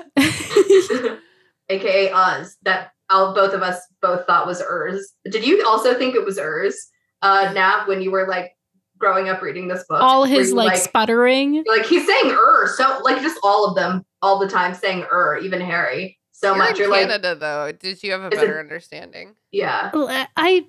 aka 1.69 2.11
us 2.11 2.57
that 2.63 2.93
all 3.09 3.35
both 3.35 3.53
of 3.53 3.63
us 3.63 3.81
both 4.03 4.27
thought 4.27 4.47
was 4.47 4.61
Urs. 4.63 5.01
Did 5.31 5.47
you 5.47 5.65
also 5.67 5.95
think 5.95 6.15
it 6.15 6.25
was 6.25 6.39
Urs, 6.39 6.75
uh, 7.23 7.53
Nav, 7.55 7.87
when 7.87 8.03
you 8.03 8.11
were 8.11 8.27
like 8.29 8.56
growing 8.99 9.29
up 9.29 9.43
reading 9.43 9.69
this 9.69 9.85
book? 9.89 10.01
All 10.01 10.25
his 10.25 10.51
you 10.51 10.55
like, 10.57 10.77
sputtering. 10.77 11.65
like 11.67 11.87
he's 11.87 12.07
saying 12.07 12.31
er 12.33 12.67
so 12.77 13.01
like 13.05 13.21
just 13.23 13.39
all 13.43 13.67
of 13.67 13.75
them 13.77 14.05
all 14.23 14.39
the 14.39 14.49
time 14.49 14.75
saying 14.75 15.05
er 15.13 15.39
even 15.43 15.61
harry 15.61 16.19
so 16.33 16.49
You're 16.49 16.59
much 16.59 16.71
in 16.73 16.77
you're 16.77 16.91
like 16.91 17.07
Canada 17.09 17.35
though. 17.35 17.73
Did 17.73 18.03
you 18.03 18.13
have 18.13 18.23
a 18.23 18.27
Is 18.29 18.35
it- 18.35 18.37
better 18.47 18.61
understanding? 18.61 19.35
yeah 19.53 19.91
I 20.37 20.67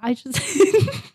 I 0.00 0.14
just 0.14 0.40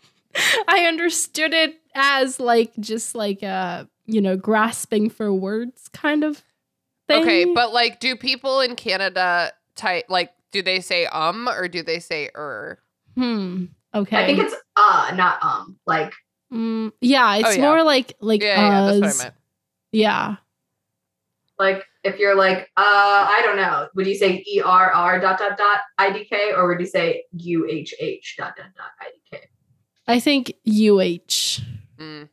I 0.68 0.84
understood 0.86 1.54
it 1.54 1.74
as 1.94 2.40
like 2.40 2.72
just 2.80 3.14
like 3.14 3.42
a 3.42 3.88
you 4.06 4.20
know 4.20 4.36
grasping 4.36 5.10
for 5.10 5.32
words 5.32 5.88
kind 5.88 6.24
of 6.24 6.42
thing. 7.08 7.22
Okay, 7.22 7.44
but 7.44 7.72
like, 7.72 8.00
do 8.00 8.16
people 8.16 8.60
in 8.60 8.76
Canada 8.76 9.52
type 9.76 10.06
like? 10.08 10.30
Do 10.52 10.62
they 10.62 10.80
say 10.80 11.06
um 11.06 11.48
or 11.48 11.68
do 11.68 11.82
they 11.82 11.98
say 12.00 12.30
er? 12.34 12.78
hmm. 13.14 13.66
Okay. 13.94 14.16
i 14.16 14.26
think 14.26 14.38
it's 14.40 14.54
uh 14.76 15.12
not 15.14 15.42
um 15.42 15.78
like 15.86 16.12
Mm, 16.52 16.92
yeah, 17.00 17.36
it's 17.36 17.48
Oh, 17.48 17.52
yeah. 17.52 17.60
more 17.62 17.82
like 17.82 18.12
like 18.20 18.42
Yeah, 18.42 18.60
yeah, 18.60 18.92
that's 19.00 19.16
what. 19.18 19.24
I 19.24 19.28
meant. 19.28 19.34
Yeah. 19.92 20.36
like 21.58 21.84
if 22.04 22.18
you're 22.18 22.34
like 22.36 22.70
uh 22.76 23.26
i 23.34 23.40
don't 23.44 23.56
know 23.56 23.88
would 23.96 24.06
you 24.06 24.14
say 24.14 24.44
err 24.64 25.18
dot 25.20 25.38
dot 25.38 25.56
dot 25.56 25.80
idk 26.00 26.30
or 26.56 26.68
would 26.68 26.78
you 26.80 26.86
say 26.86 27.24
uhh 27.36 28.20
dot 28.38 28.54
dot 28.56 28.66
dot 28.76 28.90
idk 29.02 29.40
I 30.06 30.20
think 30.20 30.52
UH. 30.68 31.60
Mm. 31.98 32.28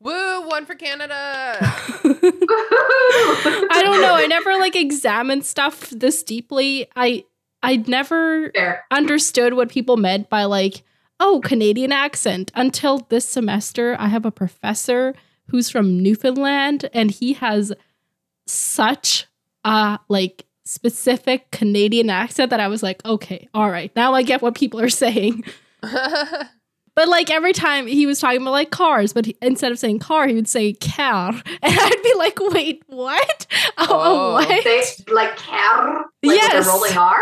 Woo! 0.00 0.48
One 0.48 0.66
for 0.66 0.74
Canada. 0.74 1.14
I 1.60 2.10
don't 3.84 4.00
know. 4.02 4.14
I 4.16 4.26
never 4.28 4.56
like 4.58 4.74
examined 4.76 5.44
stuff 5.46 5.88
this 5.90 6.22
deeply. 6.24 6.88
I 6.96 7.24
I'd 7.62 7.86
never 7.88 8.50
fair 8.50 8.84
understood 8.90 9.54
what 9.54 9.68
people 9.68 9.96
meant 9.96 10.28
by 10.28 10.42
like, 10.44 10.82
oh, 11.20 11.40
Canadian 11.44 11.92
accent 11.92 12.50
until 12.54 12.98
this 13.08 13.28
semester. 13.28 13.96
I 13.98 14.08
have 14.08 14.24
a 14.26 14.30
professor 14.30 15.14
who's 15.48 15.70
from 15.70 16.02
Newfoundland 16.02 16.88
and 16.92 17.10
he 17.10 17.34
has 17.34 17.72
such 18.46 19.26
a 19.64 19.98
like 20.08 20.44
specific 20.64 21.50
Canadian 21.50 22.10
accent 22.10 22.50
that 22.50 22.60
I 22.60 22.68
was 22.68 22.82
like, 22.82 23.04
okay, 23.04 23.48
all 23.54 23.70
right, 23.70 23.94
now 23.94 24.14
I 24.14 24.22
get 24.22 24.42
what 24.42 24.54
people 24.54 24.80
are 24.80 24.88
saying. 24.88 25.44
But 26.96 27.08
like 27.08 27.28
every 27.28 27.52
time 27.52 27.88
he 27.88 28.06
was 28.06 28.20
talking 28.20 28.40
about 28.40 28.52
like 28.52 28.70
cars, 28.70 29.12
but 29.12 29.26
he, 29.26 29.36
instead 29.42 29.72
of 29.72 29.80
saying 29.80 29.98
car, 29.98 30.28
he 30.28 30.34
would 30.36 30.46
say 30.46 30.74
car, 30.74 31.30
and 31.32 31.42
I'd 31.62 32.02
be 32.04 32.14
like, 32.16 32.38
"Wait, 32.54 32.84
what? 32.86 33.46
Oh, 33.78 33.88
Oh. 33.90 34.32
what? 34.34 34.62
say 34.62 34.84
like 35.12 35.34
car 35.36 36.04
like 36.22 36.36
Yes. 36.36 36.54
with 36.54 36.66
a 36.66 36.70
rolling 36.70 36.96
r 36.96 37.16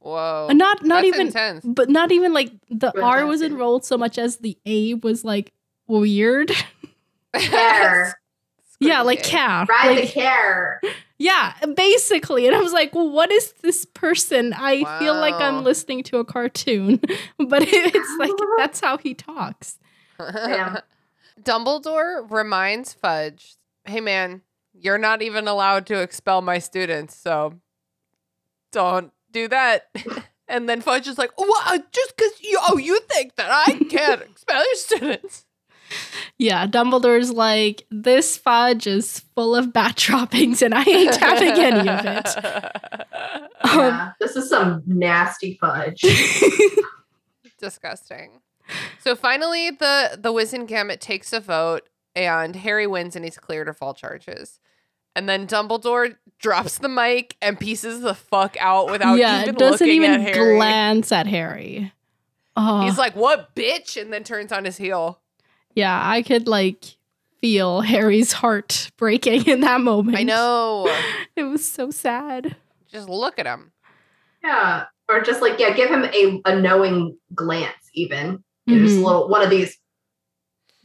Whoa! 0.00 0.48
not 0.52 0.82
not 0.84 1.02
That's 1.02 1.06
even, 1.08 1.26
intense. 1.28 1.64
but 1.64 1.88
not 1.90 2.10
even 2.10 2.32
like 2.32 2.52
the 2.70 2.90
Good 2.90 3.02
R 3.02 3.26
was 3.26 3.42
enrolled 3.42 3.84
so 3.84 3.96
much 3.98 4.18
as 4.18 4.38
the 4.38 4.58
A 4.66 4.94
was 4.94 5.24
like 5.24 5.52
weird. 5.86 6.50
Care. 7.34 8.18
yeah, 8.80 9.02
like 9.02 9.22
Squidgy. 9.22 9.30
car. 9.30 9.66
ride 9.68 9.86
Like, 9.96 10.00
the 10.06 10.12
care 10.12 10.80
yeah, 11.18 11.52
basically. 11.76 12.46
And 12.46 12.56
I 12.56 12.60
was 12.60 12.72
like, 12.72 12.94
well, 12.94 13.08
what 13.10 13.30
is 13.30 13.52
this 13.62 13.84
person? 13.84 14.52
I 14.54 14.98
feel 14.98 15.14
like 15.14 15.34
I'm 15.34 15.62
listening 15.62 16.02
to 16.04 16.18
a 16.18 16.24
cartoon, 16.24 16.98
but 17.38 17.62
it's 17.62 18.18
like 18.18 18.32
that's 18.58 18.80
how 18.80 18.96
he 18.96 19.14
talks. 19.14 19.78
Damn. 20.18 20.78
Dumbledore 21.42 22.28
reminds 22.30 22.92
Fudge, 22.94 23.56
"Hey 23.84 24.00
man, 24.00 24.42
you're 24.72 24.98
not 24.98 25.22
even 25.22 25.46
allowed 25.46 25.86
to 25.86 26.00
expel 26.00 26.42
my 26.42 26.58
students, 26.58 27.14
so 27.16 27.60
don't 28.72 29.12
do 29.32 29.48
that." 29.48 29.88
and 30.48 30.68
then 30.68 30.80
Fudge 30.80 31.08
is 31.08 31.18
like, 31.18 31.32
"What? 31.36 31.92
Just 31.92 32.16
because 32.16 32.32
you? 32.42 32.58
Oh, 32.68 32.78
you 32.78 33.00
think 33.00 33.36
that 33.36 33.50
I 33.50 33.72
can't 33.84 34.22
expel 34.22 34.64
your 34.64 34.74
students?" 34.74 35.46
Yeah, 36.38 36.66
Dumbledore's 36.66 37.32
like, 37.32 37.84
this 37.90 38.36
fudge 38.36 38.86
is 38.86 39.20
full 39.34 39.56
of 39.56 39.72
bat 39.72 39.96
droppings 39.96 40.62
and 40.62 40.74
I 40.74 40.84
ain't 40.84 41.16
having 41.16 41.50
any 41.50 41.88
of 41.88 42.06
it. 42.06 43.06
Um, 43.62 43.78
yeah 43.78 44.12
this 44.18 44.36
is 44.36 44.48
some 44.48 44.82
nasty 44.86 45.58
fudge 45.60 46.00
Disgusting. 47.58 48.40
So 48.98 49.14
finally, 49.14 49.70
the 49.70 50.18
the 50.18 50.32
Wizengamot 50.32 50.98
takes 50.98 51.34
a 51.34 51.40
vote, 51.40 51.86
and 52.14 52.56
Harry 52.56 52.86
wins, 52.86 53.16
and 53.16 53.24
he's 53.24 53.36
cleared 53.36 53.68
of 53.68 53.76
all 53.82 53.92
charges. 53.92 54.60
And 55.14 55.28
then 55.28 55.46
Dumbledore 55.46 56.16
drops 56.40 56.78
the 56.78 56.88
mic 56.88 57.36
and 57.40 57.58
pieces 57.60 58.00
the 58.00 58.14
fuck 58.14 58.56
out 58.58 58.90
without 58.90 59.18
yeah, 59.18 59.42
even 59.42 59.54
doesn't 59.54 59.86
looking 59.86 60.02
even 60.02 60.10
at 60.12 60.20
Harry. 60.20 60.56
glance 60.56 61.12
at 61.12 61.26
Harry. 61.26 61.92
Oh, 62.56 62.80
He's 62.82 62.98
like, 62.98 63.14
"What, 63.14 63.54
bitch?" 63.54 64.00
and 64.00 64.12
then 64.12 64.24
turns 64.24 64.50
on 64.52 64.64
his 64.64 64.76
heel. 64.76 65.20
yeah, 65.74 66.00
I 66.02 66.22
could 66.22 66.48
like 66.48 66.84
feel 67.40 67.80
Harry's 67.80 68.32
heart 68.32 68.90
breaking 68.96 69.46
in 69.46 69.60
that 69.60 69.80
moment. 69.80 70.16
I 70.18 70.22
know. 70.24 70.92
It 71.36 71.44
was 71.44 71.66
so 71.70 71.90
sad. 71.90 72.56
Just 72.90 73.08
look 73.08 73.38
at 73.38 73.46
him. 73.46 73.72
Yeah. 74.42 74.86
Or 75.08 75.20
just 75.22 75.40
like, 75.40 75.58
yeah, 75.58 75.72
give 75.74 75.88
him 75.88 76.04
a, 76.04 76.42
a 76.44 76.60
knowing 76.60 77.16
glance, 77.34 77.88
even. 77.94 78.44
You 78.66 78.76
know, 78.76 78.84
Just 78.86 78.98
a 78.98 79.00
little 79.00 79.28
one 79.28 79.40
of 79.42 79.48
these. 79.48 79.78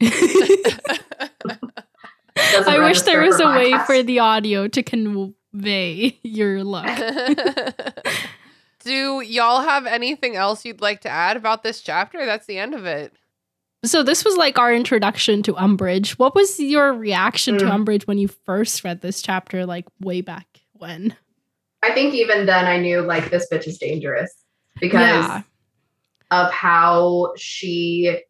I 2.36 2.78
wish 2.78 3.02
there 3.02 3.22
was 3.22 3.40
a 3.40 3.46
way 3.48 3.74
for 3.86 4.02
the 4.02 4.18
audio 4.20 4.68
to 4.68 4.82
convey 5.56 6.18
your 6.22 6.62
luck. 6.64 6.86
Do 8.84 9.20
y'all 9.20 9.62
have 9.62 9.86
anything 9.86 10.36
else 10.36 10.64
you'd 10.64 10.80
like 10.80 11.00
to 11.00 11.08
add 11.08 11.36
about 11.36 11.62
this 11.64 11.80
chapter? 11.80 12.24
That's 12.24 12.46
the 12.46 12.58
end 12.58 12.74
of 12.74 12.84
it. 12.86 13.12
So 13.84 14.02
this 14.02 14.24
was 14.24 14.36
like 14.36 14.58
our 14.58 14.72
introduction 14.72 15.42
to 15.44 15.54
Umbridge. 15.54 16.12
What 16.12 16.34
was 16.34 16.58
your 16.60 16.92
reaction 16.92 17.58
to 17.58 17.64
Mm. 17.64 17.84
Umbridge 17.84 18.06
when 18.06 18.18
you 18.18 18.28
first 18.28 18.84
read 18.84 19.00
this 19.00 19.22
chapter, 19.22 19.66
like 19.66 19.86
way 20.00 20.20
back 20.20 20.46
when? 20.72 21.16
I 21.82 21.92
think 21.92 22.14
even 22.14 22.46
then 22.46 22.66
I 22.66 22.78
knew 22.78 23.00
like 23.02 23.30
this 23.30 23.48
bitch 23.52 23.66
is 23.66 23.78
dangerous 23.78 24.32
because 24.80 25.00
Yeah. 25.00 25.42
of 26.30 26.52
how 26.52 27.32
she, 27.36 28.20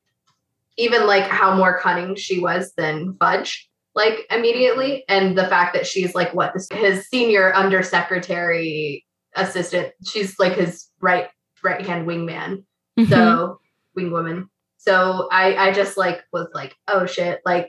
even 0.78 1.06
like 1.06 1.24
how 1.24 1.54
more 1.54 1.78
cunning 1.80 2.16
she 2.16 2.38
was 2.38 2.72
than 2.76 3.14
Fudge, 3.18 3.65
like 3.96 4.26
immediately, 4.30 5.04
and 5.08 5.36
the 5.36 5.48
fact 5.48 5.74
that 5.74 5.86
she's 5.86 6.14
like 6.14 6.32
what 6.32 6.54
this 6.54 6.68
his 6.70 7.08
senior 7.08 7.52
undersecretary 7.54 9.04
assistant. 9.34 9.92
She's 10.06 10.38
like 10.38 10.52
his 10.52 10.88
right 11.00 11.28
right 11.64 11.84
hand 11.84 12.06
wingman. 12.06 12.62
Mhm. 12.98 13.08
so 13.10 13.60
wingwoman 13.96 14.48
so 14.78 15.28
i 15.30 15.54
i 15.68 15.72
just 15.72 15.96
like 15.98 16.22
was 16.32 16.48
like 16.54 16.74
oh 16.88 17.04
shit 17.04 17.40
like 17.44 17.68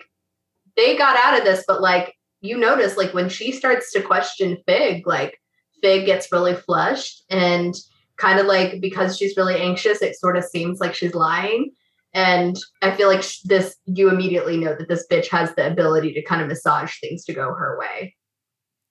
they 0.78 0.96
got 0.98 1.18
out 1.18 1.38
of 1.38 1.44
this 1.44 1.64
but 1.68 1.82
like 1.82 2.14
you 2.40 2.58
notice 2.58 2.96
like 2.96 3.14
when 3.14 3.28
she 3.28 3.52
starts 3.52 3.92
to 3.92 4.02
question 4.02 4.58
Figg 4.66 5.06
like 5.06 5.38
Figg 5.82 6.06
gets 6.06 6.32
really 6.32 6.56
flushed 6.56 7.24
and 7.30 7.76
kind 8.18 8.40
of 8.40 8.46
like 8.46 8.80
because 8.80 9.18
she's 9.18 9.36
really 9.36 9.60
anxious 9.60 10.02
it 10.02 10.16
sort 10.18 10.38
of 10.38 10.44
seems 10.46 10.80
like 10.80 10.96
she's 10.96 11.14
lying 11.14 11.72
and 12.18 12.56
i 12.82 12.90
feel 12.96 13.08
like 13.08 13.24
this 13.46 13.76
you 13.86 14.10
immediately 14.10 14.58
know 14.58 14.76
that 14.76 14.88
this 14.90 15.06
bitch 15.12 15.28
has 15.30 15.54
the 15.56 15.66
ability 15.68 16.12
to 16.14 16.22
kind 16.24 16.42
of 16.42 16.48
massage 16.48 17.00
things 17.00 17.24
to 17.26 17.34
go 17.34 17.54
her 17.54 17.78
way 17.80 18.16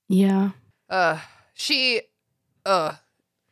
yeah. 0.08 0.50
Uh, 0.88 1.18
she, 1.54 2.02
uh, 2.64 2.92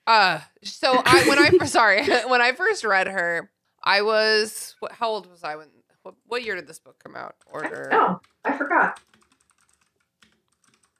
uh. 0.06 0.38
So 0.62 1.02
I 1.04 1.24
when 1.28 1.38
I 1.40 1.50
sorry 1.66 2.06
when 2.28 2.40
I 2.40 2.52
first 2.52 2.84
read 2.84 3.08
her, 3.08 3.50
I 3.82 4.02
was 4.02 4.76
what, 4.78 4.92
how 4.92 5.08
old 5.08 5.28
was 5.28 5.42
I 5.42 5.56
when 5.56 5.66
what, 6.04 6.14
what 6.26 6.44
year 6.44 6.54
did 6.54 6.68
this 6.68 6.78
book 6.78 7.02
come 7.02 7.16
out? 7.16 7.34
Order. 7.46 7.88
oh 7.92 8.20
i 8.44 8.56
forgot 8.56 9.00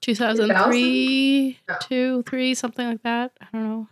2003, 0.00 1.58
Oh. 1.68 1.76
two, 1.82 2.22
three, 2.24 2.54
something 2.54 2.86
like 2.86 3.02
that. 3.04 3.30
I 3.40 3.46
don't 3.52 3.62
know. 3.68 3.88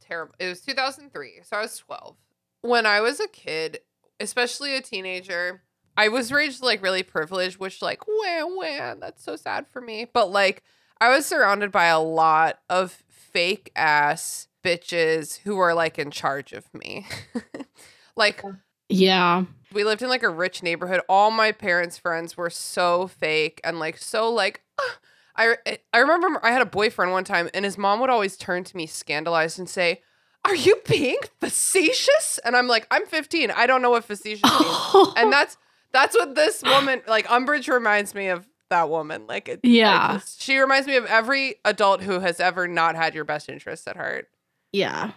terrible. 0.00 0.34
It 0.38 0.48
was 0.48 0.60
2003, 0.62 1.40
so 1.44 1.56
I 1.58 1.60
was 1.60 1.76
12. 1.78 2.16
When 2.64 2.86
I 2.86 3.02
was 3.02 3.20
a 3.20 3.28
kid, 3.28 3.80
especially 4.18 4.74
a 4.74 4.80
teenager, 4.80 5.62
I 5.98 6.08
was 6.08 6.32
raised 6.32 6.62
like 6.62 6.82
really 6.82 7.02
privileged, 7.02 7.58
which 7.58 7.82
like 7.82 8.08
wah 8.08 8.46
wah, 8.46 8.94
that's 8.94 9.22
so 9.22 9.36
sad 9.36 9.66
for 9.68 9.82
me. 9.82 10.06
But 10.10 10.30
like 10.30 10.62
I 10.98 11.10
was 11.10 11.26
surrounded 11.26 11.70
by 11.70 11.86
a 11.86 12.00
lot 12.00 12.60
of 12.70 13.02
fake 13.10 13.70
ass 13.76 14.48
bitches 14.64 15.40
who 15.40 15.56
were 15.56 15.74
like 15.74 15.98
in 15.98 16.10
charge 16.10 16.54
of 16.54 16.64
me. 16.72 17.06
like 18.16 18.42
Yeah. 18.88 19.44
we 19.70 19.84
lived 19.84 20.00
in 20.00 20.08
like 20.08 20.22
a 20.22 20.30
rich 20.30 20.62
neighborhood. 20.62 21.02
All 21.06 21.30
my 21.30 21.52
parents' 21.52 21.98
friends 21.98 22.34
were 22.34 22.48
so 22.48 23.08
fake 23.08 23.60
and 23.62 23.78
like 23.78 23.98
so 23.98 24.32
like 24.32 24.62
"Ah." 24.80 24.98
I 25.36 25.56
I 25.92 25.98
remember 25.98 26.40
I 26.42 26.52
had 26.52 26.62
a 26.62 26.66
boyfriend 26.66 27.12
one 27.12 27.24
time 27.24 27.50
and 27.52 27.64
his 27.66 27.76
mom 27.76 28.00
would 28.00 28.08
always 28.08 28.38
turn 28.38 28.64
to 28.64 28.76
me 28.76 28.86
scandalized 28.86 29.58
and 29.58 29.68
say, 29.68 30.00
"Are 30.44 30.54
you 30.54 30.76
being 30.88 31.18
facetious?" 31.40 32.38
And 32.44 32.56
I'm 32.56 32.66
like, 32.68 32.86
"I'm 32.90 33.06
15. 33.06 33.50
I 33.50 33.66
don't 33.66 33.82
know 33.82 33.90
what 33.90 34.04
facetious 34.04 34.42
means." 34.50 35.08
and 35.16 35.32
that's 35.32 35.56
that's 35.92 36.14
what 36.16 36.34
this 36.34 36.62
woman 36.62 37.02
like 37.06 37.26
Umbridge 37.26 37.72
reminds 37.72 38.14
me 38.14 38.28
of 38.28 38.46
that 38.70 38.88
woman. 38.88 39.26
Like, 39.26 39.48
it, 39.48 39.60
Yeah. 39.62 40.14
just- 40.14 40.42
she 40.42 40.58
reminds 40.58 40.86
me 40.88 40.96
of 40.96 41.04
every 41.06 41.56
adult 41.64 42.02
who 42.02 42.18
has 42.20 42.40
ever 42.40 42.66
not 42.66 42.96
had 42.96 43.14
your 43.14 43.24
best 43.24 43.48
interests 43.48 43.86
at 43.86 43.96
heart. 43.96 44.28
Yeah. 44.72 45.12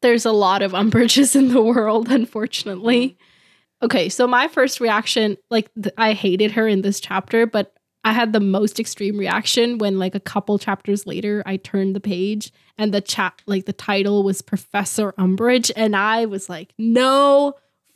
There's 0.00 0.24
a 0.24 0.32
lot 0.32 0.62
of 0.62 0.72
Umbridges 0.72 1.36
in 1.36 1.48
the 1.48 1.60
world, 1.62 2.08
unfortunately. 2.10 3.08
Mm-hmm. 3.10 3.84
Okay, 3.84 4.08
so 4.08 4.26
my 4.26 4.48
first 4.48 4.80
reaction, 4.80 5.36
like, 5.50 5.70
th- 5.74 5.94
I 5.98 6.14
hated 6.14 6.52
her 6.52 6.66
in 6.66 6.80
this 6.82 6.98
chapter, 6.98 7.46
but 7.46 7.75
I 8.06 8.12
had 8.12 8.32
the 8.32 8.38
most 8.40 8.78
extreme 8.78 9.18
reaction 9.18 9.78
when, 9.78 9.98
like, 9.98 10.14
a 10.14 10.20
couple 10.20 10.58
chapters 10.60 11.06
later, 11.08 11.42
I 11.44 11.56
turned 11.56 11.96
the 11.96 12.00
page 12.00 12.52
and 12.78 12.94
the 12.94 13.00
chat, 13.00 13.42
like, 13.46 13.66
the 13.66 13.72
title 13.72 14.22
was 14.22 14.42
Professor 14.42 15.10
Umbridge, 15.18 15.72
and 15.74 15.96
I 15.96 16.26
was 16.26 16.48
like, 16.48 16.72
no 16.78 17.54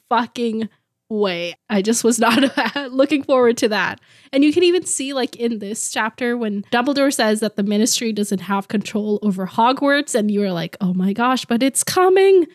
fucking 0.09 0.69
way. 1.09 1.55
I 1.69 1.81
just 1.81 2.03
was 2.03 2.19
not 2.19 2.43
looking 2.91 3.23
forward 3.23 3.57
to 3.59 3.69
that. 3.69 4.01
And 4.33 4.43
you 4.43 4.53
can 4.53 4.65
even 4.65 4.85
see, 4.85 5.13
like, 5.13 5.37
in 5.37 5.61
this 5.61 5.93
chapter, 5.93 6.37
when 6.37 6.63
Dumbledore 6.73 7.13
says 7.15 7.39
that 7.39 7.55
the 7.55 7.63
ministry 7.63 8.13
doesn't 8.13 8.41
have 8.41 8.67
control 8.67 9.21
over 9.23 9.47
Hogwarts, 9.47 10.17
and 10.17 10.29
you're 10.29 10.51
like, 10.53 10.77
oh 10.81 10.93
my 10.93 11.13
gosh, 11.13 11.45
but 11.45 11.63
it's 11.63 11.85
coming. 11.85 12.47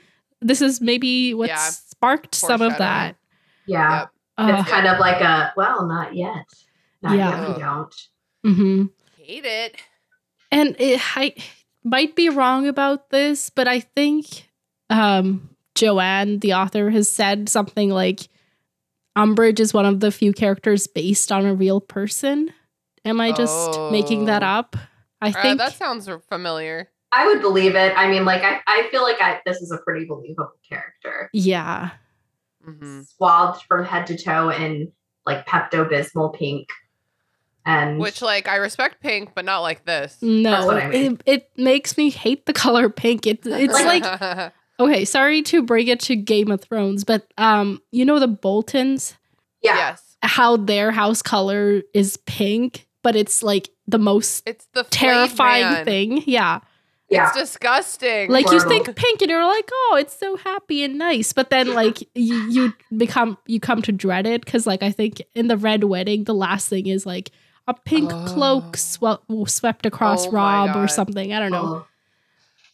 This 0.42 0.62
is 0.62 0.82
maybe 0.82 1.34
what 1.34 1.48
Yeah. 1.48 1.70
sparked 1.70 2.36
some 2.36 2.62
of 2.62 2.78
that. 2.80 3.16
Yeah. 3.66 4.00
Yep. 4.00 4.10
Uh, 4.38 4.58
It's 4.60 4.70
kind 4.70 4.88
of 4.88 5.00
like 5.00 5.22
a, 5.22 5.54
well, 5.56 5.88
not 5.88 6.14
yet. 6.16 6.44
Not 7.06 7.18
Yeah. 7.18 7.40
yet, 7.42 7.56
we 7.56 7.62
don't. 7.62 7.96
mhm. 8.46 8.90
Hate 9.18 9.46
it. 9.46 9.76
And 10.52 10.76
it, 10.80 11.00
I 11.16 11.34
might 11.84 12.16
be 12.16 12.30
wrong 12.30 12.68
about 12.68 13.10
this, 13.12 13.50
but 13.52 13.68
I 13.68 13.80
think 13.82 14.50
um, 14.90 15.50
Joanne, 15.76 16.40
the 16.40 16.54
author, 16.54 16.90
has 16.90 17.08
said 17.10 17.48
something 17.50 17.90
like 17.92 18.22
Umbridge 19.18 19.60
is 19.60 19.74
one 19.74 19.86
of 19.86 20.00
the 20.00 20.12
few 20.12 20.34
characters 20.34 20.88
based 20.88 21.32
on 21.32 21.46
a 21.46 21.54
real 21.54 21.80
person. 21.80 22.52
Am 23.06 23.22
I 23.22 23.32
just 23.32 23.80
making 23.92 24.26
that 24.26 24.44
Oh. 24.44 24.48
up? 24.48 24.76
I 25.22 25.30
Uh, 25.30 25.42
think 25.42 25.58
that 25.60 25.74
sounds 25.74 26.10
familiar. 26.28 26.90
I 27.12 27.28
would 27.28 27.42
believe 27.42 27.76
it. 27.76 27.94
I 27.96 28.10
mean, 28.10 28.26
like, 28.26 28.42
I, 28.44 28.60
I 28.68 28.88
feel 28.92 29.04
like 29.04 29.22
I, 29.22 29.40
this 29.46 29.62
is 29.62 29.72
a 29.72 29.78
pretty 29.78 30.06
believable 30.06 30.52
character. 30.68 31.30
yeah. 31.34 31.92
hmm 32.64 33.02
Swathed 33.04 33.64
from 33.68 33.86
head 33.86 34.08
to 34.08 34.18
toe 34.18 34.50
in 34.50 34.92
like 35.26 35.46
Pepto 35.48 35.88
Bismol 35.90 36.34
pink. 36.36 36.68
And 37.66 38.00
Which, 38.00 38.22
like, 38.22 38.48
I 38.48 38.58
respect 38.58 39.02
pink, 39.02 39.32
but 39.34 39.44
not 39.44 39.60
like 39.60 39.86
this. 39.86 40.18
No, 40.22 40.70
I 40.70 40.88
mean. 40.88 41.14
it, 41.16 41.24
it 41.26 41.50
makes 41.58 41.98
me 41.98 42.12
hate 42.12 42.46
the 42.46 42.54
color 42.54 42.90
pink. 42.90 43.26
It, 43.26 43.40
it's 43.44 43.74
like 43.74 44.54
okay, 44.80 45.06
sorry 45.06 45.42
to 45.44 45.64
bring 45.64 45.88
it 45.88 46.00
to 46.02 46.16
Game 46.16 46.52
of 46.52 46.62
Thrones, 46.62 47.04
but 47.04 47.28
um, 47.38 47.82
you 47.92 48.06
know 48.06 48.20
the 48.20 48.28
Boltons, 48.28 49.18
yeah, 49.62 49.76
yes, 49.76 50.18
how 50.22 50.58
their 50.58 50.92
house 50.92 51.22
color 51.22 51.82
is 51.94 52.18
pink, 52.26 52.88
but 53.02 53.16
it's 53.16 53.42
like 53.42 53.70
the 53.88 54.00
most 54.00 54.44
it's 54.48 54.68
the 54.74 54.84
terrifying 54.84 55.64
man. 55.64 55.86
thing. 55.86 56.24
Yeah. 56.26 56.60
yeah. 57.10 57.30
It's 57.30 57.38
disgusting. 57.38 58.30
Like 58.30 58.50
you 58.52 58.60
think 58.62 58.94
pink 58.96 59.22
and 59.22 59.30
you're 59.30 59.46
like, 59.46 59.70
oh, 59.72 59.98
it's 60.00 60.18
so 60.18 60.38
happy 60.38 60.84
and 60.84 60.98
nice. 60.98 61.34
But 61.34 61.50
then 61.50 61.74
like 61.74 62.02
you, 62.16 62.36
you 62.50 62.74
become 62.96 63.38
you 63.46 63.60
come 63.60 63.82
to 63.84 63.92
dread 63.92 64.26
it 64.26 64.44
because 64.44 64.68
like 64.68 64.84
I 64.84 64.92
think 64.92 65.22
in 65.34 65.48
the 65.48 65.58
red 65.58 65.84
wedding, 65.84 66.24
the 66.24 66.34
last 66.34 66.70
thing 66.70 66.88
is 66.88 67.06
like 67.06 67.32
a 67.68 67.74
pink 67.74 68.12
Oh. 68.14 68.26
cloak 68.28 68.78
swe- 68.78 69.46
swept 69.48 69.86
across 69.86 70.28
Oh 70.28 70.32
Robb 70.32 70.76
or 70.76 70.88
something. 70.88 71.34
I 71.34 71.40
don't 71.40 71.52
know. 71.52 71.84
Oh, 71.84 71.88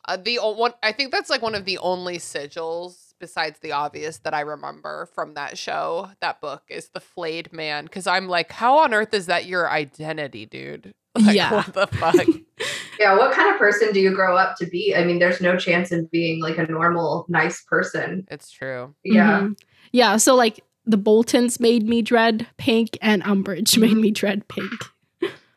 Uh, 0.07 0.17
the 0.17 0.39
o- 0.39 0.51
one, 0.55 0.73
I 0.81 0.91
think 0.91 1.11
that's 1.11 1.29
like 1.29 1.41
one 1.41 1.53
of 1.55 1.65
the 1.65 1.77
only 1.77 2.17
sigils 2.17 3.13
besides 3.19 3.59
the 3.59 3.71
obvious 3.71 4.17
that 4.19 4.33
I 4.33 4.39
remember 4.41 5.07
from 5.13 5.35
that 5.35 5.55
show, 5.57 6.09
that 6.21 6.41
book 6.41 6.63
is 6.69 6.89
the 6.89 6.99
flayed 6.99 7.53
man. 7.53 7.83
Because 7.85 8.07
I'm 8.07 8.27
like, 8.27 8.51
how 8.51 8.79
on 8.79 8.95
earth 8.95 9.13
is 9.13 9.27
that 9.27 9.45
your 9.45 9.69
identity, 9.69 10.45
dude? 10.45 10.93
Like, 11.15 11.35
Yeah. 11.35 11.51
What 11.53 11.73
the 11.73 11.87
fuck? 11.87 12.25
yeah. 12.99 13.15
What 13.17 13.31
kind 13.33 13.53
of 13.53 13.59
person 13.59 13.91
do 13.93 13.99
you 13.99 14.11
grow 14.15 14.35
up 14.37 14.55
to 14.57 14.65
be? 14.65 14.95
I 14.95 15.03
mean, 15.03 15.19
there's 15.19 15.39
no 15.41 15.55
chance 15.57 15.91
in 15.91 16.05
being 16.11 16.41
like 16.41 16.57
a 16.57 16.65
normal, 16.65 17.25
nice 17.29 17.61
person. 17.63 18.25
it's 18.31 18.49
true. 18.49 18.95
Yeah. 19.03 19.41
Mhm. 19.41 19.59
Yeah. 19.91 20.17
So 20.17 20.35
like 20.35 20.61
the 20.85 20.97
Boltons 20.97 21.59
made 21.59 21.87
me 21.87 22.01
dread 22.01 22.47
pink 22.57 22.97
and 23.01 23.23
Umbridge 23.23 23.77
made 23.77 23.97
me 23.97 24.11
dread 24.11 24.47
pink. 24.47 24.71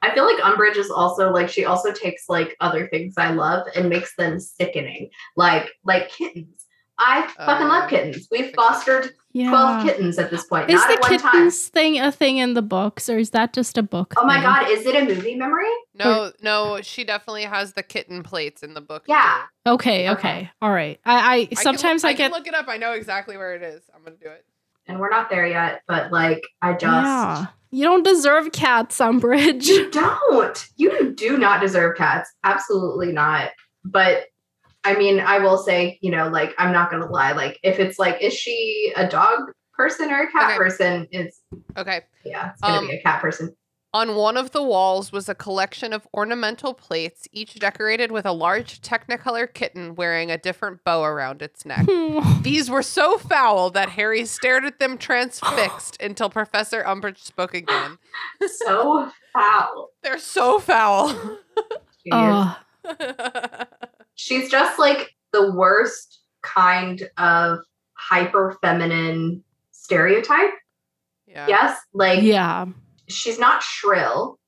I 0.02 0.14
feel 0.14 0.24
like 0.26 0.36
Umbridge 0.42 0.76
is 0.76 0.90
also 0.90 1.30
like 1.30 1.48
she 1.48 1.64
also 1.64 1.90
takes 1.90 2.24
like 2.28 2.56
other 2.60 2.88
things 2.88 3.14
I 3.16 3.30
love 3.30 3.66
and 3.74 3.88
makes 3.88 4.14
them 4.16 4.38
sickening. 4.38 5.08
Like 5.36 5.70
like 5.84 6.10
kittens. 6.10 6.66
I 6.98 7.22
fucking 7.38 7.66
yeah. 7.66 7.72
love 7.72 7.84
uh, 7.84 7.88
kittens. 7.88 8.28
We've 8.30 8.52
fostered 8.54 9.10
Yeah. 9.32 9.48
12 9.50 9.84
kittens 9.84 10.18
at 10.18 10.30
this 10.30 10.44
point. 10.44 10.70
Is 10.70 10.74
not 10.76 10.86
the 10.88 10.94
at 10.94 11.00
one 11.00 11.18
time. 11.18 11.30
kittens 11.32 11.68
thing 11.68 11.98
a 11.98 12.12
thing 12.12 12.36
in 12.36 12.54
the 12.54 12.62
books 12.62 13.08
or 13.08 13.18
is 13.18 13.30
that 13.30 13.52
just 13.54 13.78
a 13.78 13.82
book? 13.82 14.12
Oh 14.18 14.24
my 14.26 14.40
god, 14.42 14.68
is 14.70 14.84
it 14.86 14.94
a 14.94 15.04
movie 15.06 15.34
memory? 15.36 15.64
No, 15.94 16.32
no, 16.42 16.80
she 16.82 17.02
definitely 17.02 17.44
has 17.44 17.72
the 17.72 17.82
kitten 17.82 18.22
plates 18.22 18.62
in 18.62 18.74
the 18.74 18.80
book. 18.82 19.04
Yeah. 19.08 19.42
too. 19.64 19.72
Okay, 19.72 20.10
Okay. 20.10 20.18
okay. 20.18 20.50
All 20.60 20.70
right. 20.70 21.00
I, 21.04 21.14
I 21.14 21.34
I 21.36 21.44
can 21.46 21.56
sometimes 21.56 22.04
look- 22.04 22.10
I, 22.10 22.14
can 22.14 22.30
get 22.30 22.36
look 22.36 22.46
it 22.46 22.54
up. 22.54 22.68
I 22.68 22.76
know 22.76 22.92
exactly 22.92 23.36
where 23.38 23.54
it 23.56 23.62
is. 23.62 23.82
I'm 23.94 24.04
gonna 24.04 24.16
do 24.16 24.28
it. 24.28 24.44
And 24.86 25.00
we're 25.00 25.10
not 25.10 25.30
there 25.30 25.46
yet, 25.46 25.82
but 25.88 26.12
like 26.12 26.42
I 26.62 26.72
just 26.72 26.82
Yeah. 27.06 27.46
You 27.70 27.82
don't 27.84 28.04
deserve 28.04 28.52
cats, 28.52 28.98
Umbridge. 28.98 29.66
You 29.66 29.90
don't. 29.90 30.66
You 30.76 31.12
do 31.14 31.36
not 31.38 31.60
deserve 31.60 31.96
cats. 31.96 32.30
Absolutely 32.44 33.10
not. 33.12 33.50
But 33.84 34.26
I 34.84 34.94
mean, 34.96 35.18
I 35.18 35.38
will 35.40 35.58
say, 35.58 35.98
you 36.02 36.10
know, 36.10 36.28
like 36.28 36.54
I'm 36.58 36.72
not 36.72 36.90
gonna 36.90 37.10
lie. 37.10 37.32
Like 37.32 37.58
if 37.64 37.78
it's 37.80 37.98
like, 37.98 38.22
is 38.22 38.34
she 38.34 38.92
a 38.96 39.08
dog 39.08 39.40
person 39.72 40.10
or 40.12 40.22
a 40.22 40.30
cat 40.30 40.50
Okay. 40.50 40.56
person? 40.56 41.08
It's 41.10 41.40
Okay. 41.76 42.02
yeah, 42.24 42.50
it's 42.52 42.60
gonna 42.60 42.78
Um, 42.78 42.86
be 42.86 42.94
a 42.94 43.02
cat 43.02 43.20
person. 43.20 43.56
On 43.94 44.16
one 44.16 44.36
of 44.36 44.50
the 44.50 44.62
walls 44.62 45.12
was 45.12 45.28
a 45.28 45.36
collection 45.36 45.92
of 45.92 46.04
ornamental 46.12 46.74
plates, 46.74 47.28
each 47.30 47.54
decorated 47.54 48.10
with 48.10 48.26
a 48.26 48.32
large 48.32 48.80
Technicolor 48.80 49.46
kitten 49.54 49.94
wearing 49.94 50.32
a 50.32 50.36
different 50.36 50.82
bow 50.82 51.04
around 51.04 51.42
its 51.42 51.64
neck. 51.64 51.86
These 52.42 52.68
were 52.68 52.82
so 52.82 53.18
foul 53.18 53.70
that 53.70 53.90
Harry 53.90 54.24
stared 54.24 54.64
at 54.64 54.80
them 54.80 54.98
transfixed 54.98 56.02
until 56.02 56.28
Professor 56.28 56.82
Umbridge 56.82 57.18
spoke 57.18 57.54
again. 57.54 57.98
So 58.44 59.12
foul. 59.32 59.90
They're 60.02 60.18
so 60.18 60.58
foul. 60.58 61.10
She 62.02 62.10
oh, 62.10 62.58
She's 64.16 64.50
just 64.50 64.76
like 64.80 65.14
the 65.32 65.52
worst 65.52 66.18
kind 66.42 67.08
of 67.16 67.60
hyper 67.92 68.58
feminine 68.60 69.44
stereotype. 69.70 70.50
yeah. 71.28 71.46
Yes. 71.46 71.78
Like 71.92 72.22
yeah. 72.22 72.66
She's 73.08 73.38
not 73.38 73.62
shrill. 73.62 74.38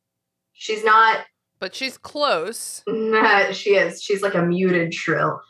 She's 0.52 0.84
not 0.84 1.24
But 1.58 1.74
she's 1.74 1.98
close. 1.98 2.82
Nah, 2.86 3.50
she 3.52 3.70
is. 3.76 4.02
She's 4.02 4.22
like 4.22 4.34
a 4.34 4.42
muted 4.42 4.94
shrill. 4.94 5.40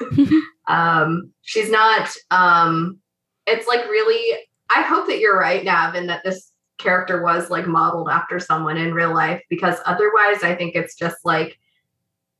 um, 0.68 1.32
she's 1.42 1.70
not. 1.70 2.08
Um, 2.30 2.98
it's 3.46 3.66
like 3.66 3.84
really. 3.88 4.38
I 4.74 4.82
hope 4.82 5.06
that 5.08 5.18
you're 5.20 5.38
right, 5.38 5.64
Nav, 5.64 5.94
and 5.94 6.08
that 6.08 6.22
this 6.24 6.50
character 6.78 7.22
was 7.22 7.50
like 7.50 7.66
modeled 7.66 8.08
after 8.10 8.40
someone 8.40 8.76
in 8.76 8.94
real 8.94 9.12
life, 9.14 9.42
because 9.50 9.78
otherwise, 9.86 10.42
I 10.42 10.54
think 10.56 10.74
it's 10.74 10.96
just 10.96 11.16
like 11.24 11.58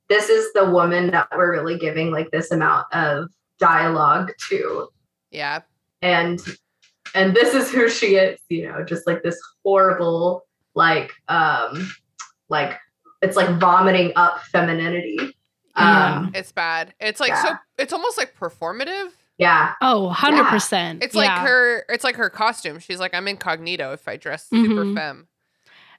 this 0.08 0.28
is 0.28 0.52
the 0.52 0.68
woman 0.70 1.10
that 1.12 1.28
we're 1.34 1.52
really 1.52 1.78
giving 1.78 2.10
like 2.10 2.30
this 2.30 2.50
amount 2.50 2.86
of 2.92 3.28
dialogue 3.58 4.32
to, 4.48 4.88
Yeah. 5.30 5.60
and 6.02 6.40
and 7.14 7.34
this 7.34 7.54
is 7.54 7.70
who 7.70 7.88
she 7.88 8.16
is. 8.16 8.38
You 8.48 8.68
know, 8.68 8.84
just 8.84 9.06
like 9.06 9.22
this 9.22 9.38
horrible, 9.64 10.44
like, 10.74 11.12
um, 11.28 11.90
like 12.48 12.78
it's 13.22 13.36
like 13.36 13.48
vomiting 13.58 14.12
up 14.16 14.40
femininity. 14.44 15.16
Yeah. 15.76 16.16
Um, 16.18 16.32
It's 16.34 16.52
bad. 16.52 16.94
It's 17.00 17.20
like 17.20 17.34
so 17.36 17.54
it's 17.78 17.92
almost 17.92 18.16
like 18.18 18.36
performative. 18.36 19.10
yeah. 19.38 19.72
Oh, 19.80 20.12
100%. 20.14 21.02
It's 21.02 21.14
yeah. 21.14 21.20
like 21.20 21.48
her 21.48 21.84
it's 21.88 22.04
like 22.04 22.16
her 22.16 22.30
costume. 22.30 22.78
She's 22.78 23.00
like, 23.00 23.14
I'm 23.14 23.26
incognito 23.26 23.92
if 23.92 24.06
I 24.06 24.16
dress 24.16 24.48
super 24.48 24.84
Mhm. 24.84 24.94
femme. 24.94 25.26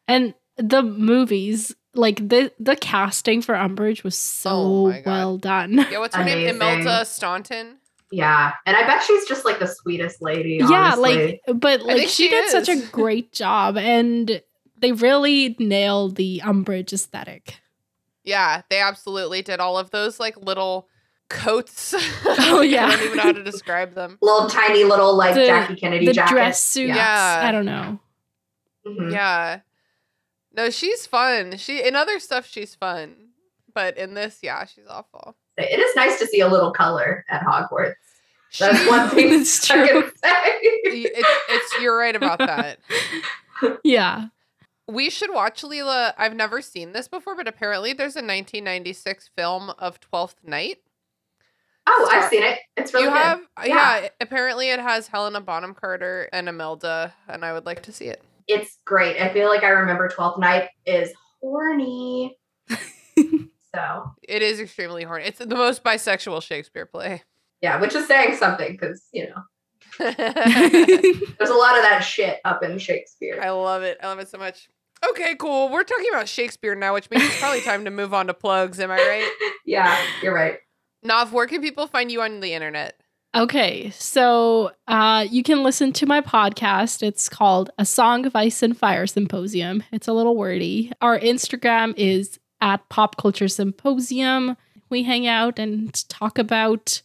And 0.07 0.33
the 0.57 0.81
movies, 0.83 1.75
like 1.95 2.17
the 2.29 2.51
the 2.59 2.75
casting 2.77 3.41
for 3.41 3.55
Umbridge 3.55 4.03
was 4.03 4.15
so 4.15 4.51
Oh 4.93 5.01
well 5.05 5.37
done. 5.37 5.73
Yeah, 5.91 5.97
what's 5.99 6.15
her 6.15 6.23
name? 6.23 6.47
Imelda 6.47 7.03
Staunton. 7.05 7.77
Yeah. 8.11 8.53
And 8.65 8.77
I 8.77 8.85
bet 8.85 9.03
she's 9.03 9.27
just 9.27 9.45
like 9.45 9.59
the 9.59 9.67
sweetest 9.67 10.21
lady. 10.21 10.57
yeah, 10.61 10.93
honestly. 10.95 11.41
like 11.47 11.59
but 11.59 11.81
like 11.81 12.01
she, 12.01 12.07
she 12.07 12.29
did 12.29 12.49
such 12.49 12.69
a 12.69 12.81
great 12.91 13.31
job 13.33 13.77
and 13.77 14.41
they 14.77 14.91
really 14.91 15.55
nailed 15.59 16.15
the 16.15 16.41
Umbridge 16.43 16.93
aesthetic. 16.93 17.59
Yeah, 18.23 18.61
they 18.69 18.79
absolutely 18.79 19.41
did 19.41 19.59
all 19.59 19.77
of 19.77 19.91
those 19.91 20.19
like 20.19 20.37
little 20.37 20.87
coats. 21.29 21.93
Oh, 22.47 22.61
yeah. 22.61 22.85
I 22.87 22.91
don't 22.91 23.01
even 23.05 23.17
know 23.17 23.23
how 23.23 23.31
to 23.31 23.43
describe 23.43 23.93
them. 23.95 24.17
little 24.21 24.47
tiny 24.49 24.83
little 24.83 25.15
like 25.15 25.33
The- 25.35 25.45
Jackie 25.47 25.75
Kennedy 25.75 26.05
the 26.05 26.13
jacket. 26.13 26.31
dress 26.33 26.61
suits. 26.63 26.95
Yeah. 26.95 27.41
I 27.43 27.51
don't 27.51 27.65
know. 27.65 27.99
Mhm. 28.87 29.11
Yeah. 29.11 29.59
No, 30.53 30.69
she's 30.69 31.05
fun. 31.07 31.57
She 31.57 31.81
in 31.85 31.95
other 31.95 32.19
stuff 32.19 32.45
she's 32.47 32.75
fun. 32.75 33.15
But 33.73 33.97
in 33.97 34.13
this, 34.13 34.39
yeah, 34.41 34.63
she's 34.65 34.85
awful. 34.89 35.35
It 35.57 35.79
is 35.79 35.95
nice 35.95 36.19
to 36.19 36.27
see 36.27 36.41
a 36.41 36.47
little 36.47 36.71
color 36.71 37.23
at 37.29 37.41
Hogwarts. 37.43 37.93
That's 38.59 38.87
one 38.89 39.09
thing 39.09 39.33
It's 39.41 39.69
I 39.71 39.75
true. 39.75 40.01
can 40.01 40.11
say. 40.11 40.31
it's, 40.63 41.29
it's 41.49 41.81
you're 41.81 41.97
right 41.97 42.15
about 42.15 42.39
that. 42.39 42.79
Yeah. 43.83 44.25
We 44.87 45.09
should 45.09 45.33
watch 45.33 45.63
Lelia. 45.63 46.13
I've 46.17 46.35
never 46.35 46.61
seen 46.61 46.91
this 46.91 47.07
before, 47.07 47.35
but 47.35 47.47
apparently 47.47 47.93
there's 47.93 48.15
a 48.15 48.19
1996 48.19 49.29
film 49.35 49.71
of 49.79 49.99
Twelfth 50.01 50.35
Night. 50.43 50.79
Oh, 51.87 52.05
Star- 52.07 52.19
I've 52.21 52.29
seen 52.29 52.43
it. 52.43 52.59
It's 52.75 52.93
really 52.93 53.05
you 53.05 53.11
good. 53.11 53.17
have, 53.17 53.41
Yeah. 53.65 54.01
yeah. 54.01 54.07
Apparently 54.19 54.69
it 54.71 54.79
has 54.79 55.07
Helena 55.07 55.39
Bonham 55.39 55.73
Carter 55.73 56.27
and 56.33 56.49
Imelda, 56.49 57.13
and 57.29 57.45
I 57.45 57.53
would 57.53 57.65
like 57.65 57.81
to 57.83 57.91
see 57.93 58.05
it. 58.07 58.21
It's 58.47 58.77
great. 58.85 59.19
I 59.21 59.31
feel 59.33 59.47
like 59.49 59.63
I 59.63 59.69
remember 59.69 60.09
Twelfth 60.09 60.37
Night 60.37 60.69
is 60.85 61.13
horny. 61.41 62.37
So 63.75 64.11
It 64.23 64.41
is 64.41 64.59
extremely 64.59 65.03
horny. 65.03 65.25
It's 65.25 65.39
the 65.39 65.47
most 65.47 65.83
bisexual 65.83 66.41
Shakespeare 66.41 66.85
play. 66.85 67.23
yeah, 67.61 67.79
which 67.79 67.93
is 67.95 68.07
saying 68.07 68.35
something 68.37 68.71
because 68.71 69.03
you 69.11 69.27
know 69.27 69.43
there's 69.99 71.49
a 71.49 71.53
lot 71.53 71.77
of 71.77 71.83
that 71.83 71.99
shit 72.05 72.39
up 72.45 72.63
in 72.63 72.77
Shakespeare. 72.77 73.39
I 73.41 73.49
love 73.51 73.83
it. 73.83 73.97
I 74.01 74.07
love 74.07 74.19
it 74.19 74.27
so 74.29 74.37
much. 74.37 74.67
Okay, 75.11 75.35
cool. 75.35 75.69
We're 75.69 75.83
talking 75.83 76.09
about 76.09 76.27
Shakespeare 76.27 76.75
now, 76.75 76.93
which 76.93 77.09
means 77.11 77.23
it's 77.23 77.39
probably 77.39 77.61
time 77.61 77.85
to 77.85 77.91
move 77.91 78.13
on 78.13 78.27
to 78.27 78.33
plugs. 78.33 78.79
Am 78.79 78.89
I 78.91 78.95
right? 78.97 79.29
yeah, 79.65 79.97
you're 80.23 80.33
right. 80.33 80.57
Nav, 81.03 81.31
where 81.33 81.45
can 81.47 81.61
people 81.61 81.87
find 81.87 82.11
you 82.11 82.21
on 82.21 82.39
the 82.39 82.53
internet? 82.53 82.99
Okay, 83.35 83.89
so 83.91 84.71
uh, 84.87 85.27
you 85.29 85.43
can 85.43 85.61
listen 85.61 85.91
to 85.93 86.05
my 86.05 86.21
podcast. 86.21 87.03
It's 87.03 87.27
called 87.27 87.69
A 87.77 87.85
Song 87.85 88.25
of 88.25 88.35
Ice 88.35 88.63
and 88.63 88.77
Fire 88.77 89.05
Symposium. 89.05 89.83
It's 89.91 90.07
a 90.07 90.13
little 90.13 90.37
wordy. 90.37 90.91
Our 91.01 91.19
Instagram 91.19 91.93
is 91.97 92.39
at 92.65 92.89
Pop 92.89 93.15
Culture 93.15 93.47
Symposium. 93.47 94.57
We 94.89 95.03
hang 95.03 95.25
out 95.25 95.57
and 95.57 95.93
talk 96.09 96.37
about 96.37 97.01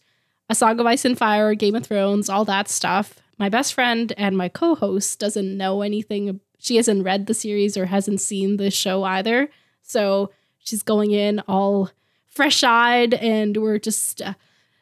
A 0.49 0.55
Song 0.55 0.79
of 0.79 0.85
Ice 0.85 1.05
and 1.05 1.17
Fire, 1.17 1.55
Game 1.55 1.75
of 1.75 1.85
Thrones, 1.85 2.27
all 2.27 2.43
that 2.45 2.67
stuff. 2.67 3.15
My 3.37 3.47
best 3.47 3.73
friend 3.73 4.11
and 4.17 4.37
my 4.37 4.49
co 4.49 4.75
host 4.75 5.19
doesn't 5.19 5.57
know 5.57 5.81
anything. 5.81 6.41
She 6.59 6.75
hasn't 6.75 7.05
read 7.05 7.27
the 7.27 7.33
series 7.33 7.77
or 7.77 7.85
hasn't 7.85 8.19
seen 8.19 8.57
the 8.57 8.71
show 8.71 9.03
either. 9.03 9.49
So 9.81 10.31
she's 10.59 10.83
going 10.83 11.11
in 11.11 11.39
all 11.47 11.91
fresh 12.27 12.63
eyed, 12.63 13.13
and 13.13 13.55
we're 13.55 13.79
just. 13.79 14.21
Uh, 14.21 14.33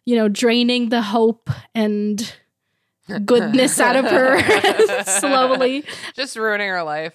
you 0.10 0.16
know, 0.16 0.28
draining 0.28 0.90
the 0.90 1.04
hope 1.04 1.52
and 1.76 2.34
goodness 3.26 3.80
out 3.80 3.96
of 3.96 4.06
her 4.06 5.04
slowly. 5.20 5.86
Just 6.16 6.36
ruining 6.36 6.68
her 6.68 6.82
life. 6.82 7.14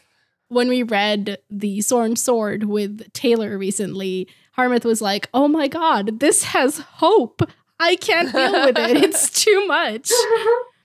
When 0.48 0.68
we 0.68 0.82
read 0.82 1.38
The 1.50 1.80
Sworn 1.80 2.16
Sword 2.16 2.64
with 2.64 3.12
Taylor 3.12 3.56
recently, 3.58 4.28
Harmouth 4.52 4.84
was 4.84 5.00
like, 5.00 5.28
oh 5.34 5.48
my 5.48 5.68
God, 5.68 6.20
this 6.20 6.44
has 6.44 6.78
hope. 6.78 7.42
I 7.80 7.96
can't 7.96 8.32
deal 8.32 8.52
with 8.66 8.78
it. 8.78 8.96
It's 8.98 9.30
too 9.44 9.66
much. 9.66 10.10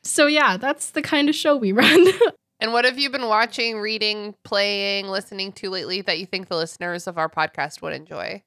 So, 0.03 0.25
yeah, 0.25 0.57
that's 0.57 0.91
the 0.91 1.01
kind 1.01 1.29
of 1.29 1.35
show 1.35 1.55
we 1.55 1.71
run. 1.71 2.07
And 2.61 2.73
what 2.73 2.83
have 2.83 2.99
you 2.99 3.09
been 3.09 3.27
watching, 3.27 3.79
reading, 3.79 4.35
playing, 4.43 5.07
listening 5.07 5.53
to 5.53 5.69
lately 5.69 6.01
that 6.01 6.19
you 6.19 6.25
think 6.25 6.49
the 6.49 6.57
listeners 6.57 7.07
of 7.07 7.17
our 7.17 7.29
podcast 7.29 7.81
would 7.81 7.93
enjoy? 7.93 8.43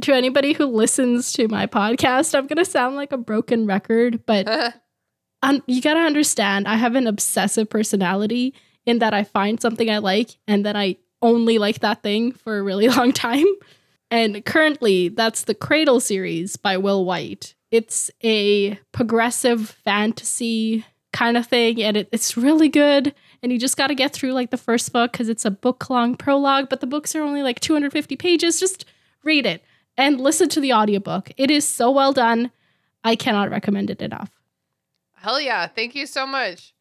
to 0.00 0.12
anybody 0.14 0.52
who 0.54 0.66
listens 0.66 1.32
to 1.34 1.48
my 1.48 1.66
podcast, 1.66 2.34
I'm 2.34 2.46
going 2.46 2.56
to 2.56 2.64
sound 2.64 2.96
like 2.96 3.12
a 3.12 3.18
broken 3.18 3.66
record, 3.66 4.24
but 4.24 4.48
um, 5.42 5.62
you 5.66 5.82
got 5.82 5.94
to 5.94 6.00
understand, 6.00 6.66
I 6.66 6.76
have 6.76 6.94
an 6.94 7.06
obsessive 7.06 7.68
personality 7.68 8.54
in 8.86 8.98
that 8.98 9.14
I 9.14 9.24
find 9.24 9.60
something 9.60 9.90
I 9.90 9.98
like 9.98 10.38
and 10.46 10.64
then 10.64 10.76
I 10.76 10.96
only 11.22 11.58
like 11.58 11.80
that 11.80 12.02
thing 12.02 12.32
for 12.32 12.58
a 12.58 12.62
really 12.62 12.88
long 12.96 13.12
time. 13.12 13.46
And 14.10 14.44
currently, 14.44 15.08
that's 15.08 15.44
the 15.44 15.54
Cradle 15.54 16.00
series 16.00 16.56
by 16.56 16.76
Will 16.76 17.04
Wight. 17.04 17.54
It's 17.70 18.10
a 18.22 18.78
progressive 18.92 19.70
fantasy 19.70 20.84
kind 21.14 21.38
of 21.38 21.46
thing, 21.46 21.82
and 21.82 21.96
it, 21.96 22.08
it's 22.12 22.36
really 22.36 22.68
good. 22.68 23.14
And 23.42 23.50
you 23.50 23.58
just 23.58 23.78
got 23.78 23.86
to 23.86 23.94
get 23.94 24.12
through 24.12 24.32
like 24.32 24.50
the 24.50 24.58
first 24.58 24.92
book 24.92 25.12
because 25.12 25.30
it's 25.30 25.46
a 25.46 25.50
book 25.50 25.88
long 25.88 26.14
prologue, 26.14 26.68
but 26.68 26.80
the 26.80 26.86
books 26.86 27.16
are 27.16 27.22
only 27.22 27.42
like 27.42 27.60
250 27.60 28.16
pages. 28.16 28.60
Just 28.60 28.84
read 29.24 29.46
it 29.46 29.64
and 29.96 30.20
listen 30.20 30.50
to 30.50 30.60
the 30.60 30.74
audiobook. 30.74 31.32
It 31.38 31.50
is 31.50 31.66
so 31.66 31.90
well 31.90 32.12
done. 32.12 32.50
I 33.02 33.16
cannot 33.16 33.50
recommend 33.50 33.88
it 33.90 34.02
enough. 34.02 34.30
Hell 35.14 35.40
yeah. 35.40 35.66
Thank 35.66 35.94
you 35.94 36.06
so 36.06 36.26
much. 36.26 36.74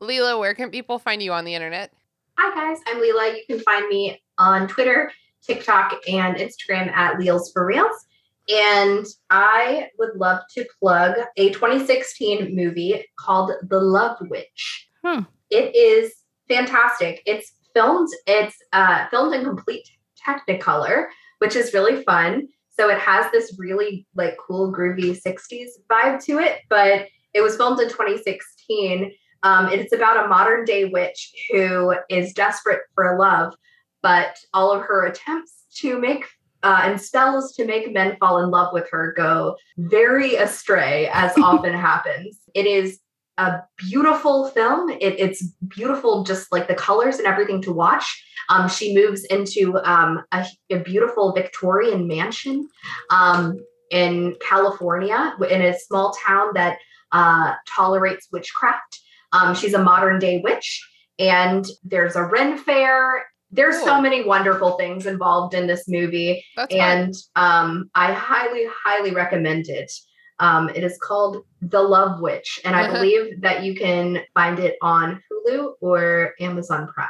Lelia, 0.00 0.36
where 0.36 0.54
can 0.54 0.70
people 0.70 0.98
find 0.98 1.22
you 1.22 1.32
on 1.32 1.44
the 1.44 1.54
internet? 1.54 1.92
Hi 2.38 2.54
guys, 2.54 2.80
I'm 2.86 3.00
Lelia. 3.00 3.36
You 3.36 3.42
can 3.46 3.60
find 3.60 3.88
me 3.88 4.20
on 4.38 4.66
Twitter, 4.66 5.12
TikTok, 5.46 5.94
and 6.08 6.36
Instagram 6.36 6.90
at 6.92 7.18
Leels 7.18 7.52
for 7.52 7.64
Reals. 7.64 8.06
And 8.48 9.06
I 9.30 9.88
would 9.98 10.16
love 10.16 10.40
to 10.54 10.66
plug 10.80 11.16
a 11.36 11.50
2016 11.50 12.54
movie 12.54 13.04
called 13.18 13.52
The 13.62 13.78
Love 13.78 14.18
Witch. 14.22 14.88
Huh. 15.04 15.22
It 15.50 15.74
is 15.74 16.12
fantastic. 16.48 17.22
It's 17.24 17.52
filmed. 17.72 18.10
It's 18.26 18.56
uh, 18.72 19.06
filmed 19.10 19.34
in 19.34 19.44
complete 19.44 19.88
Technicolor, 20.26 21.06
which 21.38 21.56
is 21.56 21.72
really 21.72 22.02
fun. 22.02 22.48
So 22.68 22.90
it 22.90 22.98
has 22.98 23.30
this 23.30 23.56
really 23.58 24.06
like 24.14 24.36
cool, 24.44 24.72
groovy 24.72 25.18
60s 25.18 25.68
vibe 25.88 26.22
to 26.24 26.38
it. 26.38 26.62
But 26.68 27.06
it 27.32 27.40
was 27.40 27.56
filmed 27.56 27.80
in 27.80 27.88
2016. 27.88 29.12
Um, 29.44 29.68
it's 29.68 29.92
about 29.92 30.24
a 30.24 30.28
modern 30.28 30.64
day 30.64 30.86
witch 30.86 31.32
who 31.52 31.94
is 32.08 32.32
desperate 32.32 32.80
for 32.94 33.16
love, 33.18 33.54
but 34.02 34.36
all 34.52 34.72
of 34.72 34.82
her 34.82 35.06
attempts 35.06 35.66
to 35.76 36.00
make 36.00 36.24
uh, 36.62 36.80
and 36.82 37.00
spells 37.00 37.54
to 37.54 37.66
make 37.66 37.92
men 37.92 38.16
fall 38.18 38.42
in 38.42 38.50
love 38.50 38.72
with 38.72 38.88
her 38.90 39.12
go 39.16 39.54
very 39.76 40.34
astray, 40.36 41.10
as 41.12 41.36
often 41.42 41.74
happens. 41.74 42.38
It 42.54 42.66
is 42.66 43.00
a 43.36 43.60
beautiful 43.76 44.48
film. 44.48 44.90
It, 44.90 45.18
it's 45.18 45.42
beautiful, 45.68 46.24
just 46.24 46.50
like 46.50 46.66
the 46.66 46.74
colors 46.74 47.18
and 47.18 47.26
everything 47.26 47.60
to 47.62 47.72
watch. 47.72 48.24
Um, 48.48 48.68
she 48.68 48.94
moves 48.94 49.24
into 49.24 49.78
um, 49.84 50.22
a, 50.32 50.46
a 50.70 50.78
beautiful 50.78 51.32
Victorian 51.32 52.06
mansion 52.06 52.68
um, 53.10 53.58
in 53.90 54.36
California, 54.40 55.34
in 55.50 55.62
a 55.62 55.78
small 55.78 56.14
town 56.26 56.48
that 56.54 56.78
uh, 57.12 57.54
tolerates 57.68 58.28
witchcraft. 58.32 59.00
Um, 59.34 59.54
she's 59.54 59.74
a 59.74 59.82
modern 59.82 60.18
day 60.18 60.40
witch, 60.42 60.88
and 61.18 61.66
there's 61.82 62.16
a 62.16 62.24
Ren 62.24 62.56
fair. 62.56 63.26
There's 63.50 63.78
so 63.82 64.00
many 64.00 64.24
wonderful 64.24 64.72
things 64.78 65.06
involved 65.06 65.54
in 65.54 65.66
this 65.66 65.84
movie, 65.86 66.44
That's 66.56 66.74
and 66.74 67.14
um, 67.36 67.90
I 67.94 68.12
highly, 68.12 68.64
highly 68.84 69.10
recommend 69.10 69.68
it. 69.68 69.92
Um, 70.40 70.70
it 70.70 70.82
is 70.82 70.98
called 71.02 71.44
The 71.60 71.82
Love 71.82 72.20
Witch, 72.20 72.60
and 72.64 72.74
I 72.74 72.90
believe 72.92 73.42
that 73.42 73.62
you 73.62 73.74
can 73.74 74.20
find 74.32 74.58
it 74.58 74.76
on 74.80 75.22
Hulu 75.30 75.74
or 75.80 76.32
Amazon 76.40 76.88
Prime. 76.88 77.08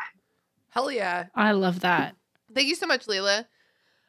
Hell 0.71 0.91
yeah. 0.91 1.27
I 1.37 1.53
love 1.53 1.81
that. 1.81 2.17
Thank 2.53 2.69
you 2.69 2.75
so 2.75 2.87
much, 2.87 3.07
Lelia. 3.07 3.47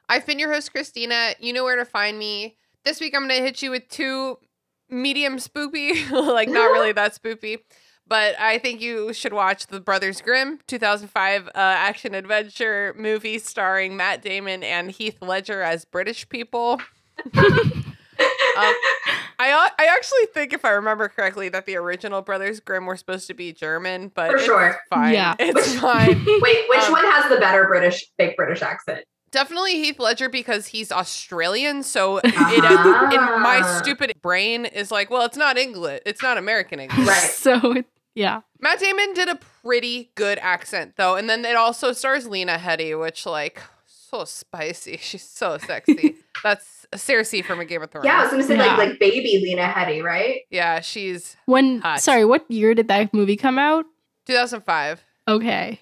I've 0.10 0.26
been 0.26 0.40
your 0.40 0.52
host, 0.52 0.72
Christina. 0.72 1.34
You 1.40 1.54
know 1.54 1.64
where 1.64 1.76
to 1.76 1.86
find 1.86 2.18
me. 2.18 2.58
This 2.84 3.00
week, 3.00 3.16
I'm 3.16 3.28
going 3.28 3.40
to 3.40 3.46
hit 3.46 3.62
you 3.62 3.72
with 3.72 3.88
two 3.90 4.38
medium 4.90 5.38
spoopy, 5.38 6.10
like 6.28 6.50
not 6.50 6.72
really 6.72 6.92
that 6.92 7.14
spoopy, 7.24 7.60
but 8.08 8.40
I 8.40 8.58
think 8.60 8.82
you 8.82 9.14
should 9.14 9.34
watch 9.34 9.68
The 9.68 9.80
Brothers 9.80 10.22
Grimm 10.22 10.60
2005 10.68 11.48
uh, 11.48 11.52
action 11.56 12.14
adventure 12.16 12.94
movie 12.98 13.40
starring 13.40 13.96
Matt 13.98 14.22
Damon 14.22 14.64
and 14.64 14.92
Heath 14.92 15.18
Ledger 15.22 15.62
as 15.62 15.86
British 15.86 16.28
people. 16.30 16.80
Um, 18.58 18.74
I 19.38 19.52
uh, 19.52 19.70
I 19.78 19.88
actually 19.98 20.28
think, 20.34 20.54
if 20.54 20.64
I 20.64 20.70
remember 20.70 21.10
correctly, 21.10 21.50
that 21.50 21.66
the 21.66 21.76
original 21.76 22.22
Brothers 22.22 22.62
Grimm 22.62 22.86
were 22.86 22.96
supposed 22.96 23.28
to 23.28 23.34
be 23.34 23.52
German, 23.52 24.10
but 24.16 24.30
For 24.30 24.36
it's 24.38 24.46
sure. 24.46 24.78
fine. 24.90 25.14
Yeah. 25.14 25.36
It's 25.40 25.76
fine. 25.82 26.24
Wait, 26.26 26.66
which 26.70 26.80
Um, 26.80 26.94
one 26.94 27.04
has 27.04 27.30
the 27.30 27.36
better 27.38 27.66
British, 27.66 28.06
fake 28.18 28.38
British 28.38 28.62
accent? 28.62 29.04
Definitely 29.32 29.74
Heath 29.84 30.00
Ledger 30.00 30.30
because 30.30 30.68
he's 30.68 30.90
Australian. 30.90 31.84
So 31.84 32.20
it, 32.20 32.28
in 32.28 32.32
my 32.34 33.60
Ah. 33.62 33.82
stupid 33.84 34.14
brain 34.22 34.64
is 34.66 34.90
like, 34.90 35.10
well, 35.10 35.26
it's 35.26 35.36
not 35.36 35.58
English. 35.58 36.00
It's 36.06 36.24
not 36.24 36.38
American 36.38 36.80
English. 36.80 37.06
Right. 37.06 37.18
So, 37.32 37.74
it- 37.74 37.86
yeah. 38.16 38.42
Matt 38.60 38.80
Damon 38.80 39.14
did 39.14 39.28
a 39.30 39.36
pretty 39.64 40.12
good 40.16 40.40
accent 40.40 40.94
though, 40.98 41.16
and 41.16 41.30
then 41.30 41.46
it 41.46 41.56
also 41.56 41.92
stars 41.92 42.26
Lena 42.28 42.58
Headey, 42.58 43.00
which 43.00 43.26
like 43.26 43.62
so 43.86 44.26
spicy. 44.26 44.98
She's 45.02 45.24
so 45.24 45.58
sexy. 45.58 46.16
That's 46.44 46.88
Cersei 46.94 47.44
from 47.44 47.60
a 47.60 47.66
Game 47.66 47.82
of 47.84 47.92
Thrones. 47.92 48.06
Yeah, 48.06 48.20
I 48.20 48.24
was 48.24 48.32
gonna 48.32 48.44
say 48.44 48.56
Yeah. 48.58 48.76
like 48.76 48.90
like 48.92 49.00
baby 49.00 49.40
Lena 49.44 49.64
Headey, 49.68 50.02
right? 50.04 50.42
yeah, 50.50 50.80
she's 50.80 51.36
When, 51.46 51.82
Hot. 51.82 52.00
sorry, 52.02 52.26
what 52.26 52.50
year 52.50 52.74
did 52.74 52.88
that 52.88 53.14
movie 53.14 53.36
come 53.36 53.60
out? 53.60 53.86
2005. 54.28 55.04
Okay. 55.28 55.80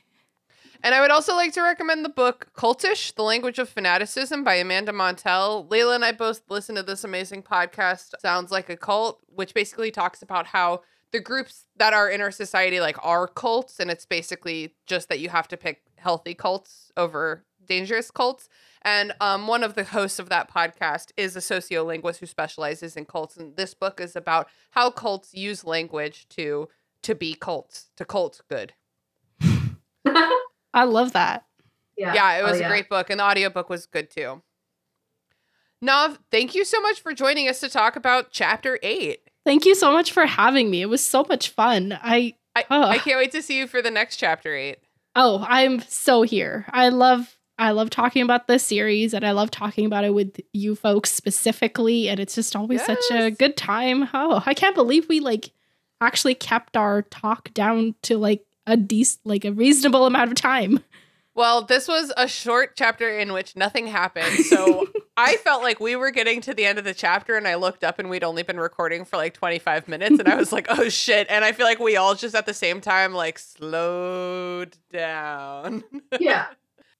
And 0.86 0.94
I 0.94 1.00
would 1.00 1.12
also 1.12 1.34
like 1.36 1.54
to 1.54 1.62
recommend 1.62 2.04
the 2.04 2.10
book 2.10 2.50
Cultish, 2.58 3.16
The 3.16 3.24
Language 3.24 3.58
of 3.58 3.70
Fanaticism 3.70 4.44
by 4.44 4.56
Amanda 4.56 4.92
Montell. 4.92 5.70
Lelia 5.72 5.96
and 5.96 6.04
I 6.04 6.12
both 6.12 6.42
listened 6.50 6.76
to 6.78 6.84
this 6.84 7.06
amazing 7.06 7.44
podcast, 7.44 8.14
Sounds 8.20 8.52
Like 8.52 8.70
a 8.70 8.76
Cult, 8.76 9.22
which 9.28 9.54
basically 9.54 9.92
talks 9.92 10.22
about 10.22 10.48
how 10.48 10.82
the 11.14 11.22
groups 11.22 11.66
that 11.78 11.94
are 11.94 12.10
in 12.10 12.20
our 12.22 12.32
society 12.32 12.80
like 12.82 12.98
are 13.06 13.28
cults 13.28 13.80
and 13.80 13.90
it's 13.90 14.06
basically 14.06 14.76
just 14.86 15.08
that 15.10 15.20
you 15.20 15.30
have 15.30 15.48
to 15.48 15.56
pick 15.58 15.84
healthy 15.98 16.34
cults 16.34 16.92
over 16.98 17.46
dangerous 17.66 18.12
cults. 18.12 18.50
And 18.82 19.14
um, 19.22 19.48
one 19.48 19.64
of 19.64 19.76
the 19.76 19.86
hosts 19.86 20.20
of 20.20 20.28
that 20.30 20.52
podcast 20.52 21.12
is 21.16 21.38
a 21.38 21.40
sociolinguist 21.40 22.18
who 22.18 22.26
specializes 22.26 22.98
in 22.98 23.06
cults. 23.06 23.38
And 23.38 23.56
this 23.56 23.74
book 23.74 24.02
is 24.02 24.16
about 24.18 24.50
how 24.72 24.90
cults 24.92 25.34
use 25.34 25.64
language 25.64 26.28
to 26.30 26.68
to 27.04 27.16
be 27.16 27.34
cults, 27.36 27.90
to 27.98 28.04
cult 28.06 28.42
good. 28.50 28.74
I 30.74 30.84
love 30.86 31.14
that. 31.14 31.46
Yeah. 31.98 32.14
Yeah, 32.14 32.38
it 32.38 32.42
Oh, 32.42 32.50
was 32.50 32.60
yeah. 32.60 32.66
a 32.66 32.70
great 32.70 32.90
book, 32.90 33.10
and 33.10 33.20
the 33.20 33.24
audiobook 33.24 33.70
was 33.70 33.86
good 33.86 34.10
too. 34.10 34.42
Nav, 35.82 36.18
thank 36.32 36.56
you 36.56 36.64
so 36.66 36.80
much 36.82 37.02
for 37.02 37.14
joining 37.14 37.48
us 37.50 37.60
to 37.60 37.70
talk 37.70 37.96
about 37.96 38.32
chapter 38.32 38.80
eight. 38.82 39.30
Thank 39.46 39.66
you 39.66 39.76
so 39.76 39.92
much 39.92 40.12
for 40.12 40.26
having 40.26 40.70
me. 40.70 40.82
It 40.82 40.90
was 40.90 41.04
so 41.04 41.26
much 41.28 41.50
fun. 41.50 41.98
I 42.02 42.36
I, 42.56 42.66
Oh. 42.70 42.84
I 42.84 42.98
can't 43.00 43.18
wait 43.18 43.32
to 43.32 43.42
see 43.42 43.58
you 43.58 43.68
for 43.68 43.82
the 43.82 43.92
next 43.92 44.18
chapter 44.18 44.56
eight. 44.56 44.78
oh, 45.16 45.46
I'm 45.48 45.82
so 45.82 46.22
here. 46.24 46.66
I 46.70 46.90
love 46.90 47.38
I 47.60 47.72
love 47.72 47.90
talking 47.92 48.24
about 48.24 48.48
this 48.48 48.64
series 48.64 49.14
and 49.14 49.24
I 49.26 49.32
love 49.32 49.52
talking 49.52 49.86
about 49.86 50.04
it 50.06 50.14
with 50.14 50.40
you 50.54 50.76
folks 50.76 51.12
specifically 51.12 52.10
and 52.10 52.20
it's 52.20 52.36
just 52.36 52.56
always 52.56 52.84
such 52.84 53.04
a 53.12 53.30
good 53.32 53.56
time. 53.58 54.10
Oh, 54.14 54.42
I 54.46 54.54
can't 54.54 54.76
believe 54.76 55.08
we 55.10 55.20
like 55.20 55.52
actually 56.02 56.36
kept 56.36 56.76
our 56.76 57.04
talk 57.04 57.54
down 57.54 57.96
to 58.04 58.18
like 58.18 58.44
a 58.66 58.76
decent 58.78 59.26
like 59.26 59.46
a 59.46 59.52
reasonable 59.52 60.06
amount 60.06 60.32
of 60.32 60.36
time. 60.36 60.80
Well, 61.36 61.64
this 61.64 61.88
was 61.88 62.12
a 62.16 62.28
short 62.28 62.76
chapter 62.76 63.10
in 63.10 63.34
which 63.34 63.56
nothing 63.56 63.88
happened. 63.88 64.46
So 64.46 64.88
I 65.18 65.38
felt 65.38 65.64
like 65.64 65.80
we 65.80 65.96
were 65.96 66.12
getting 66.12 66.42
to 66.42 66.54
the 66.54 66.66
end 66.66 66.78
of 66.78 66.86
the 66.86 66.94
chapter 66.94 67.36
and 67.36 67.48
I 67.48 67.56
looked 67.56 67.84
up 67.84 67.98
and 67.98 68.10
we'd 68.10 68.24
only 68.24 68.44
been 68.44 68.60
recording 68.60 69.04
for 69.04 69.18
like 69.18 69.34
25 69.34 69.88
minutes 69.88 70.20
and 70.20 70.28
I 70.28 70.36
was 70.36 70.52
like, 70.52 70.68
oh 70.70 70.90
shit. 70.90 71.26
And 71.30 71.44
I 71.44 71.52
feel 71.52 71.66
like 71.66 71.80
we 71.80 71.96
all 71.98 72.14
just 72.14 72.36
at 72.36 72.46
the 72.46 72.54
same 72.54 72.82
time 72.82 73.14
like 73.14 73.40
slowed 73.40 74.78
down. 74.92 75.84
Yeah. 76.20 76.48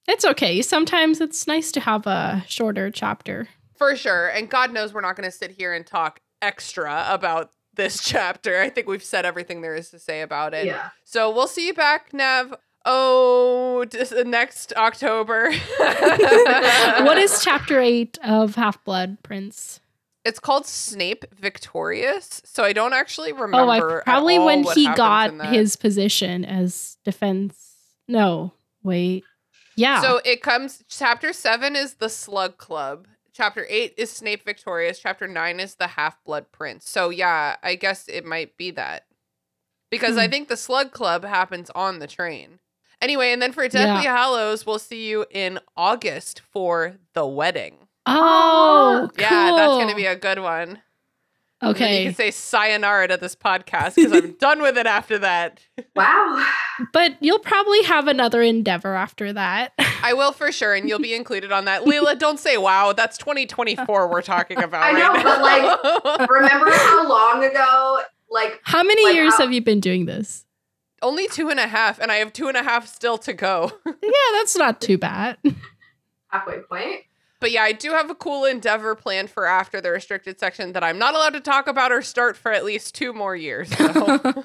It's 0.06 0.24
okay. 0.24 0.60
Sometimes 0.60 1.20
it's 1.20 1.46
nice 1.46 1.72
to 1.72 1.80
have 1.80 2.06
a 2.06 2.44
shorter 2.46 2.90
chapter. 2.90 3.48
For 3.76 3.96
sure. 3.96 4.28
And 4.28 4.50
God 4.50 4.72
knows 4.72 4.92
we're 4.92 5.00
not 5.00 5.16
going 5.16 5.30
to 5.30 5.36
sit 5.36 5.52
here 5.52 5.72
and 5.72 5.86
talk 5.86 6.20
extra 6.42 7.06
about 7.08 7.50
this 7.72 8.00
chapter. 8.04 8.60
I 8.60 8.68
think 8.68 8.86
we've 8.86 9.02
said 9.02 9.24
everything 9.24 9.62
there 9.62 9.74
is 9.74 9.90
to 9.90 9.98
say 9.98 10.20
about 10.20 10.52
it. 10.52 10.66
Yeah. 10.66 10.90
So 11.04 11.30
we'll 11.30 11.46
see 11.46 11.66
you 11.66 11.74
back, 11.74 12.12
Nev. 12.12 12.54
Oh, 12.86 13.84
next 14.26 14.72
October. 14.74 15.50
what 15.78 17.18
is 17.18 17.40
chapter 17.44 17.80
8 17.80 18.18
of 18.24 18.54
Half-Blood 18.56 19.18
Prince? 19.22 19.80
It's 20.24 20.38
called 20.40 20.66
Snape 20.66 21.24
Victorious. 21.34 22.40
So 22.44 22.64
I 22.64 22.72
don't 22.72 22.92
actually 22.94 23.32
remember. 23.32 23.58
Oh, 23.58 24.00
I 24.00 24.02
probably 24.02 24.38
when 24.38 24.64
he 24.64 24.84
got 24.94 25.32
his 25.52 25.76
position 25.76 26.44
as 26.44 26.96
defense. 27.04 27.58
No, 28.08 28.52
wait. 28.82 29.24
Yeah. 29.76 30.00
So 30.00 30.20
it 30.24 30.40
comes. 30.42 30.82
Chapter 30.88 31.32
seven 31.32 31.76
is 31.76 31.94
the 31.94 32.08
Slug 32.08 32.56
Club. 32.56 33.06
Chapter 33.32 33.66
eight 33.68 33.92
is 33.98 34.10
Snape 34.10 34.44
Victorious. 34.44 34.98
Chapter 34.98 35.26
nine 35.28 35.60
is 35.60 35.74
the 35.74 35.88
Half 35.88 36.22
Blood 36.24 36.46
Prince. 36.52 36.88
So 36.88 37.10
yeah, 37.10 37.56
I 37.62 37.74
guess 37.74 38.08
it 38.08 38.24
might 38.24 38.56
be 38.56 38.70
that 38.72 39.04
because 39.90 40.16
I 40.16 40.24
Hmm. 40.26 40.30
think 40.30 40.48
the 40.48 40.56
Slug 40.56 40.92
Club 40.92 41.24
happens 41.24 41.70
on 41.74 41.98
the 41.98 42.06
train. 42.06 42.60
Anyway, 43.00 43.32
and 43.32 43.40
then 43.42 43.52
for 43.52 43.66
Deathly 43.68 44.06
Hallows, 44.06 44.64
we'll 44.66 44.78
see 44.78 45.08
you 45.08 45.26
in 45.30 45.58
August 45.76 46.40
for 46.50 46.96
the 47.14 47.26
wedding. 47.26 47.76
oh, 48.06 49.08
oh 49.08 49.10
Yeah, 49.18 49.52
that's 49.56 49.72
gonna 49.82 49.94
be 49.96 50.06
a 50.06 50.16
good 50.16 50.38
one. 50.38 50.80
Okay. 51.62 52.00
You 52.00 52.06
can 52.08 52.14
say 52.14 52.30
sayonara 52.30 53.08
to 53.08 53.16
this 53.16 53.34
podcast 53.34 53.94
because 53.94 54.12
I'm 54.12 54.32
done 54.38 54.60
with 54.60 54.76
it 54.76 54.86
after 54.86 55.18
that. 55.20 55.60
Wow. 55.96 56.44
But 56.92 57.16
you'll 57.20 57.38
probably 57.38 57.84
have 57.84 58.08
another 58.08 58.42
endeavor 58.42 58.94
after 58.96 59.32
that. 59.32 59.72
I 60.02 60.12
will 60.12 60.32
for 60.32 60.50
sure, 60.50 60.74
and 60.74 60.88
you'll 60.88 60.98
be 60.98 61.14
included 61.20 61.52
on 61.52 61.66
that. 61.66 61.86
Lelia, 61.86 62.16
don't 62.16 62.38
say 62.40 62.56
wow. 62.58 62.92
That's 62.92 63.16
2024 63.16 64.08
we're 64.10 64.20
talking 64.22 64.60
about. 64.62 64.82
I 64.82 64.92
know, 64.92 65.12
right 65.12 65.22
but, 65.24 65.38
now. 66.02 66.16
like, 66.18 66.28
Remember 66.28 66.70
how 66.72 67.08
long 67.08 67.44
ago, 67.44 68.00
like, 68.28 68.60
How 68.64 68.82
many 68.82 69.04
Like 69.04 69.14
years 69.14 69.34
how- 69.34 69.44
have 69.44 69.52
you 69.52 69.62
been 69.62 69.78
doing 69.80 70.04
this? 70.06 70.44
Only 71.04 71.28
two 71.28 71.50
and 71.50 71.60
a 71.60 71.66
half, 71.66 71.98
and 72.00 72.10
I 72.10 72.16
have 72.16 72.32
two 72.32 72.48
and 72.48 72.56
a 72.56 72.62
half 72.62 72.88
still 72.88 73.18
to 73.18 73.32
go. 73.34 73.70
Yeah, 74.02 74.32
that's 74.32 74.56
not 74.56 74.80
too 74.80 74.96
bad. 74.98 75.36
halfway 76.28 76.60
point? 76.60 77.02
But 77.40 77.50
yeah, 77.52 77.62
I 77.62 77.72
do 77.72 77.90
have 77.90 78.08
a 78.10 78.14
cool 78.14 78.44
endeavor 78.44 78.94
planned 78.94 79.28
for 79.30 79.44
after 79.46 79.80
the 79.80 79.90
restricted 79.90 80.40
section 80.40 80.72
that 80.72 80.82
I'm 80.82 80.98
not 80.98 81.14
allowed 81.14 81.34
to 81.34 81.40
talk 81.40 81.66
about 81.66 81.92
or 81.92 82.00
start 82.00 82.36
for 82.36 82.52
at 82.52 82.64
least 82.64 82.94
two 82.94 83.12
more 83.12 83.36
years. 83.36 83.68
So. 83.76 84.44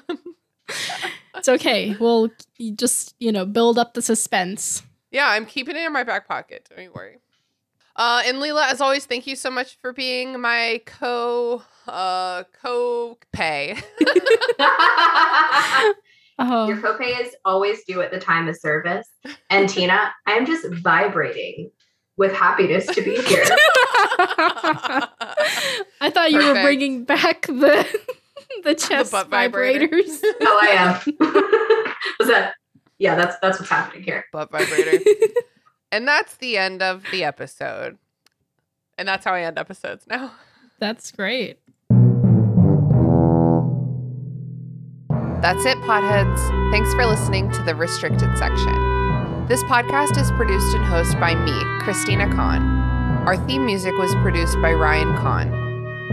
it's 1.34 1.48
okay. 1.48 1.96
We'll 1.98 2.30
just, 2.74 3.14
you 3.18 3.32
know, 3.32 3.46
build 3.46 3.78
up 3.78 3.94
the 3.94 4.02
suspense. 4.02 4.82
yeah, 5.10 5.28
I'm 5.28 5.46
keeping 5.46 5.76
it 5.76 5.82
in 5.82 5.92
my 5.92 6.04
back 6.04 6.28
pocket. 6.28 6.68
Don't 6.68 6.84
you 6.84 6.92
worry. 6.92 7.16
Uh, 7.96 8.22
and 8.24 8.38
Lelia, 8.40 8.66
as 8.68 8.80
always, 8.80 9.06
thank 9.06 9.26
you 9.26 9.36
so 9.36 9.50
much 9.50 9.76
for 9.80 9.92
being 9.92 10.40
my 10.40 10.80
co 10.84 11.62
uh 11.88 12.44
co 12.62 13.18
pay. 13.32 13.76
Oh, 16.42 16.66
Your 16.66 16.78
copay 16.78 17.20
is 17.20 17.36
always 17.44 17.84
due 17.84 18.00
at 18.00 18.10
the 18.10 18.18
time 18.18 18.48
of 18.48 18.56
service. 18.56 19.06
And 19.50 19.68
Tina, 19.68 20.10
I 20.26 20.32
am 20.32 20.46
just 20.46 20.66
vibrating 20.82 21.70
with 22.16 22.32
happiness 22.32 22.86
to 22.86 23.02
be 23.02 23.16
here. 23.20 23.44
I 26.00 26.10
thought 26.10 26.30
you 26.32 26.38
were 26.38 26.62
bringing 26.62 27.04
back 27.04 27.42
the 27.46 27.86
the 28.64 28.74
chest 28.74 29.12
butt 29.12 29.28
vibrator. 29.28 29.86
vibrators. 29.86 30.20
oh, 30.40 30.60
I 30.62 30.68
am. 30.68 31.94
Was 32.18 32.28
that? 32.28 32.54
Yeah, 32.98 33.16
that's 33.16 33.36
that's 33.42 33.58
what's 33.58 33.70
happening 33.70 34.02
here. 34.02 34.24
butt 34.32 34.50
vibrator. 34.50 34.98
and 35.92 36.08
that's 36.08 36.36
the 36.36 36.56
end 36.56 36.82
of 36.82 37.04
the 37.12 37.22
episode. 37.22 37.98
And 38.96 39.06
that's 39.06 39.24
how 39.26 39.32
I 39.34 39.42
end 39.42 39.58
episodes 39.58 40.06
now. 40.06 40.32
That's 40.78 41.10
great. 41.12 41.58
That's 45.40 45.64
it, 45.64 45.78
potheads. 45.80 46.70
Thanks 46.70 46.92
for 46.92 47.06
listening 47.06 47.50
to 47.52 47.62
the 47.62 47.74
restricted 47.74 48.36
section. 48.36 49.46
This 49.46 49.62
podcast 49.64 50.20
is 50.20 50.30
produced 50.32 50.74
and 50.76 50.84
hosted 50.84 51.18
by 51.18 51.34
me, 51.34 51.52
Christina 51.82 52.26
Kann. 52.26 52.62
Our 53.26 53.38
theme 53.46 53.64
music 53.64 53.96
was 53.96 54.14
produced 54.16 54.60
by 54.60 54.72
Ryan 54.74 55.16
Kann. 55.16 55.50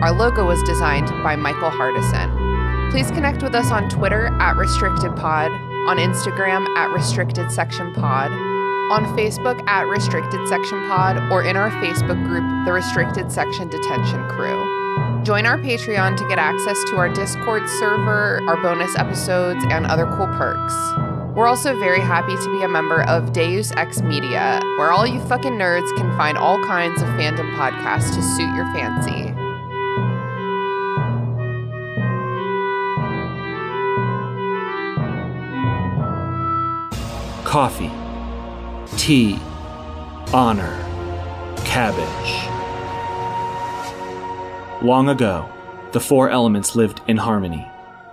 Our 0.01 0.13
logo 0.13 0.45
was 0.45 0.63
designed 0.63 1.09
by 1.23 1.35
Michael 1.35 1.69
Hardison. 1.69 2.89
Please 2.89 3.11
connect 3.11 3.43
with 3.43 3.53
us 3.53 3.69
on 3.69 3.89
Twitter 3.89 4.27
at 4.39 4.55
RestrictedPod, 4.55 5.49
on 5.89 5.97
Instagram 5.97 6.65
at 6.77 6.89
Restricted 6.91 7.51
Section 7.51 7.93
Pod, 7.93 8.31
on 8.31 9.03
Facebook 9.17 9.61
at 9.67 9.87
Restricted 9.87 10.47
Section 10.47 10.87
Pod, 10.87 11.17
or 11.29 11.43
in 11.43 11.57
our 11.57 11.69
Facebook 11.83 12.23
group, 12.27 12.45
The 12.65 12.71
Restricted 12.71 13.29
Section 13.29 13.67
Detention 13.67 14.25
Crew. 14.29 14.86
Join 15.23 15.45
our 15.45 15.57
Patreon 15.57 16.17
to 16.17 16.27
get 16.27 16.39
access 16.39 16.77
to 16.89 16.97
our 16.97 17.09
Discord 17.09 17.67
server, 17.67 18.41
our 18.47 18.61
bonus 18.61 18.95
episodes, 18.97 19.63
and 19.69 19.85
other 19.85 20.05
cool 20.05 20.27
perks. 20.37 20.73
We're 21.35 21.47
also 21.47 21.77
very 21.79 21.99
happy 21.99 22.35
to 22.35 22.51
be 22.51 22.63
a 22.63 22.67
member 22.67 23.03
of 23.03 23.33
Deus 23.33 23.71
Ex 23.77 24.01
Media, 24.01 24.59
where 24.77 24.91
all 24.91 25.05
you 25.05 25.19
fucking 25.27 25.53
nerds 25.53 25.95
can 25.97 26.15
find 26.17 26.37
all 26.37 26.63
kinds 26.63 27.01
of 27.01 27.07
fandom 27.09 27.53
podcasts 27.55 28.15
to 28.15 28.21
suit 28.21 28.55
your 28.55 28.65
fancy. 28.73 29.33
coffee, 37.47 37.89
tea, 38.97 39.39
honor, 40.33 40.77
cabbage. 41.63 42.56
Long 44.81 45.09
ago, 45.09 45.49
the 45.91 45.99
four 45.99 46.29
elements 46.29 46.75
lived 46.75 47.01
in 47.07 47.17
harmony. 47.17 47.67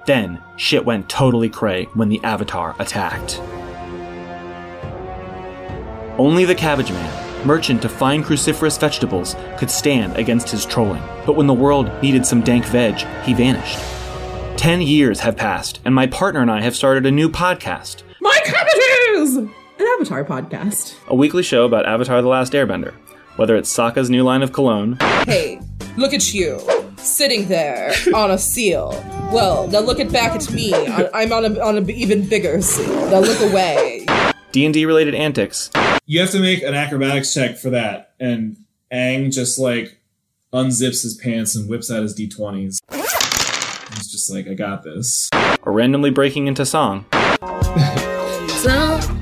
Then, 0.07 0.43
shit 0.57 0.85
went 0.85 1.09
totally 1.09 1.49
cray 1.49 1.85
when 1.95 2.09
the 2.09 2.23
Avatar 2.25 2.75
attacked. 2.79 3.41
Only 6.19 6.45
the 6.45 6.55
Cabbage 6.55 6.91
Man, 6.91 7.47
merchant 7.47 7.85
of 7.85 7.93
fine 7.93 8.23
cruciferous 8.23 8.79
vegetables, 8.79 9.35
could 9.59 9.71
stand 9.71 10.17
against 10.17 10.49
his 10.51 10.65
trolling. 10.65 11.03
But 11.27 11.37
when 11.37 11.47
the 11.47 11.55
world 11.55 11.91
needed 12.03 12.25
some 12.25 12.41
dank 12.43 12.65
veg, 12.67 12.97
he 13.25 13.35
vanished. 13.35 13.79
Ten 14.57 14.81
years 14.81 15.21
have 15.21 15.37
passed, 15.37 15.81
and 15.85 15.95
my 15.95 16.07
partner 16.07 16.41
and 16.41 16.51
I 16.51 16.63
have 16.63 16.77
started 16.77 17.05
a 17.05 17.11
new 17.11 17.29
podcast. 17.29 18.03
My 18.21 18.39
cabbages! 18.45 19.37
An 19.37 19.51
Avatar 19.99 20.25
podcast. 20.25 20.95
a 21.09 21.15
weekly 21.15 21.43
show 21.43 21.65
about 21.65 21.85
Avatar 21.87 22.23
The 22.23 22.29
Last 22.29 22.53
Airbender. 22.53 22.95
Whether 23.37 23.57
it's 23.57 23.75
Sokka's 23.77 24.09
new 24.09 24.23
line 24.23 24.43
of 24.43 24.53
cologne, 24.53 24.97
Hey, 25.27 25.61
look 25.97 26.13
at 26.13 26.33
you, 26.35 26.61
sitting 26.97 27.49
there 27.49 27.93
on 28.15 28.31
a 28.31 28.39
seal. 28.39 28.91
Well, 29.33 29.69
now 29.69 29.81
look 29.81 30.01
at 30.01 30.11
back 30.13 30.33
at 30.33 30.51
me. 30.53 30.75
I- 30.75 31.11
I'm 31.15 31.33
on 31.33 31.45
a 31.45 31.61
on 31.61 31.77
an 31.77 31.91
even 31.91 32.27
bigger 32.29 32.61
seal. 32.63 33.11
Now 33.11 33.21
look 33.21 33.41
away. 33.41 34.07
D&D 34.53 34.87
related 34.87 35.15
antics, 35.17 35.69
You 36.07 36.21
have 36.21 36.31
to 36.31 36.39
make 36.39 36.63
an 36.63 36.75
acrobatics 36.75 37.35
check 37.35 37.57
for 37.59 37.71
that. 37.71 38.13
And 38.21 38.57
Aang 38.93 39.33
just 39.33 39.59
like 39.59 39.99
unzips 40.53 41.03
his 41.03 41.15
pants 41.21 41.57
and 41.57 41.69
whips 41.69 41.91
out 41.91 42.03
his 42.03 42.15
d20s. 42.17 42.79
He's 43.97 44.11
just 44.13 44.33
like, 44.33 44.47
I 44.47 44.55
got 44.55 44.85
this. 44.85 45.29
or 45.63 45.73
randomly 45.73 46.11
breaking 46.11 46.47
into 46.47 46.65
song. 46.65 47.05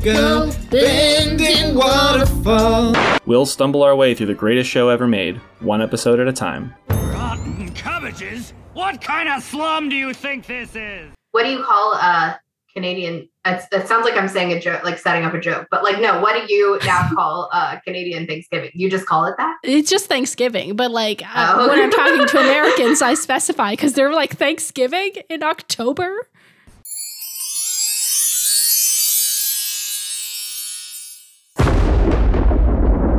Go 0.03 0.51
bending 0.71 1.77
waterfall. 1.77 2.95
We'll 3.25 3.47
stumble 3.47 3.85
our 3.85 3.95
way 3.95 4.15
through 4.15 4.27
the 4.27 4.35
greatest 4.35 4.69
show 4.69 4.89
ever 4.89 5.07
made, 5.07 5.37
one 5.61 5.81
episode 5.81 6.19
at 6.19 6.27
a 6.27 6.33
time. 6.33 6.75
Rotten 6.91 7.71
cabbages? 7.71 8.53
What 8.73 9.01
kind 9.01 9.29
of 9.29 9.45
slum 9.45 9.89
do 9.89 9.95
you 9.95 10.13
think 10.13 10.47
this 10.47 10.75
is? 10.75 11.13
What 11.31 11.45
do 11.45 11.51
you 11.51 11.63
call 11.63 11.93
a 11.95 12.41
Canadian? 12.75 13.29
It's, 13.45 13.67
it 13.71 13.87
sounds 13.87 14.05
like 14.05 14.17
I'm 14.17 14.29
saying 14.29 14.53
a 14.53 14.61
joke, 14.61 14.83
like 14.83 14.99
setting 14.99 15.25
up 15.25 15.35
a 15.35 15.41
joke, 15.41 15.69
but 15.71 15.85
like, 15.85 16.01
no. 16.01 16.21
What 16.21 16.35
do 16.35 16.53
you 16.53 16.81
now 16.85 17.09
call 17.15 17.49
uh, 17.53 17.79
Canadian 17.85 18.27
Thanksgiving? 18.27 18.71
You 18.75 18.91
just 18.91 19.07
call 19.07 19.27
it 19.27 19.35
that? 19.39 19.57
It's 19.63 19.89
just 19.91 20.07
Thanksgiving, 20.07 20.75
but 20.75 20.91
like 20.91 21.23
uh, 21.25 21.55
Oh. 21.59 21.69
when 21.69 21.79
I'm 21.81 21.91
talking 21.93 22.27
to 22.27 22.41
Americans, 22.41 23.03
I 23.03 23.15
specify 23.15 23.73
because 23.75 23.93
they're 23.93 24.13
like 24.13 24.37
Thanksgiving 24.37 25.13
in 25.31 25.43
October. 25.45 26.27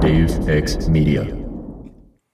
Deus 0.04 0.38
Ex 0.49 0.89
Media. 0.89 1.53